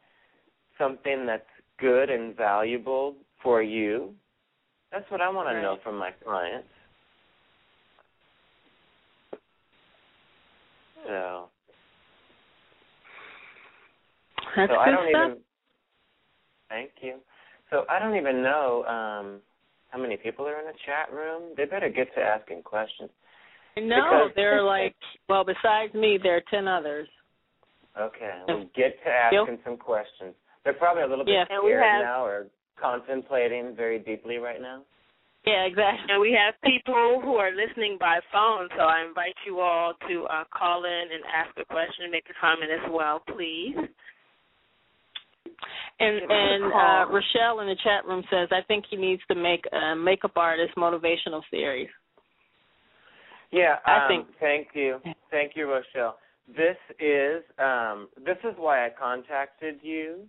something 0.78 1.26
that's 1.26 1.44
good 1.78 2.10
and 2.10 2.36
valuable 2.38 3.16
for 3.44 3.62
you? 3.62 4.14
That's 4.94 5.10
what 5.12 5.20
I 5.20 5.28
want 5.30 5.50
to 5.50 5.62
know 5.62 5.78
from 5.84 5.98
my 5.98 6.12
clients. 6.24 6.70
So, 11.06 11.50
That's 14.56 14.72
so 14.72 14.76
good 14.76 14.80
I 14.80 14.92
don't 14.92 15.10
stuff. 15.10 15.30
even. 15.32 15.38
Thank 16.70 16.92
you. 17.02 17.16
So 17.70 17.84
I 17.90 18.00
don't 18.00 18.16
even 18.16 18.42
know 18.42 18.86
um 18.86 19.42
how 19.98 20.02
many 20.04 20.18
people 20.18 20.46
are 20.48 20.60
in 20.60 20.66
the 20.68 20.78
chat 20.86 21.12
room. 21.12 21.54
They 21.58 21.66
better 21.66 21.90
get 21.90 22.14
to 22.16 22.22
asking 22.22 22.62
questions. 22.64 23.10
No, 23.76 23.96
because- 23.96 24.36
there 24.36 24.58
are 24.58 24.62
like 24.62 24.96
well, 25.28 25.44
besides 25.44 25.94
me, 25.94 26.18
there 26.22 26.38
are 26.38 26.44
ten 26.50 26.68
others. 26.68 27.08
Okay, 28.00 28.42
we'll 28.48 28.70
get 28.76 29.02
to 29.04 29.10
asking 29.10 29.60
some 29.66 29.78
questions. 29.78 30.36
They're 30.64 30.74
probably 30.74 31.04
a 31.04 31.08
little 31.08 31.26
bit 31.26 31.34
Yeah. 31.34 31.46
And 31.50 31.64
we 31.64 31.72
scared 31.72 31.84
have- 31.84 32.04
now 32.04 32.26
or 32.26 32.48
contemplating 32.76 33.76
very 33.76 33.98
deeply 33.98 34.38
right 34.38 34.62
now. 34.62 34.84
Yeah, 35.46 35.64
exactly. 35.64 36.12
And 36.12 36.20
we 36.22 36.34
have 36.34 36.60
people 36.62 37.22
who 37.22 37.38
are 37.38 37.52
listening 37.52 37.98
by 37.98 38.20
phone, 38.32 38.70
so 38.76 38.84
I 38.84 39.02
invite 39.02 39.36
you 39.46 39.62
all 39.62 39.94
to 40.08 40.26
uh, 40.28 40.44
call 40.52 40.84
in 40.84 41.12
and 41.12 41.24
ask 41.34 41.58
a 41.58 41.66
question 41.66 42.04
and 42.04 42.12
make 42.12 42.30
a 42.30 42.34
comment 42.40 42.70
as 42.70 42.92
well, 42.92 43.22
please. 43.22 43.78
And 46.00 46.22
Give 46.22 46.30
us 46.30 46.36
a 46.36 46.54
and 46.54 46.64
uh. 46.66 47.14
Rochelle 47.14 47.60
in 47.62 47.68
the 47.68 47.76
chat 47.84 48.06
room 48.06 48.24
says, 48.30 48.50
I 48.52 48.62
think 48.68 48.86
he 48.90 48.98
needs 48.98 49.22
to 49.30 49.36
make 49.36 49.66
a 49.72 49.96
makeup 49.96 50.34
artist 50.36 50.74
motivational 50.78 51.42
series. 51.50 51.90
Yeah, 53.52 53.78
I 53.86 54.04
um, 54.04 54.08
think- 54.08 54.28
Thank 54.40 54.68
you, 54.74 55.00
thank 55.32 55.54
you, 55.56 55.70
Rochelle. 55.70 56.18
This 56.48 56.78
is 57.00 57.44
um, 57.60 58.08
this 58.26 58.38
is 58.44 58.54
why 58.58 58.86
I 58.86 58.90
contacted 58.90 59.80
you 59.82 60.24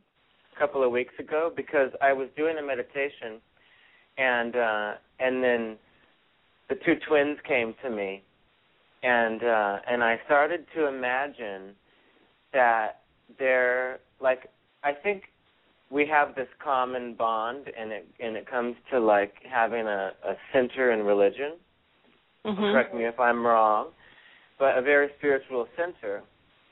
a 0.56 0.58
couple 0.58 0.82
of 0.82 0.90
weeks 0.90 1.14
ago 1.18 1.52
because 1.54 1.90
I 2.02 2.12
was 2.12 2.28
doing 2.36 2.56
a 2.58 2.62
meditation, 2.62 3.40
and 4.16 4.56
uh, 4.56 4.92
and 5.20 5.44
then 5.44 5.76
the 6.68 6.74
two 6.84 6.94
twins 7.08 7.38
came 7.46 7.74
to 7.84 7.90
me, 7.90 8.22
and 9.02 9.42
uh, 9.44 9.76
and 9.88 10.02
I 10.02 10.16
started 10.26 10.64
to 10.74 10.86
imagine 10.86 11.74
that 12.52 13.02
they're 13.38 14.00
like 14.20 14.48
I 14.82 14.92
think 14.92 15.24
we 15.90 16.06
have 16.06 16.34
this 16.34 16.48
common 16.62 17.14
bond, 17.14 17.66
and 17.78 17.92
it 17.92 18.06
and 18.20 18.36
it 18.36 18.48
comes 18.48 18.76
to 18.90 19.00
like 19.00 19.34
having 19.50 19.86
a, 19.86 20.12
a 20.24 20.34
center 20.52 20.92
in 20.92 21.04
religion 21.04 21.54
Mm-hmm. 22.48 22.72
correct 22.72 22.94
me 22.94 23.04
if 23.04 23.18
I'm 23.18 23.44
wrong, 23.44 23.88
but 24.58 24.78
a 24.78 24.82
very 24.82 25.08
spiritual 25.18 25.66
center. 25.76 26.22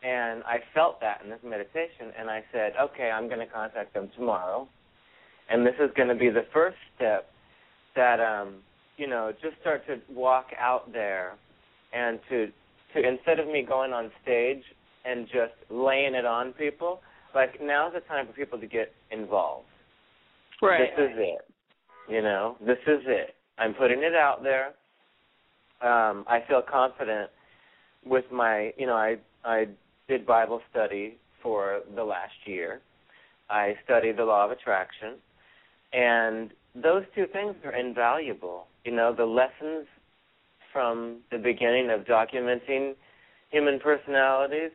And 0.03 0.43
I 0.45 0.59
felt 0.73 1.01
that 1.01 1.21
in 1.25 1.31
this 1.31 1.41
meditation, 1.45 2.13
and 2.19 2.31
I 2.31 2.45
said, 2.53 2.73
okay, 2.81 3.11
I'm 3.11 3.29
going 3.29 3.41
to 3.41 3.47
contact 3.47 3.93
them 3.93 4.09
tomorrow, 4.17 4.69
and 5.51 5.67
this 5.67 5.75
is 5.81 5.91
going 5.97 6.09
to 6.09 6.15
be 6.15 6.31
the 6.31 6.47
first 6.53 6.77
step 6.95 7.29
that, 7.97 8.21
um, 8.21 8.57
you 8.97 9.09
know, 9.09 9.33
just 9.43 9.61
start 9.61 9.87
to 9.89 9.99
walk 10.13 10.47
out 10.59 10.93
there, 10.93 11.35
and 11.93 12.21
to, 12.29 12.47
to 12.95 13.09
instead 13.09 13.41
of 13.41 13.49
me 13.49 13.65
going 13.67 13.93
on 13.93 14.11
stage 14.23 14.63
and 15.05 15.27
just 15.27 15.55
laying 15.71 16.15
it 16.15 16.25
on 16.25 16.53
people, 16.53 17.01
like 17.37 17.61
now's 17.63 17.93
the 17.93 18.01
time 18.01 18.27
for 18.27 18.33
people 18.33 18.59
to 18.59 18.67
get 18.67 18.93
involved. 19.13 19.67
Right. 20.61 20.91
This 20.97 21.11
is 21.11 21.17
it. 21.17 21.45
You 22.09 22.23
know, 22.23 22.57
this 22.61 22.79
is 22.87 23.03
it. 23.07 23.35
I'm 23.59 23.75
putting 23.75 24.03
it 24.03 24.15
out 24.15 24.43
there. 24.43 24.69
Um, 25.83 26.25
I 26.27 26.41
feel 26.49 26.63
confident 26.63 27.31
with 28.05 28.25
my, 28.33 28.73
you 28.79 28.87
know, 28.87 28.95
I 28.95 29.17
I 29.45 29.67
did 30.09 30.27
Bible 30.27 30.61
study 30.71 31.19
for 31.43 31.81
the 31.95 32.03
last 32.03 32.35
year. 32.47 32.81
I 33.51 33.75
studied 33.85 34.17
the 34.17 34.25
law 34.25 34.47
of 34.47 34.51
attraction, 34.51 35.17
and 35.93 36.51
those 36.75 37.05
two 37.15 37.27
things 37.33 37.55
are 37.65 37.77
invaluable. 37.77 38.67
You 38.85 38.93
know, 38.93 39.15
the 39.15 39.27
lessons 39.27 39.87
from 40.73 41.19
the 41.31 41.39
beginning 41.39 41.91
of 41.91 42.01
documenting 42.07 42.95
human 43.51 43.79
personalities 43.79 44.71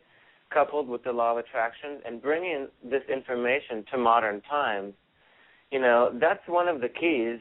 coupled 0.53 0.87
with 0.87 1.03
the 1.03 1.11
law 1.11 1.31
of 1.31 1.37
attraction 1.37 1.99
and 2.05 2.21
bringing 2.21 2.67
this 2.83 3.03
information 3.11 3.83
to 3.91 3.97
modern 3.97 4.41
times 4.41 4.93
you 5.71 5.79
know 5.79 6.11
that's 6.19 6.45
one 6.47 6.67
of 6.67 6.81
the 6.81 6.89
keys 6.89 7.39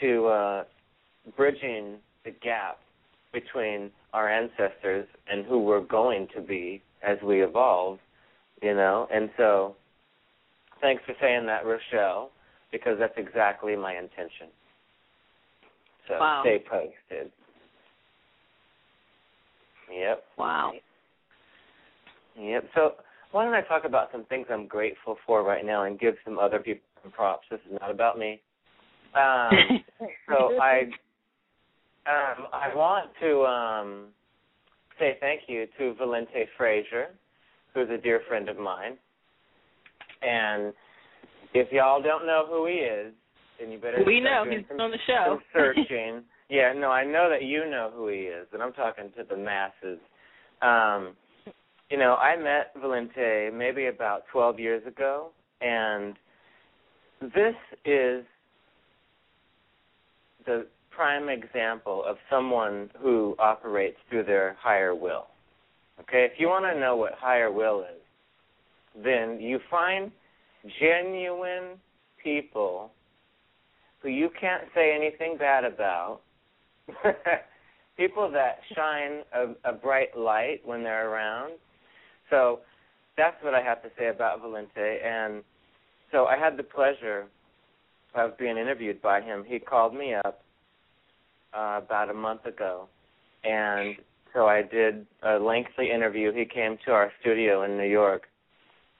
to 0.00 0.26
uh, 0.26 0.64
bridging 1.36 1.96
the 2.24 2.30
gap 2.42 2.78
between 3.32 3.90
our 4.12 4.28
ancestors 4.28 5.06
and 5.30 5.44
who 5.46 5.62
we're 5.62 5.84
going 5.84 6.26
to 6.34 6.40
be 6.40 6.82
as 7.06 7.18
we 7.22 7.42
evolve 7.42 7.98
you 8.62 8.74
know 8.74 9.06
and 9.12 9.30
so 9.36 9.74
thanks 10.80 11.02
for 11.06 11.14
saying 11.20 11.46
that 11.46 11.64
rochelle 11.66 12.30
because 12.72 12.96
that's 12.98 13.16
exactly 13.16 13.76
my 13.76 13.92
intention 13.92 14.48
so 16.08 16.14
Wow. 16.18 16.40
stay 16.42 16.62
posted 16.68 17.30
yep 19.92 20.24
Wow. 20.38 20.72
Yep. 22.38 22.64
So 22.74 22.92
why 23.32 23.44
don't 23.44 23.54
I 23.54 23.62
talk 23.62 23.84
about 23.84 24.08
some 24.12 24.24
things 24.26 24.46
I'm 24.50 24.66
grateful 24.66 25.16
for 25.26 25.42
right 25.42 25.64
now 25.64 25.84
and 25.84 25.98
give 25.98 26.14
some 26.24 26.38
other 26.38 26.58
people 26.58 26.82
some 27.02 27.12
props. 27.12 27.46
This 27.50 27.60
is 27.66 27.78
not 27.80 27.90
about 27.90 28.18
me. 28.18 28.40
Um, 29.14 29.82
so 30.28 30.58
I 30.60 30.82
um, 32.06 32.46
I 32.52 32.74
want 32.74 33.10
to 33.20 33.44
um, 33.44 34.06
say 34.98 35.16
thank 35.20 35.42
you 35.48 35.66
to 35.78 35.94
Valente 36.00 36.46
Frazier, 36.56 37.08
who's 37.74 37.88
a 37.90 37.98
dear 37.98 38.20
friend 38.28 38.48
of 38.48 38.58
mine. 38.58 38.96
And 40.22 40.72
if 41.54 41.72
y'all 41.72 42.02
don't 42.02 42.26
know 42.26 42.46
who 42.48 42.66
he 42.66 42.74
is, 42.74 43.12
then 43.58 43.72
you 43.72 43.78
better 43.78 44.02
we 44.06 44.20
know 44.20 44.44
he's 44.48 44.64
some 44.68 44.80
on 44.80 44.90
the 44.90 44.98
show. 45.06 45.38
searching. 45.52 46.22
yeah, 46.48 46.72
no, 46.76 46.90
I 46.90 47.04
know 47.04 47.28
that 47.30 47.42
you 47.42 47.68
know 47.68 47.90
who 47.94 48.08
he 48.08 48.20
is, 48.20 48.46
and 48.52 48.62
I'm 48.62 48.72
talking 48.72 49.10
to 49.16 49.24
the 49.28 49.36
masses. 49.36 49.98
Um, 50.62 51.16
you 51.90 51.98
know, 51.98 52.14
I 52.16 52.36
met 52.36 52.74
Valente 52.76 53.52
maybe 53.52 53.86
about 53.86 54.22
12 54.32 54.58
years 54.58 54.86
ago, 54.86 55.30
and 55.60 56.14
this 57.20 57.54
is 57.84 58.24
the 60.44 60.66
prime 60.90 61.28
example 61.28 62.02
of 62.06 62.16
someone 62.30 62.90
who 63.00 63.36
operates 63.38 63.98
through 64.08 64.24
their 64.24 64.56
higher 64.60 64.94
will. 64.94 65.26
Okay, 66.00 66.28
if 66.30 66.38
you 66.38 66.48
want 66.48 66.64
to 66.64 66.78
know 66.78 66.96
what 66.96 67.12
higher 67.14 67.50
will 67.52 67.80
is, 67.80 69.02
then 69.04 69.38
you 69.40 69.58
find 69.70 70.10
genuine 70.80 71.78
people 72.22 72.90
who 74.02 74.08
you 74.08 74.30
can't 74.40 74.64
say 74.74 74.94
anything 74.94 75.36
bad 75.38 75.64
about, 75.64 76.20
people 77.96 78.30
that 78.30 78.58
shine 78.74 79.22
a, 79.34 79.70
a 79.70 79.72
bright 79.72 80.16
light 80.16 80.60
when 80.64 80.82
they're 80.82 81.10
around. 81.10 81.52
So 82.30 82.60
that's 83.16 83.36
what 83.42 83.54
I 83.54 83.62
have 83.62 83.82
to 83.82 83.88
say 83.98 84.08
about 84.08 84.42
Valente. 84.42 85.04
And 85.04 85.42
so 86.12 86.26
I 86.26 86.36
had 86.36 86.56
the 86.56 86.62
pleasure 86.62 87.26
of 88.14 88.36
being 88.38 88.56
interviewed 88.56 89.00
by 89.02 89.20
him. 89.20 89.44
He 89.46 89.58
called 89.58 89.94
me 89.94 90.14
up 90.14 90.42
uh, 91.54 91.80
about 91.84 92.10
a 92.10 92.14
month 92.14 92.46
ago, 92.46 92.88
and 93.44 93.96
so 94.34 94.46
I 94.46 94.62
did 94.62 95.06
a 95.22 95.38
lengthy 95.38 95.90
interview. 95.90 96.32
He 96.32 96.44
came 96.44 96.76
to 96.84 96.92
our 96.92 97.10
studio 97.20 97.64
in 97.64 97.76
New 97.76 97.88
York 97.88 98.24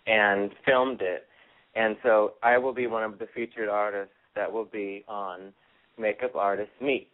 and 0.06 0.50
filmed 0.64 1.02
it. 1.02 1.26
And 1.74 1.96
so 2.02 2.34
I 2.42 2.56
will 2.56 2.72
be 2.72 2.86
one 2.86 3.02
of 3.02 3.18
the 3.18 3.26
featured 3.34 3.68
artists 3.68 4.14
that 4.34 4.50
will 4.50 4.64
be 4.64 5.04
on 5.08 5.52
Makeup 5.98 6.34
Artist 6.34 6.70
Meets. 6.80 7.10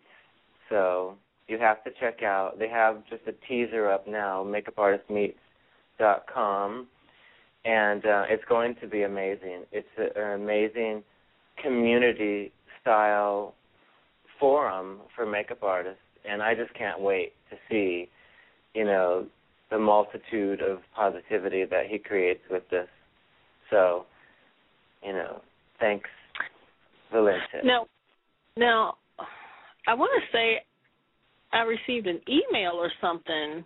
So 0.68 1.16
you 1.48 1.58
have 1.58 1.82
to 1.84 1.90
check 1.98 2.22
out. 2.22 2.58
They 2.58 2.68
have 2.68 3.02
just 3.10 3.22
a 3.26 3.32
teaser 3.48 3.90
up 3.90 4.06
now, 4.06 4.44
makeupartistmeets.com, 6.02 6.86
and 7.64 8.04
uh, 8.04 8.24
it's 8.28 8.44
going 8.48 8.74
to 8.80 8.86
be 8.86 9.02
amazing. 9.02 9.62
It's 9.72 9.86
a, 9.98 10.20
an 10.20 10.42
amazing 10.42 11.02
community 11.62 12.52
style 12.80 13.54
forum 14.40 15.00
for 15.14 15.26
makeup 15.26 15.62
artists, 15.62 16.00
and 16.28 16.42
I 16.42 16.54
just 16.54 16.74
can't 16.74 17.00
wait 17.00 17.32
to 17.50 17.56
see, 17.70 18.08
you 18.74 18.84
know, 18.84 19.26
the 19.70 19.78
multitude 19.78 20.60
of 20.60 20.78
positivity 20.94 21.64
that 21.64 21.86
he 21.88 21.98
creates 21.98 22.42
with 22.50 22.62
this. 22.70 22.88
So, 23.70 24.04
you 25.04 25.12
know, 25.12 25.40
thanks, 25.80 26.08
Valente. 27.14 27.64
Now, 27.64 27.86
now, 28.56 28.96
I 29.86 29.94
want 29.94 30.10
to 30.20 30.36
say 30.36 30.62
I 31.52 31.62
received 31.62 32.06
an 32.06 32.20
email 32.28 32.72
or 32.74 32.90
something 33.00 33.64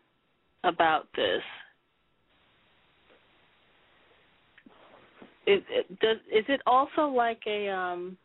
about 0.64 1.07
this. 1.16 1.43
Is 5.47 5.62
it, 5.70 6.01
does 6.01 6.16
is 6.32 6.44
it 6.49 6.61
also 6.66 7.03
like 7.03 7.40
a 7.47 7.68
um 7.68 8.16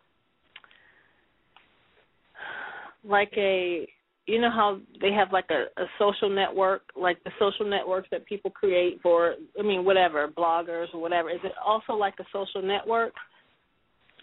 like 3.03 3.31
a 3.37 3.87
you 4.27 4.39
know 4.39 4.49
how 4.49 4.79
they 5.01 5.11
have 5.11 5.31
like 5.31 5.49
a, 5.49 5.65
a 5.81 5.85
social 5.99 6.29
network, 6.29 6.83
like 6.95 7.23
the 7.23 7.31
social 7.39 7.69
networks 7.69 8.07
that 8.11 8.25
people 8.25 8.51
create 8.51 8.99
for 9.01 9.35
I 9.59 9.63
mean 9.63 9.83
whatever, 9.83 10.27
bloggers 10.27 10.87
or 10.93 11.01
whatever. 11.01 11.29
Is 11.29 11.39
it 11.43 11.53
also 11.65 11.93
like 11.93 12.15
a 12.19 12.25
social 12.31 12.61
network? 12.61 13.13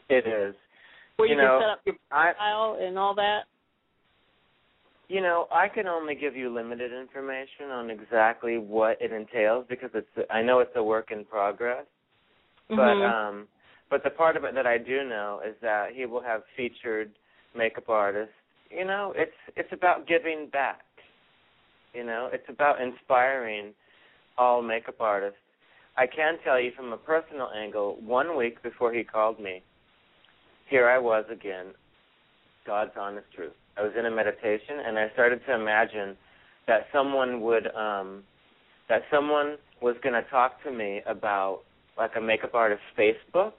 It 0.09 0.27
is. 0.27 0.55
Where 1.17 1.29
you, 1.29 1.35
you 1.35 1.43
know, 1.43 1.59
can 1.61 1.67
set 1.67 1.71
up 1.71 1.81
your 1.85 1.95
profile 2.09 2.79
I, 2.81 2.85
and 2.85 2.99
all 2.99 3.15
that? 3.17 3.41
You 5.09 5.21
know, 5.21 5.47
I 5.53 5.69
can 5.69 5.87
only 5.87 6.15
give 6.15 6.37
you 6.37 6.53
limited 6.55 6.93
information 6.93 7.71
on 7.71 7.91
exactly 7.91 8.59
what 8.59 8.99
it 9.01 9.13
entails 9.13 9.67
because 9.69 9.91
it's 9.95 10.31
I 10.31 10.43
know 10.43 10.61
it's 10.61 10.77
a 10.77 10.83
work 10.83 11.11
in 11.11 11.25
progress. 11.25 11.85
Mm-hmm. 12.71 12.77
But 12.77 13.05
um 13.07 13.49
but 13.91 14.05
the 14.05 14.11
part 14.11 14.37
of 14.37 14.45
it 14.45 14.55
that 14.55 14.67
I 14.67 14.77
do 14.79 15.05
know 15.05 15.41
is 15.47 15.55
that 15.63 15.89
he 15.95 16.05
will 16.07 16.23
have 16.23 16.43
featured 16.57 17.11
makeup 17.57 17.89
artists 17.89 18.35
you 18.71 18.85
know, 18.85 19.13
it's 19.17 19.33
it's 19.57 19.73
about 19.73 20.07
giving 20.07 20.49
back. 20.53 20.83
You 21.95 22.05
know, 22.05 22.29
it's 22.33 22.49
about 22.49 22.81
inspiring 22.81 23.73
all 24.37 24.63
makeup 24.63 25.01
artists. 25.01 25.39
I 25.97 26.07
can 26.07 26.35
tell 26.45 26.61
you 26.61 26.71
from 26.77 26.93
a 26.93 26.97
personal 26.97 27.49
angle, 27.57 27.99
one 28.05 28.37
week 28.37 28.63
before 28.63 28.93
he 28.93 29.03
called 29.03 29.41
me, 29.41 29.63
here 30.69 30.89
I 30.89 30.99
was 30.99 31.25
again, 31.33 31.67
God's 32.67 32.93
honest 32.99 33.27
truth. 33.35 33.53
I 33.77 33.83
was 33.83 33.93
in 33.99 34.07
a 34.07 34.11
meditation 34.11 34.81
and 34.87 34.99
I 34.99 35.11
started 35.13 35.41
to 35.47 35.55
imagine 35.55 36.17
that 36.67 36.87
someone 36.93 37.41
would 37.41 37.69
um 37.75 38.23
that 38.89 39.03
someone 39.11 39.57
was 39.81 39.97
going 40.03 40.15
to 40.15 40.29
talk 40.31 40.63
to 40.65 40.71
me 40.71 41.03
about 41.07 41.61
like 41.99 42.13
a 42.17 42.21
makeup 42.21 42.55
artist 42.55 42.83
Facebook. 42.97 43.53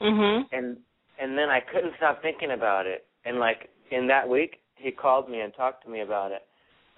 Mhm. 0.00 0.46
And 0.52 0.76
and 1.18 1.36
then 1.36 1.50
I 1.50 1.60
couldn't 1.60 1.94
stop 1.96 2.22
thinking 2.22 2.52
about 2.52 2.86
it. 2.86 3.06
And 3.24 3.38
like 3.38 3.68
in 3.90 4.06
that 4.08 4.28
week, 4.28 4.60
he 4.76 4.90
called 4.90 5.28
me 5.28 5.40
and 5.40 5.52
talked 5.54 5.84
to 5.84 5.90
me 5.90 6.00
about 6.00 6.32
it. 6.32 6.42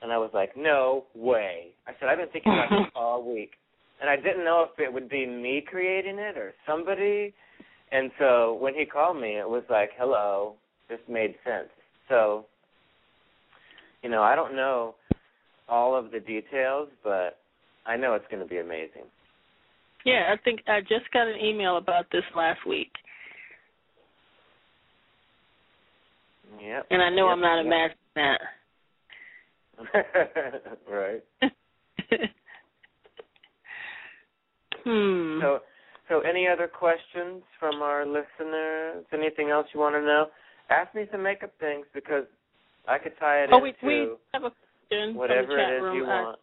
And 0.02 0.12
I 0.12 0.18
was 0.18 0.30
like, 0.34 0.56
no 0.56 1.04
way. 1.14 1.68
I 1.86 1.92
said, 1.98 2.08
I've 2.08 2.18
been 2.18 2.28
thinking 2.28 2.52
about 2.52 2.70
this 2.70 2.90
all 2.94 3.22
week. 3.22 3.52
And 4.00 4.10
I 4.10 4.16
didn't 4.16 4.44
know 4.44 4.66
if 4.68 4.78
it 4.80 4.92
would 4.92 5.08
be 5.08 5.26
me 5.26 5.60
creating 5.66 6.18
it 6.18 6.36
or 6.36 6.52
somebody. 6.66 7.32
And 7.92 8.10
so 8.18 8.54
when 8.60 8.74
he 8.74 8.84
called 8.84 9.20
me, 9.20 9.38
it 9.38 9.48
was 9.48 9.62
like, 9.70 9.90
hello, 9.96 10.54
this 10.88 10.98
made 11.08 11.34
sense. 11.44 11.68
So, 12.08 12.46
you 14.02 14.10
know, 14.10 14.22
I 14.22 14.34
don't 14.34 14.56
know 14.56 14.96
all 15.68 15.94
of 15.94 16.10
the 16.10 16.18
details, 16.18 16.88
but 17.04 17.38
I 17.86 17.96
know 17.96 18.14
it's 18.14 18.26
going 18.30 18.42
to 18.42 18.48
be 18.48 18.58
amazing. 18.58 19.06
Yeah, 20.04 20.32
I 20.32 20.36
think 20.42 20.60
I 20.66 20.80
just 20.80 21.10
got 21.12 21.28
an 21.28 21.38
email 21.42 21.76
about 21.76 22.06
this 22.10 22.24
last 22.36 22.66
week. 22.66 22.90
Yep. 26.60 26.86
And 26.90 27.02
I 27.02 27.08
know 27.10 27.28
yep, 27.28 27.32
I'm 27.32 27.40
not 27.40 27.60
imagining 27.60 27.96
that. 28.16 28.40
right. 30.90 31.22
hmm. 34.84 35.40
So, 35.40 35.60
so 36.08 36.20
any 36.20 36.46
other 36.46 36.68
questions 36.68 37.42
from 37.58 37.82
our 37.82 38.04
listeners? 38.06 39.04
Anything 39.12 39.50
else 39.50 39.66
you 39.72 39.80
want 39.80 39.94
to 39.94 40.02
know? 40.02 40.26
Ask 40.70 40.94
me 40.94 41.06
some 41.10 41.22
makeup 41.22 41.52
things 41.58 41.86
because 41.94 42.24
I 42.86 42.98
could 42.98 43.12
tie 43.18 43.42
it 43.44 43.48
in. 43.48 43.54
oh, 43.54 43.64
into 43.64 43.78
we, 43.82 44.00
we 44.02 44.08
have 44.34 44.44
a 44.44 44.50
question 44.50 45.16
whatever 45.16 45.46
from 45.46 45.56
the 45.56 45.62
chat 45.62 45.72
it 45.72 45.76
is 45.76 45.82
room. 45.82 45.96
you 45.96 46.04
Uh, 46.04 46.06
want. 46.06 46.38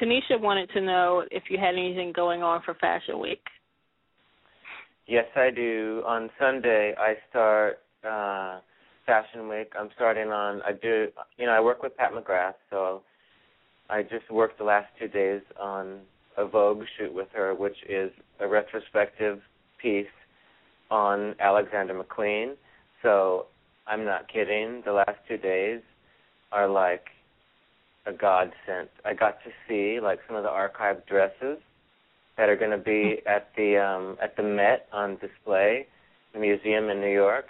Tanisha 0.00 0.40
wanted 0.40 0.70
to 0.70 0.80
know 0.80 1.24
if 1.30 1.44
you 1.48 1.58
had 1.58 1.74
anything 1.74 2.12
going 2.14 2.42
on 2.42 2.62
for 2.64 2.74
Fashion 2.74 3.20
Week. 3.20 3.42
Yes, 5.06 5.26
I 5.36 5.50
do. 5.50 6.02
On 6.06 6.30
Sunday, 6.38 6.94
I 6.98 7.14
start 7.30 7.78
uh 8.04 8.60
Fashion 9.06 9.48
Week. 9.48 9.72
I'm 9.78 9.88
starting 9.94 10.28
on. 10.28 10.60
I 10.62 10.72
do. 10.72 11.08
You 11.38 11.46
know, 11.46 11.52
I 11.52 11.60
work 11.60 11.82
with 11.82 11.96
Pat 11.96 12.12
McGrath, 12.12 12.54
so 12.68 13.02
I 13.88 14.02
just 14.02 14.30
worked 14.30 14.58
the 14.58 14.64
last 14.64 14.88
two 14.98 15.08
days 15.08 15.40
on 15.58 16.00
a 16.36 16.46
Vogue 16.46 16.82
shoot 16.96 17.12
with 17.12 17.28
her, 17.34 17.54
which 17.54 17.76
is 17.88 18.10
a 18.40 18.46
retrospective 18.46 19.40
piece 19.80 20.06
on 20.90 21.34
Alexander 21.40 21.94
McQueen. 21.94 22.54
So 23.02 23.46
I'm 23.86 24.04
not 24.04 24.30
kidding. 24.32 24.82
The 24.84 24.92
last 24.92 25.18
two 25.26 25.38
days 25.38 25.80
are 26.52 26.68
like 26.68 27.06
a 28.08 28.12
godsend. 28.12 28.88
I 29.04 29.14
got 29.14 29.38
to 29.44 29.50
see 29.68 30.00
like 30.00 30.18
some 30.26 30.36
of 30.36 30.42
the 30.42 30.48
archived 30.48 31.06
dresses 31.06 31.58
that 32.36 32.48
are 32.48 32.56
going 32.56 32.70
to 32.70 32.78
be 32.78 33.18
at 33.26 33.48
the 33.56 33.76
um 33.76 34.16
at 34.22 34.36
the 34.36 34.42
Met 34.42 34.86
on 34.92 35.18
display, 35.18 35.86
the 36.32 36.40
museum 36.40 36.88
in 36.88 37.00
New 37.00 37.12
York. 37.12 37.46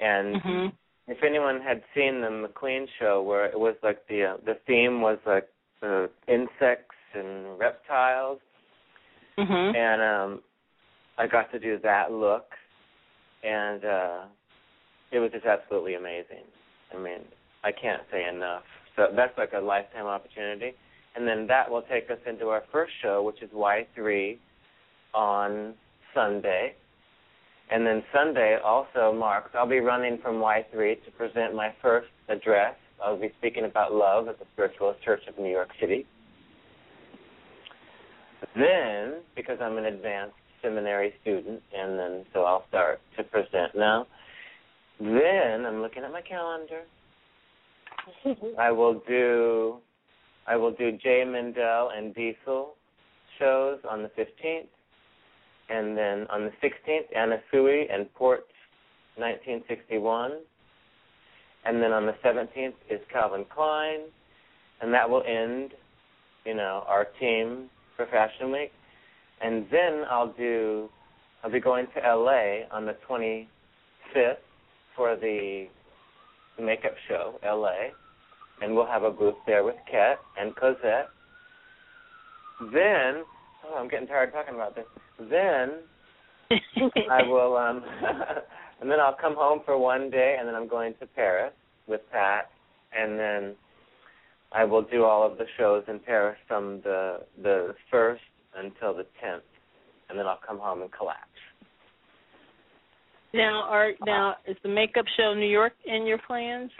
And 0.00 0.36
Mhm. 0.36 0.72
if 1.06 1.22
anyone 1.22 1.60
had 1.60 1.82
seen 1.94 2.20
the 2.20 2.28
McQueen 2.28 2.86
show, 2.98 3.22
where 3.22 3.44
it 3.46 3.58
was 3.58 3.76
like 3.82 4.06
the 4.08 4.24
uh, 4.24 4.36
the 4.44 4.54
theme 4.66 5.00
was 5.02 5.18
like 5.26 5.48
the 5.80 6.10
insects 6.26 6.96
and 7.14 7.58
reptiles, 7.58 8.40
Mhm. 9.38 9.74
and 9.76 10.02
um, 10.02 10.42
I 11.18 11.26
got 11.26 11.50
to 11.52 11.58
do 11.58 11.78
that 11.78 12.10
look, 12.10 12.46
and 13.42 13.84
uh, 13.84 14.24
it 15.12 15.18
was 15.18 15.30
just 15.32 15.44
absolutely 15.44 15.94
amazing. 15.94 16.44
I 16.92 16.98
mean, 16.98 17.20
I 17.62 17.72
can't 17.72 18.02
say 18.10 18.26
enough. 18.26 18.64
So 18.96 19.08
that's 19.14 19.36
like 19.36 19.52
a 19.52 19.60
lifetime 19.60 20.06
opportunity, 20.06 20.72
and 21.16 21.26
then 21.26 21.46
that 21.48 21.70
will 21.70 21.82
take 21.82 22.10
us 22.10 22.18
into 22.26 22.48
our 22.48 22.62
first 22.70 22.92
show, 23.02 23.22
which 23.22 23.42
is 23.42 23.50
Y3 23.50 24.38
on 25.14 25.74
Sunday. 26.14 26.74
And 27.70 27.86
then 27.86 28.02
Sunday 28.12 28.58
also 28.62 29.12
marks, 29.12 29.50
I'll 29.54 29.68
be 29.68 29.80
running 29.80 30.18
from 30.22 30.36
Y3 30.36 31.04
to 31.04 31.10
present 31.16 31.54
my 31.54 31.72
first 31.82 32.08
address. 32.28 32.74
I'll 33.02 33.18
be 33.18 33.32
speaking 33.38 33.64
about 33.64 33.92
love 33.92 34.28
at 34.28 34.38
the 34.38 34.44
Spiritualist 34.52 35.02
Church 35.02 35.22
of 35.28 35.38
New 35.38 35.50
York 35.50 35.70
City. 35.80 36.06
Then, 38.54 39.22
because 39.34 39.58
I'm 39.60 39.78
an 39.78 39.86
advanced 39.86 40.36
seminary 40.62 41.14
student, 41.22 41.62
and 41.76 41.98
then 41.98 42.24
so 42.32 42.44
I'll 42.44 42.64
start 42.68 43.00
to 43.16 43.24
present 43.24 43.74
now. 43.74 44.06
Then 45.00 45.66
I'm 45.66 45.82
looking 45.82 46.04
at 46.04 46.12
my 46.12 46.22
calendar. 46.22 46.82
I 48.58 48.70
will 48.70 49.02
do 49.06 49.76
I 50.46 50.56
will 50.56 50.72
do 50.72 50.92
J. 50.92 51.24
Mendel 51.24 51.90
and 51.96 52.14
Diesel 52.14 52.74
shows 53.38 53.78
on 53.90 54.02
the 54.02 54.10
15th, 54.10 54.66
and 55.70 55.96
then 55.96 56.26
on 56.28 56.44
the 56.44 56.52
16th, 56.62 57.16
Anna 57.16 57.38
Sui 57.50 57.88
and 57.88 58.12
Port 58.14 58.44
1961, 59.16 60.32
and 61.64 61.82
then 61.82 61.92
on 61.92 62.04
the 62.04 62.14
17th 62.22 62.74
is 62.90 63.00
Calvin 63.10 63.46
Klein, 63.54 64.00
and 64.82 64.92
that 64.92 65.08
will 65.08 65.22
end, 65.26 65.72
you 66.44 66.54
know, 66.54 66.84
our 66.86 67.06
team 67.18 67.70
for 67.96 68.06
Fashion 68.06 68.52
Week, 68.52 68.72
and 69.40 69.66
then 69.70 70.04
I'll 70.10 70.32
do 70.32 70.90
I'll 71.42 71.50
be 71.50 71.60
going 71.60 71.86
to 71.94 72.00
LA 72.00 72.66
on 72.70 72.86
the 72.86 72.96
25th 73.08 74.36
for 74.96 75.16
the 75.16 75.66
makeup 76.62 76.94
show, 77.08 77.34
LA, 77.44 77.90
and 78.62 78.74
we'll 78.74 78.86
have 78.86 79.02
a 79.02 79.10
booth 79.10 79.34
there 79.46 79.64
with 79.64 79.76
Ket 79.90 80.18
and 80.38 80.54
Cozzette. 80.54 81.06
Then, 82.72 83.24
oh, 83.66 83.76
I'm 83.76 83.88
getting 83.88 84.06
tired 84.06 84.32
talking 84.32 84.54
about 84.54 84.74
this. 84.74 84.84
Then 85.18 85.80
I 87.10 87.22
will, 87.26 87.56
um, 87.56 87.82
and 88.80 88.90
then 88.90 89.00
I'll 89.00 89.16
come 89.20 89.34
home 89.34 89.60
for 89.64 89.78
one 89.78 90.10
day, 90.10 90.36
and 90.38 90.46
then 90.46 90.54
I'm 90.54 90.68
going 90.68 90.94
to 91.00 91.06
Paris 91.06 91.52
with 91.86 92.00
Pat, 92.12 92.50
and 92.96 93.18
then 93.18 93.54
I 94.52 94.64
will 94.64 94.82
do 94.82 95.04
all 95.04 95.28
of 95.28 95.36
the 95.36 95.46
shows 95.58 95.84
in 95.88 95.98
Paris 95.98 96.38
from 96.46 96.80
the 96.84 97.20
the 97.42 97.74
first 97.90 98.22
until 98.56 98.94
the 98.94 99.06
tenth, 99.20 99.42
and 100.08 100.18
then 100.18 100.26
I'll 100.26 100.40
come 100.46 100.58
home 100.58 100.82
and 100.82 100.92
collapse. 100.92 101.26
Now, 103.34 103.62
are 103.64 103.90
now 104.06 104.36
is 104.46 104.56
the 104.62 104.68
makeup 104.68 105.06
show 105.16 105.34
New 105.34 105.48
York 105.48 105.72
in 105.84 106.06
your 106.06 106.18
plans? 106.18 106.70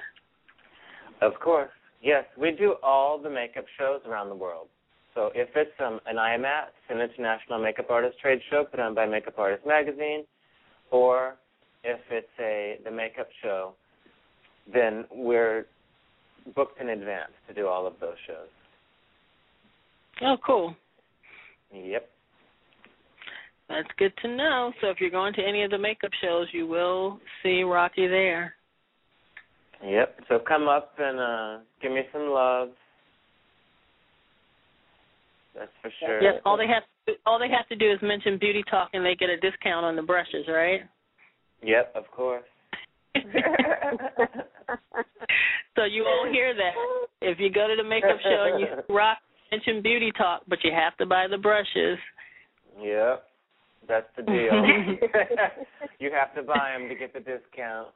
Of 1.20 1.32
course. 1.42 1.70
Yes, 2.00 2.24
we 2.38 2.52
do 2.52 2.76
all 2.82 3.18
the 3.20 3.30
makeup 3.30 3.64
shows 3.76 4.00
around 4.07 4.28
the 4.28 4.36
world. 4.36 4.68
So 5.14 5.30
if 5.34 5.48
it's 5.57 5.70
um, 5.84 6.00
an 6.07 6.16
IMATS, 6.16 6.74
an 6.90 7.00
International 7.00 7.61
Makeup 7.61 7.86
Artist 7.90 8.18
Trade 8.20 8.40
Show 8.50 8.64
put 8.70 8.78
on 8.78 8.94
by 8.94 9.07
Makeup 9.07 9.38
Artist 9.38 9.66
Magazine, 9.66 10.24
or 10.90 11.36
if 11.82 12.00
it's 12.11 12.26
a 12.40 12.78
the 12.84 12.90
makeup 12.90 13.28
show, 13.42 13.74
then 14.72 15.05
we're 15.12 15.66
booked 16.55 16.80
in 16.80 16.88
advance 16.90 17.32
to 17.48 17.55
do 17.55 17.66
all 17.66 17.86
of 17.86 17.94
those 18.00 18.16
shows. 18.26 18.48
Oh, 20.22 20.36
cool. 20.44 20.76
Yep. 21.72 22.09
That's 23.69 23.89
good 23.99 24.12
to 24.23 24.29
know. 24.29 24.73
So 24.81 24.89
if 24.89 25.01
you're 25.01 25.11
going 25.11 25.33
to 25.35 25.43
any 25.43 25.62
of 25.62 25.71
the 25.71 25.79
makeup 25.79 26.11
shows, 26.23 26.49
you 26.53 26.67
will 26.67 27.19
see 27.43 27.62
Roque 27.62 27.97
there. 27.97 28.55
Yep. 29.85 30.21
So 30.29 30.39
come 30.47 30.69
up 30.69 30.93
and 30.99 31.19
uh 31.19 31.59
give 31.83 31.93
me 31.93 32.03
some 32.12 32.29
love. 32.29 32.69
That's 35.55 35.71
for 35.83 35.91
sure. 36.01 36.23
Yes. 36.23 36.35
All 36.45 36.57
they 36.57 36.67
have 36.67 36.83
to, 37.07 37.12
all 37.27 37.39
they 37.39 37.49
have 37.49 37.69
to 37.69 37.77
do 37.77 37.91
is 37.91 37.99
mention 38.03 38.39
Beauty 38.39 38.65
Talk, 38.71 38.91
and 38.93 39.05
they 39.05 39.15
get 39.15 39.31
a 39.31 39.37
discount 39.37 39.85
on 39.87 39.95
the 39.97 40.03
brushes, 40.03 40.47
right? 40.49 40.81
Yep. 41.62 41.93
Of 41.95 42.11
course. 42.11 42.45
so 45.77 45.85
you 45.85 46.05
all 46.05 46.29
hear 46.31 46.55
that. 46.55 46.73
If 47.23 47.39
you 47.39 47.51
go 47.51 47.69
to 47.69 47.77
the 47.77 47.89
makeup 47.89 48.19
show 48.23 48.51
and 48.53 48.61
you 48.61 48.67
rock 48.95 49.19
mention 49.53 49.83
Beauty 49.83 50.11
Talk, 50.17 50.43
but 50.49 50.59
you 50.65 50.73
have 50.75 50.97
to 50.97 51.07
buy 51.07 51.27
the 51.31 51.39
brushes. 51.39 51.99
Yep. 52.83 53.25
That's 53.89 54.07
the 54.16 54.22
deal. 54.22 54.64
you 55.99 56.11
have 56.12 56.35
to 56.35 56.43
buy 56.43 56.76
them 56.76 56.89
to 56.89 56.95
get 56.95 57.12
the 57.12 57.20
discount. 57.20 57.89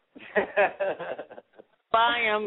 buy 1.93 2.21
them. 2.25 2.47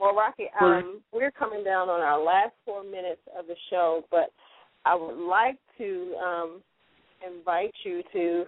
well, 0.00 0.14
Roque, 0.14 0.50
um, 0.60 1.00
we're 1.12 1.30
coming 1.30 1.64
down 1.64 1.88
on 1.88 2.00
our 2.00 2.22
last 2.22 2.54
four 2.64 2.82
minutes 2.82 3.20
of 3.38 3.46
the 3.46 3.56
show, 3.70 4.04
but 4.10 4.32
I 4.84 4.94
would 4.94 5.16
like 5.16 5.58
to 5.78 6.14
um, 6.22 6.62
invite 7.26 7.74
you 7.84 8.02
to 8.12 8.44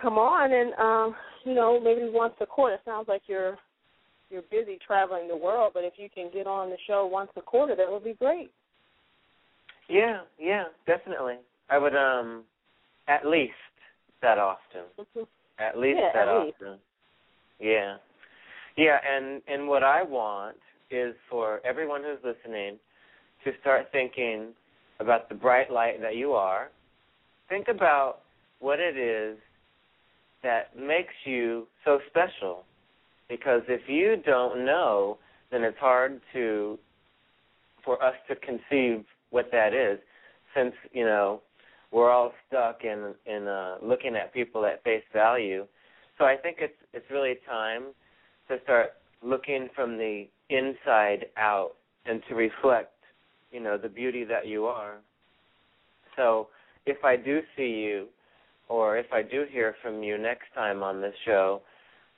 come 0.00 0.14
on 0.14 0.52
and 0.52 0.74
um, 0.74 1.14
you 1.44 1.54
know 1.54 1.80
maybe 1.80 2.10
once 2.10 2.34
a 2.40 2.46
quarter. 2.46 2.74
It 2.74 2.80
sounds 2.84 3.08
like 3.08 3.22
you're 3.26 3.56
you're 4.30 4.42
busy 4.50 4.78
traveling 4.84 5.28
the 5.28 5.36
world, 5.36 5.72
but 5.74 5.84
if 5.84 5.94
you 5.96 6.08
can 6.12 6.30
get 6.32 6.46
on 6.46 6.70
the 6.70 6.76
show 6.86 7.06
once 7.06 7.30
a 7.36 7.40
quarter, 7.40 7.76
that 7.76 7.90
would 7.90 8.04
be 8.04 8.14
great. 8.14 8.50
Yeah, 9.88 10.20
yeah, 10.38 10.64
definitely. 10.86 11.36
I 11.70 11.78
would 11.78 11.94
um 11.94 12.44
at 13.08 13.26
least 13.26 13.52
that 14.22 14.38
often. 14.38 14.82
At 15.56 15.78
least 15.78 16.00
yeah, 16.00 16.10
that 16.14 16.26
at 16.26 16.34
often. 16.34 16.70
Least. 16.72 16.82
Yeah. 17.60 17.96
Yeah, 18.76 18.98
and 19.08 19.40
and 19.46 19.68
what 19.68 19.84
I 19.84 20.02
want 20.02 20.56
is 20.90 21.14
for 21.30 21.60
everyone 21.64 22.02
who's 22.02 22.18
listening 22.24 22.76
to 23.44 23.52
start 23.60 23.86
thinking 23.92 24.48
about 24.98 25.28
the 25.28 25.34
bright 25.36 25.70
light 25.70 26.00
that 26.00 26.16
you 26.16 26.32
are. 26.32 26.70
Think 27.48 27.68
about 27.68 28.22
what 28.58 28.80
it 28.80 28.96
is 28.96 29.38
that 30.42 30.76
makes 30.76 31.14
you 31.24 31.68
so 31.84 32.00
special. 32.08 32.64
Because 33.28 33.62
if 33.68 33.88
you 33.88 34.16
don't 34.26 34.64
know, 34.64 35.18
then 35.52 35.62
it's 35.62 35.78
hard 35.78 36.20
to 36.32 36.78
for 37.84 38.02
us 38.02 38.14
to 38.28 38.34
conceive 38.36 39.04
what 39.34 39.50
that 39.50 39.74
is, 39.74 39.98
since 40.54 40.72
you 40.92 41.04
know 41.04 41.42
we're 41.90 42.10
all 42.10 42.32
stuck 42.46 42.84
in 42.84 43.14
in 43.26 43.48
uh, 43.48 43.76
looking 43.82 44.14
at 44.14 44.32
people 44.32 44.64
at 44.64 44.82
face 44.84 45.02
value. 45.12 45.66
So 46.16 46.24
I 46.24 46.36
think 46.36 46.58
it's 46.60 46.80
it's 46.92 47.10
really 47.10 47.34
time 47.46 47.86
to 48.48 48.58
start 48.62 48.92
looking 49.22 49.68
from 49.74 49.98
the 49.98 50.26
inside 50.50 51.26
out 51.36 51.72
and 52.06 52.22
to 52.28 52.34
reflect, 52.36 52.92
you 53.50 53.60
know, 53.60 53.76
the 53.76 53.88
beauty 53.88 54.22
that 54.22 54.46
you 54.46 54.66
are. 54.66 54.98
So 56.14 56.48
if 56.86 57.04
I 57.04 57.16
do 57.16 57.40
see 57.56 57.72
you 57.86 58.06
or 58.68 58.98
if 58.98 59.06
I 59.12 59.22
do 59.22 59.46
hear 59.50 59.74
from 59.82 60.02
you 60.02 60.16
next 60.16 60.46
time 60.54 60.82
on 60.82 61.00
this 61.00 61.14
show, 61.24 61.62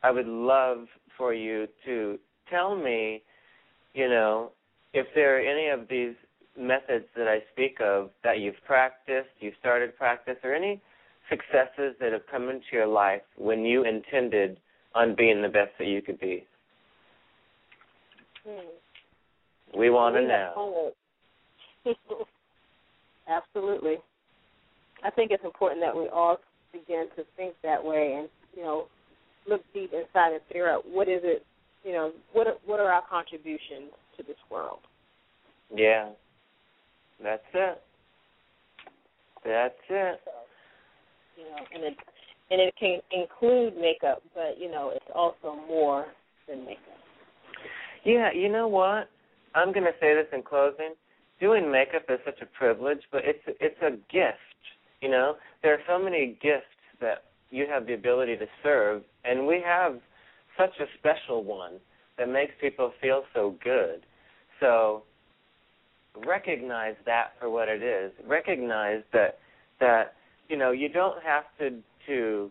I 0.03 0.11
would 0.11 0.27
love 0.27 0.87
for 1.17 1.33
you 1.33 1.67
to 1.87 2.19
tell 2.51 2.77
me, 2.77 3.23
you 3.95 4.09
know, 4.09 4.51
if 4.93 5.07
there 5.15 5.37
are 5.37 5.41
any 5.41 5.69
of 5.69 5.89
these 5.89 6.15
methods 6.59 7.05
that 7.17 7.29
I 7.29 7.39
speak 7.53 7.79
of 7.81 8.11
that 8.25 8.39
you've 8.41 8.63
practiced, 8.67 9.29
you 9.41 9.53
started 9.61 9.97
practice, 9.97 10.37
or 10.43 10.55
any 10.55 10.81
successes 11.29 11.95
that 12.01 12.13
have 12.13 12.23
come 12.31 12.49
into 12.49 12.67
your 12.73 12.87
life 12.87 13.23
when 13.37 13.65
you 13.65 13.85
intended 13.85 14.59
on 14.95 15.15
being 15.17 15.43
the 15.43 15.49
best 15.49 15.71
that 15.79 15.87
you 15.87 16.01
could 16.01 16.19
be. 16.21 16.45
Hmm. 18.47 19.79
We 19.79 19.91
want 19.91 20.15
to 20.17 20.23
know. 20.23 20.93
Absolutely. 23.29 23.97
I 25.05 25.11
think 25.11 25.31
it's 25.31 25.45
important 25.45 25.81
that 25.81 25.95
we 25.95 26.09
all 26.09 26.39
begin 26.73 27.07
to 27.17 27.25
think 27.37 27.55
that 27.63 27.83
way 27.83 28.17
and, 28.19 28.29
you 28.57 28.63
know, 28.63 28.87
look 29.49 29.63
deep 29.75 29.93
inside 29.93 30.33
and 30.33 30.41
figure 30.49 30.69
out 30.69 30.89
what 30.89 31.09
is 31.09 31.21
it, 31.23 31.45
you 31.85 31.93
know, 31.93 32.13
what 32.33 32.47
are, 32.47 32.55
what 32.65 32.81
are 32.81 32.91
our 32.91 33.03
contributions 33.09 33.91
to 34.17 34.23
this 34.23 34.37
world. 34.51 34.79
Yeah. 35.75 36.11
That's 37.23 37.43
it. 37.55 37.83
That's 39.45 39.75
it. 39.89 40.21
So, 40.25 40.31
you 41.37 41.45
know, 41.45 41.65
and 41.75 41.85
it 41.85 41.97
and 42.51 42.61
it 42.61 42.75
can 42.79 43.01
include 43.11 43.77
makeup, 43.77 44.23
but 44.35 44.59
you 44.59 44.71
know, 44.71 44.93
it's 44.95 45.05
also 45.15 45.57
more 45.69 46.07
than 46.49 46.65
makeup. 46.65 46.83
Yeah, 48.05 48.33
you 48.33 48.49
know 48.51 48.69
what? 48.69 49.11
I'm 49.55 49.73
going 49.73 49.85
to 49.85 49.93
say 50.01 50.15
this 50.15 50.27
in 50.33 50.43
closing. 50.43 50.95
Doing 51.41 51.71
makeup 51.71 52.05
is 52.09 52.19
such 52.25 52.41
a 52.41 52.47
privilege, 52.47 53.01
but 53.11 53.23
it's 53.25 53.43
it's 53.61 53.81
a 53.83 53.91
gift. 54.13 54.39
You 55.01 55.11
know, 55.11 55.35
there 55.63 55.75
are 55.75 55.81
so 55.89 56.03
many 56.03 56.39
gifts 56.41 56.65
that 57.01 57.25
you 57.51 57.67
have 57.69 57.87
the 57.87 57.95
ability 57.95 58.37
to 58.37 58.47
serve, 58.63 59.03
and 59.25 59.47
we 59.47 59.63
have 59.65 59.99
such 60.59 60.73
a 60.81 60.87
special 60.99 61.45
one 61.45 61.75
that 62.19 62.29
makes 62.29 62.53
people 62.61 62.93
feel 63.01 63.23
so 63.35 63.57
good. 63.63 64.07
So 64.61 65.03
recognize 66.25 66.95
that 67.05 67.33
for 67.41 67.51
what 67.51 67.69
it 67.69 67.83
is. 67.83 68.13
Recognize 68.27 69.03
that 69.13 69.39
that 69.81 70.15
you 70.49 70.57
know 70.57 70.71
you 70.71 70.89
don't 70.89 71.23
have 71.23 71.45
to 71.59 71.83
to 72.07 72.51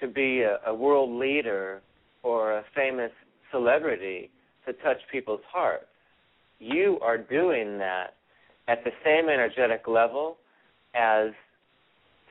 to 0.00 0.08
be 0.08 0.42
a, 0.42 0.58
a 0.66 0.74
world 0.74 1.10
leader 1.10 1.80
or 2.22 2.58
a 2.58 2.64
famous 2.74 3.12
celebrity 3.50 4.30
to 4.66 4.72
touch 4.74 4.98
people's 5.10 5.40
hearts. 5.50 5.86
You 6.58 6.98
are 7.02 7.18
doing 7.18 7.78
that 7.78 8.14
at 8.68 8.84
the 8.84 8.90
same 9.04 9.28
energetic 9.28 9.86
level 9.86 10.36
as 10.94 11.30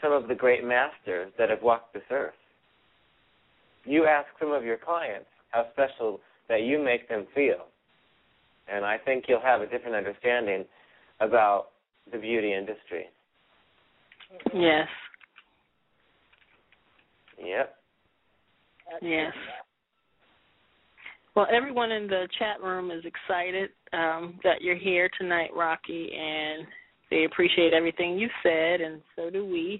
some 0.01 0.11
of 0.11 0.27
the 0.27 0.35
great 0.35 0.63
masters 0.63 1.31
that 1.37 1.49
have 1.49 1.61
walked 1.61 1.93
this 1.93 2.03
earth. 2.09 2.33
You 3.85 4.05
ask 4.05 4.27
some 4.39 4.51
of 4.51 4.63
your 4.63 4.77
clients 4.77 5.27
how 5.49 5.65
special 5.73 6.19
that 6.49 6.61
you 6.61 6.81
make 6.83 7.09
them 7.09 7.27
feel 7.35 7.65
and 8.71 8.85
I 8.85 8.97
think 8.97 9.25
you'll 9.27 9.41
have 9.41 9.61
a 9.61 9.67
different 9.67 9.95
understanding 9.95 10.65
about 11.19 11.67
the 12.11 12.17
beauty 12.17 12.53
industry. 12.53 13.05
Yes. 14.53 14.87
Yep. 17.37 17.75
Yes. 19.01 19.33
Well, 21.35 21.47
everyone 21.51 21.91
in 21.91 22.07
the 22.07 22.27
chat 22.39 22.61
room 22.61 22.91
is 22.91 23.03
excited 23.05 23.69
um, 23.93 24.39
that 24.43 24.61
you're 24.61 24.77
here 24.77 25.09
tonight, 25.19 25.49
Roque, 25.55 25.79
and 25.89 26.67
they 27.09 27.23
appreciate 27.25 27.73
everything 27.73 28.17
you 28.17 28.29
said, 28.43 28.81
and 28.81 29.01
so 29.15 29.29
do 29.29 29.45
we. 29.45 29.79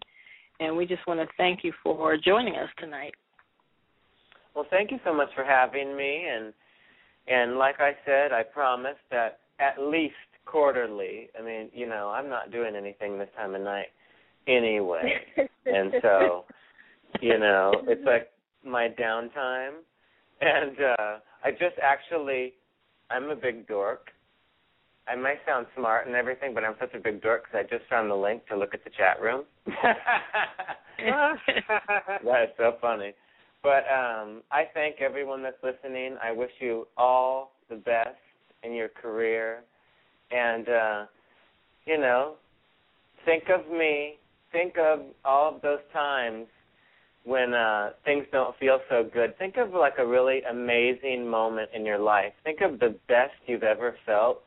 And 0.59 0.77
we 0.77 0.85
just 0.85 1.05
want 1.07 1.19
to 1.19 1.27
thank 1.37 1.63
you 1.63 1.73
for 1.83 2.15
joining 2.17 2.55
us 2.55 2.69
tonight. 2.77 3.13
Well, 4.55 4.65
thank 4.69 4.91
you 4.91 4.99
so 5.03 5.13
much 5.13 5.29
for 5.35 5.43
having 5.43 5.95
me, 5.95 6.25
and 6.29 6.53
and 7.28 7.57
like 7.57 7.80
I 7.80 7.91
said, 8.05 8.32
I 8.32 8.43
promise 8.43 8.97
that 9.11 9.39
at 9.59 9.82
least 9.82 10.15
quarterly. 10.45 11.30
I 11.39 11.43
mean, 11.43 11.69
you 11.74 11.88
know, 11.88 12.09
I'm 12.09 12.30
not 12.30 12.51
doing 12.51 12.76
anything 12.76 13.17
this 13.17 13.30
time 13.36 13.55
of 13.55 13.61
night 13.61 13.88
anyway, 14.47 15.13
and 15.65 15.93
so, 16.01 16.45
you 17.22 17.38
know, 17.38 17.74
it's 17.88 18.05
like 18.05 18.30
my 18.65 18.89
downtime, 18.89 19.82
and 20.41 20.78
uh 20.80 21.19
I 21.43 21.51
just 21.51 21.78
actually, 21.82 22.53
I'm 23.09 23.30
a 23.30 23.36
big 23.36 23.67
dork. 23.67 24.11
I 25.07 25.15
might 25.15 25.39
sound 25.45 25.65
smart 25.76 26.07
and 26.07 26.15
everything, 26.15 26.53
but 26.53 26.63
I'm 26.63 26.76
such 26.80 26.93
a 26.93 26.99
big 26.99 27.22
dork 27.22 27.45
because 27.45 27.65
I 27.65 27.76
just 27.76 27.89
found 27.89 28.09
the 28.09 28.15
link 28.15 28.47
to 28.47 28.57
look 28.57 28.74
at 28.74 28.84
the 28.84 28.91
chat 28.91 29.22
room. 29.22 29.43
that 29.65 29.97
is 32.43 32.49
so 32.57 32.78
funny. 32.80 33.13
But 33.64 33.84
um, 33.93 34.41
I 34.51 34.64
thank 34.74 35.01
everyone 35.01 35.43
that's 35.43 35.62
listening. 35.64 36.18
I 36.24 36.32
wish 36.32 36.51
you 36.59 36.88
all 36.97 37.53
the 37.70 37.76
best 37.76 38.18
in 38.64 38.74
your 38.74 38.89
career. 38.89 39.64
And, 40.32 40.68
uh, 40.68 41.05
you 41.86 41.97
know, 41.97 42.36
think 43.26 43.43
of 43.49 43.72
me. 43.72 44.18
Think 44.51 44.78
of 44.78 45.01
all 45.24 45.55
of 45.55 45.62
those 45.62 45.80
times 45.93 46.47
when 47.24 47.53
uh 47.53 47.91
things 48.03 48.26
don't 48.32 48.57
feel 48.57 48.80
so 48.89 49.07
good, 49.14 49.38
think 49.38 49.57
of 49.57 49.74
like 49.74 49.93
a 49.99 50.05
really 50.05 50.41
amazing 50.49 51.28
moment 51.28 51.70
in 51.74 51.86
your 51.86 51.99
life. 51.99 52.34
Think 52.43 52.62
of 52.62 52.80
the 52.80 52.95
best 53.07 53.34
you've 53.45 53.64
ever 53.64 53.95
felt. 54.05 54.41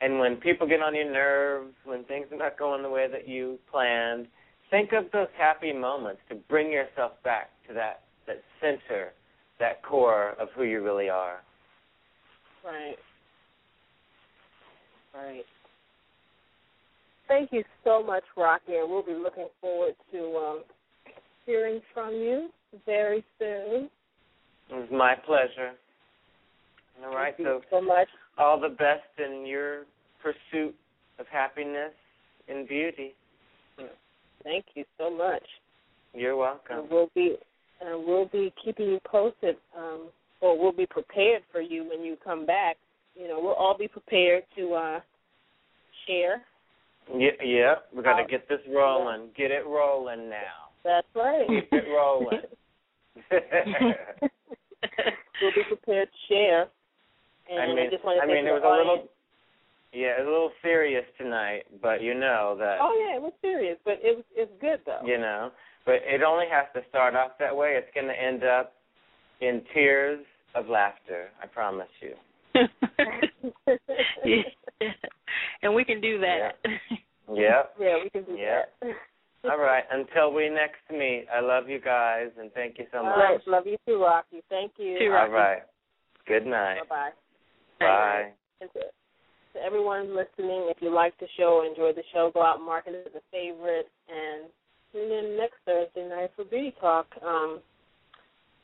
And 0.00 0.20
when 0.20 0.36
people 0.36 0.66
get 0.66 0.80
on 0.80 0.94
your 0.94 1.10
nerves, 1.10 1.74
when 1.84 2.04
things 2.04 2.26
are 2.30 2.38
not 2.38 2.56
going 2.56 2.82
the 2.82 2.88
way 2.88 3.08
that 3.10 3.26
you 3.26 3.58
planned, 3.70 4.28
think 4.70 4.92
of 4.92 5.10
those 5.12 5.26
happy 5.36 5.72
moments 5.72 6.20
to 6.28 6.36
bring 6.36 6.70
yourself 6.70 7.12
back 7.24 7.50
to 7.66 7.74
that 7.74 8.02
that 8.28 8.42
center, 8.60 9.10
that 9.58 9.82
core 9.82 10.34
of 10.40 10.48
who 10.54 10.62
you 10.62 10.82
really 10.82 11.08
are. 11.08 11.38
Right. 12.64 12.96
Right. 15.14 15.44
Thank 17.26 17.52
you 17.52 17.64
so 17.84 18.02
much, 18.02 18.22
Roque, 18.36 18.62
and 18.68 18.88
we'll 18.90 19.02
be 19.02 19.12
looking 19.14 19.48
forward 19.60 19.94
to 20.12 20.36
um, 20.36 20.62
hearing 21.44 21.80
from 21.92 22.12
you 22.14 22.48
very 22.86 23.24
soon. 23.38 23.90
It 24.70 24.74
was 24.74 24.88
my 24.92 25.14
pleasure. 25.26 25.72
All 27.04 27.14
right, 27.14 27.34
Thank 27.36 27.48
so 27.48 27.60
so 27.70 27.80
much. 27.80 28.08
all 28.38 28.60
the 28.60 28.68
best 28.70 29.02
in 29.18 29.46
your 29.46 29.84
pursuit 30.22 30.74
of 31.18 31.26
happiness 31.30 31.92
and 32.48 32.66
beauty. 32.66 33.14
Thank 34.42 34.64
you 34.74 34.84
so 34.98 35.10
much. 35.10 35.42
You're 36.14 36.36
welcome. 36.36 36.80
And 36.80 36.90
we'll 36.90 37.10
be 37.14 37.36
and 37.80 38.04
we'll 38.06 38.26
be 38.26 38.52
keeping 38.64 38.86
you 38.86 39.00
posted, 39.04 39.56
um, 39.76 40.08
or 40.40 40.58
we'll 40.58 40.72
be 40.72 40.86
prepared 40.86 41.42
for 41.52 41.60
you 41.60 41.84
when 41.88 42.02
you 42.04 42.16
come 42.22 42.46
back. 42.46 42.76
You 43.14 43.28
know, 43.28 43.40
we'll 43.40 43.54
all 43.54 43.76
be 43.76 43.88
prepared 43.88 44.44
to 44.56 44.74
uh, 44.74 45.00
share. 46.06 46.42
Yeah, 47.16 47.30
yeah, 47.42 47.74
we 47.94 48.02
got 48.02 48.18
to 48.18 48.26
get 48.28 48.48
this 48.48 48.60
rolling. 48.72 49.28
Get 49.36 49.50
it 49.50 49.64
rolling 49.66 50.28
now. 50.28 50.68
That's 50.84 51.06
right. 51.14 51.46
Keep 51.48 51.72
it 51.72 51.84
rolling. 51.88 52.40
we'll 55.42 55.52
be 55.54 55.62
prepared 55.68 56.08
to 56.08 56.34
share. 56.34 56.62
And 57.50 57.60
I 57.60 57.64
I, 57.64 57.74
mean, 57.74 57.90
just 57.90 58.04
want 58.04 58.18
to 58.20 58.24
I 58.24 58.26
mean, 58.26 58.46
it 58.46 58.50
was 58.52 58.62
a 58.62 58.68
little, 58.76 58.92
audience. 58.92 59.08
yeah, 59.92 60.20
it 60.20 60.20
was 60.20 60.28
a 60.28 60.30
little 60.30 60.52
serious 60.62 61.04
tonight, 61.16 61.62
but 61.80 62.02
you 62.02 62.14
know 62.14 62.56
that, 62.58 62.78
Oh 62.80 62.92
yeah, 63.00 63.16
it 63.16 63.22
was 63.22 63.32
serious, 63.40 63.78
but 63.84 63.94
it 64.02 64.16
was 64.16 64.24
it's 64.36 64.52
good 64.60 64.80
though. 64.84 65.00
you 65.06 65.16
know, 65.18 65.50
but 65.88 66.02
it 66.04 66.22
only 66.22 66.44
has 66.52 66.66
to 66.74 66.86
start 66.90 67.14
off 67.14 67.30
that 67.38 67.56
way. 67.56 67.78
It's 67.78 67.88
going 67.94 68.08
to 68.08 68.12
end 68.12 68.44
up 68.44 68.74
in 69.40 69.62
tears 69.72 70.20
of 70.54 70.68
laughter. 70.68 71.28
I 71.42 71.46
promise 71.46 71.88
you. 72.02 72.12
yeah. 74.24 74.42
And 75.62 75.74
we 75.74 75.86
can 75.86 76.02
do 76.02 76.20
that. 76.20 76.50
Yep. 77.32 77.74
yeah, 77.80 77.94
we 78.04 78.10
can 78.10 78.24
do 78.24 78.36
Yeah. 78.38 78.62
that. 78.82 78.90
All 79.50 79.56
right. 79.58 79.84
Until 79.90 80.30
we 80.34 80.50
next 80.50 80.82
meet, 80.90 81.24
I 81.34 81.40
love 81.40 81.70
you 81.70 81.80
guys 81.80 82.26
and 82.38 82.52
thank 82.52 82.78
you 82.78 82.84
so 82.92 82.98
All 82.98 83.04
much. 83.04 83.16
right, 83.16 83.40
love 83.46 83.66
you 83.66 83.78
too, 83.86 84.02
Roque. 84.02 84.26
Thank 84.50 84.72
you. 84.76 84.98
Too, 84.98 85.08
Roque. 85.08 85.32
right. 85.32 85.62
Good 86.26 86.44
night. 86.44 86.80
Bye 86.90 87.10
bye. 87.80 87.86
Bye. 87.86 88.32
And 88.60 88.68
to, 88.74 88.80
to 89.54 89.64
everyone 89.64 90.08
listening, 90.14 90.68
if 90.68 90.76
you 90.82 90.92
like 90.92 91.18
the 91.18 91.28
show, 91.38 91.64
enjoy 91.66 91.92
the 91.94 92.02
show, 92.12 92.30
go 92.34 92.42
out 92.42 92.56
and 92.58 92.66
mark 92.66 92.84
it 92.88 93.06
as 93.06 93.14
a 93.14 93.22
favorite, 93.32 93.88
and 94.10 94.50
tune 94.92 95.10
in 95.10 95.36
next 95.36 95.56
Thursday 95.64 96.08
night 96.08 96.30
for 96.36 96.44
Beauty 96.44 96.74
Talk. 96.80 97.06
Um, 97.24 97.60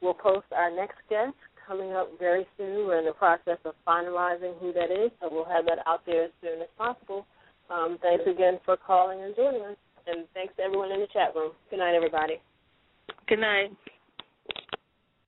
we'll 0.00 0.14
post 0.14 0.46
our 0.54 0.70
next 0.74 0.98
guest 1.08 1.34
coming 1.66 1.92
up 1.92 2.10
very 2.18 2.46
soon. 2.56 2.86
We're 2.86 2.98
in 2.98 3.06
the 3.06 3.12
process 3.12 3.58
of 3.64 3.74
finalizing 3.86 4.58
who 4.60 4.72
that 4.72 4.90
is, 4.90 5.10
so 5.20 5.28
we'll 5.30 5.44
have 5.46 5.64
that 5.66 5.78
out 5.86 6.04
there 6.06 6.24
as 6.24 6.30
soon 6.42 6.60
as 6.60 6.68
possible. 6.76 7.26
Um, 7.70 7.98
thanks 8.02 8.24
again 8.26 8.58
for 8.64 8.76
calling 8.76 9.22
and 9.22 9.34
joining 9.34 9.62
us, 9.62 9.76
and 10.06 10.26
thanks 10.34 10.54
to 10.56 10.62
everyone 10.62 10.92
in 10.92 11.00
the 11.00 11.08
chat 11.12 11.34
room. 11.34 11.52
Good 11.70 11.78
night, 11.78 11.94
everybody. 11.94 12.40
Good 13.26 13.40
night. 13.40 13.70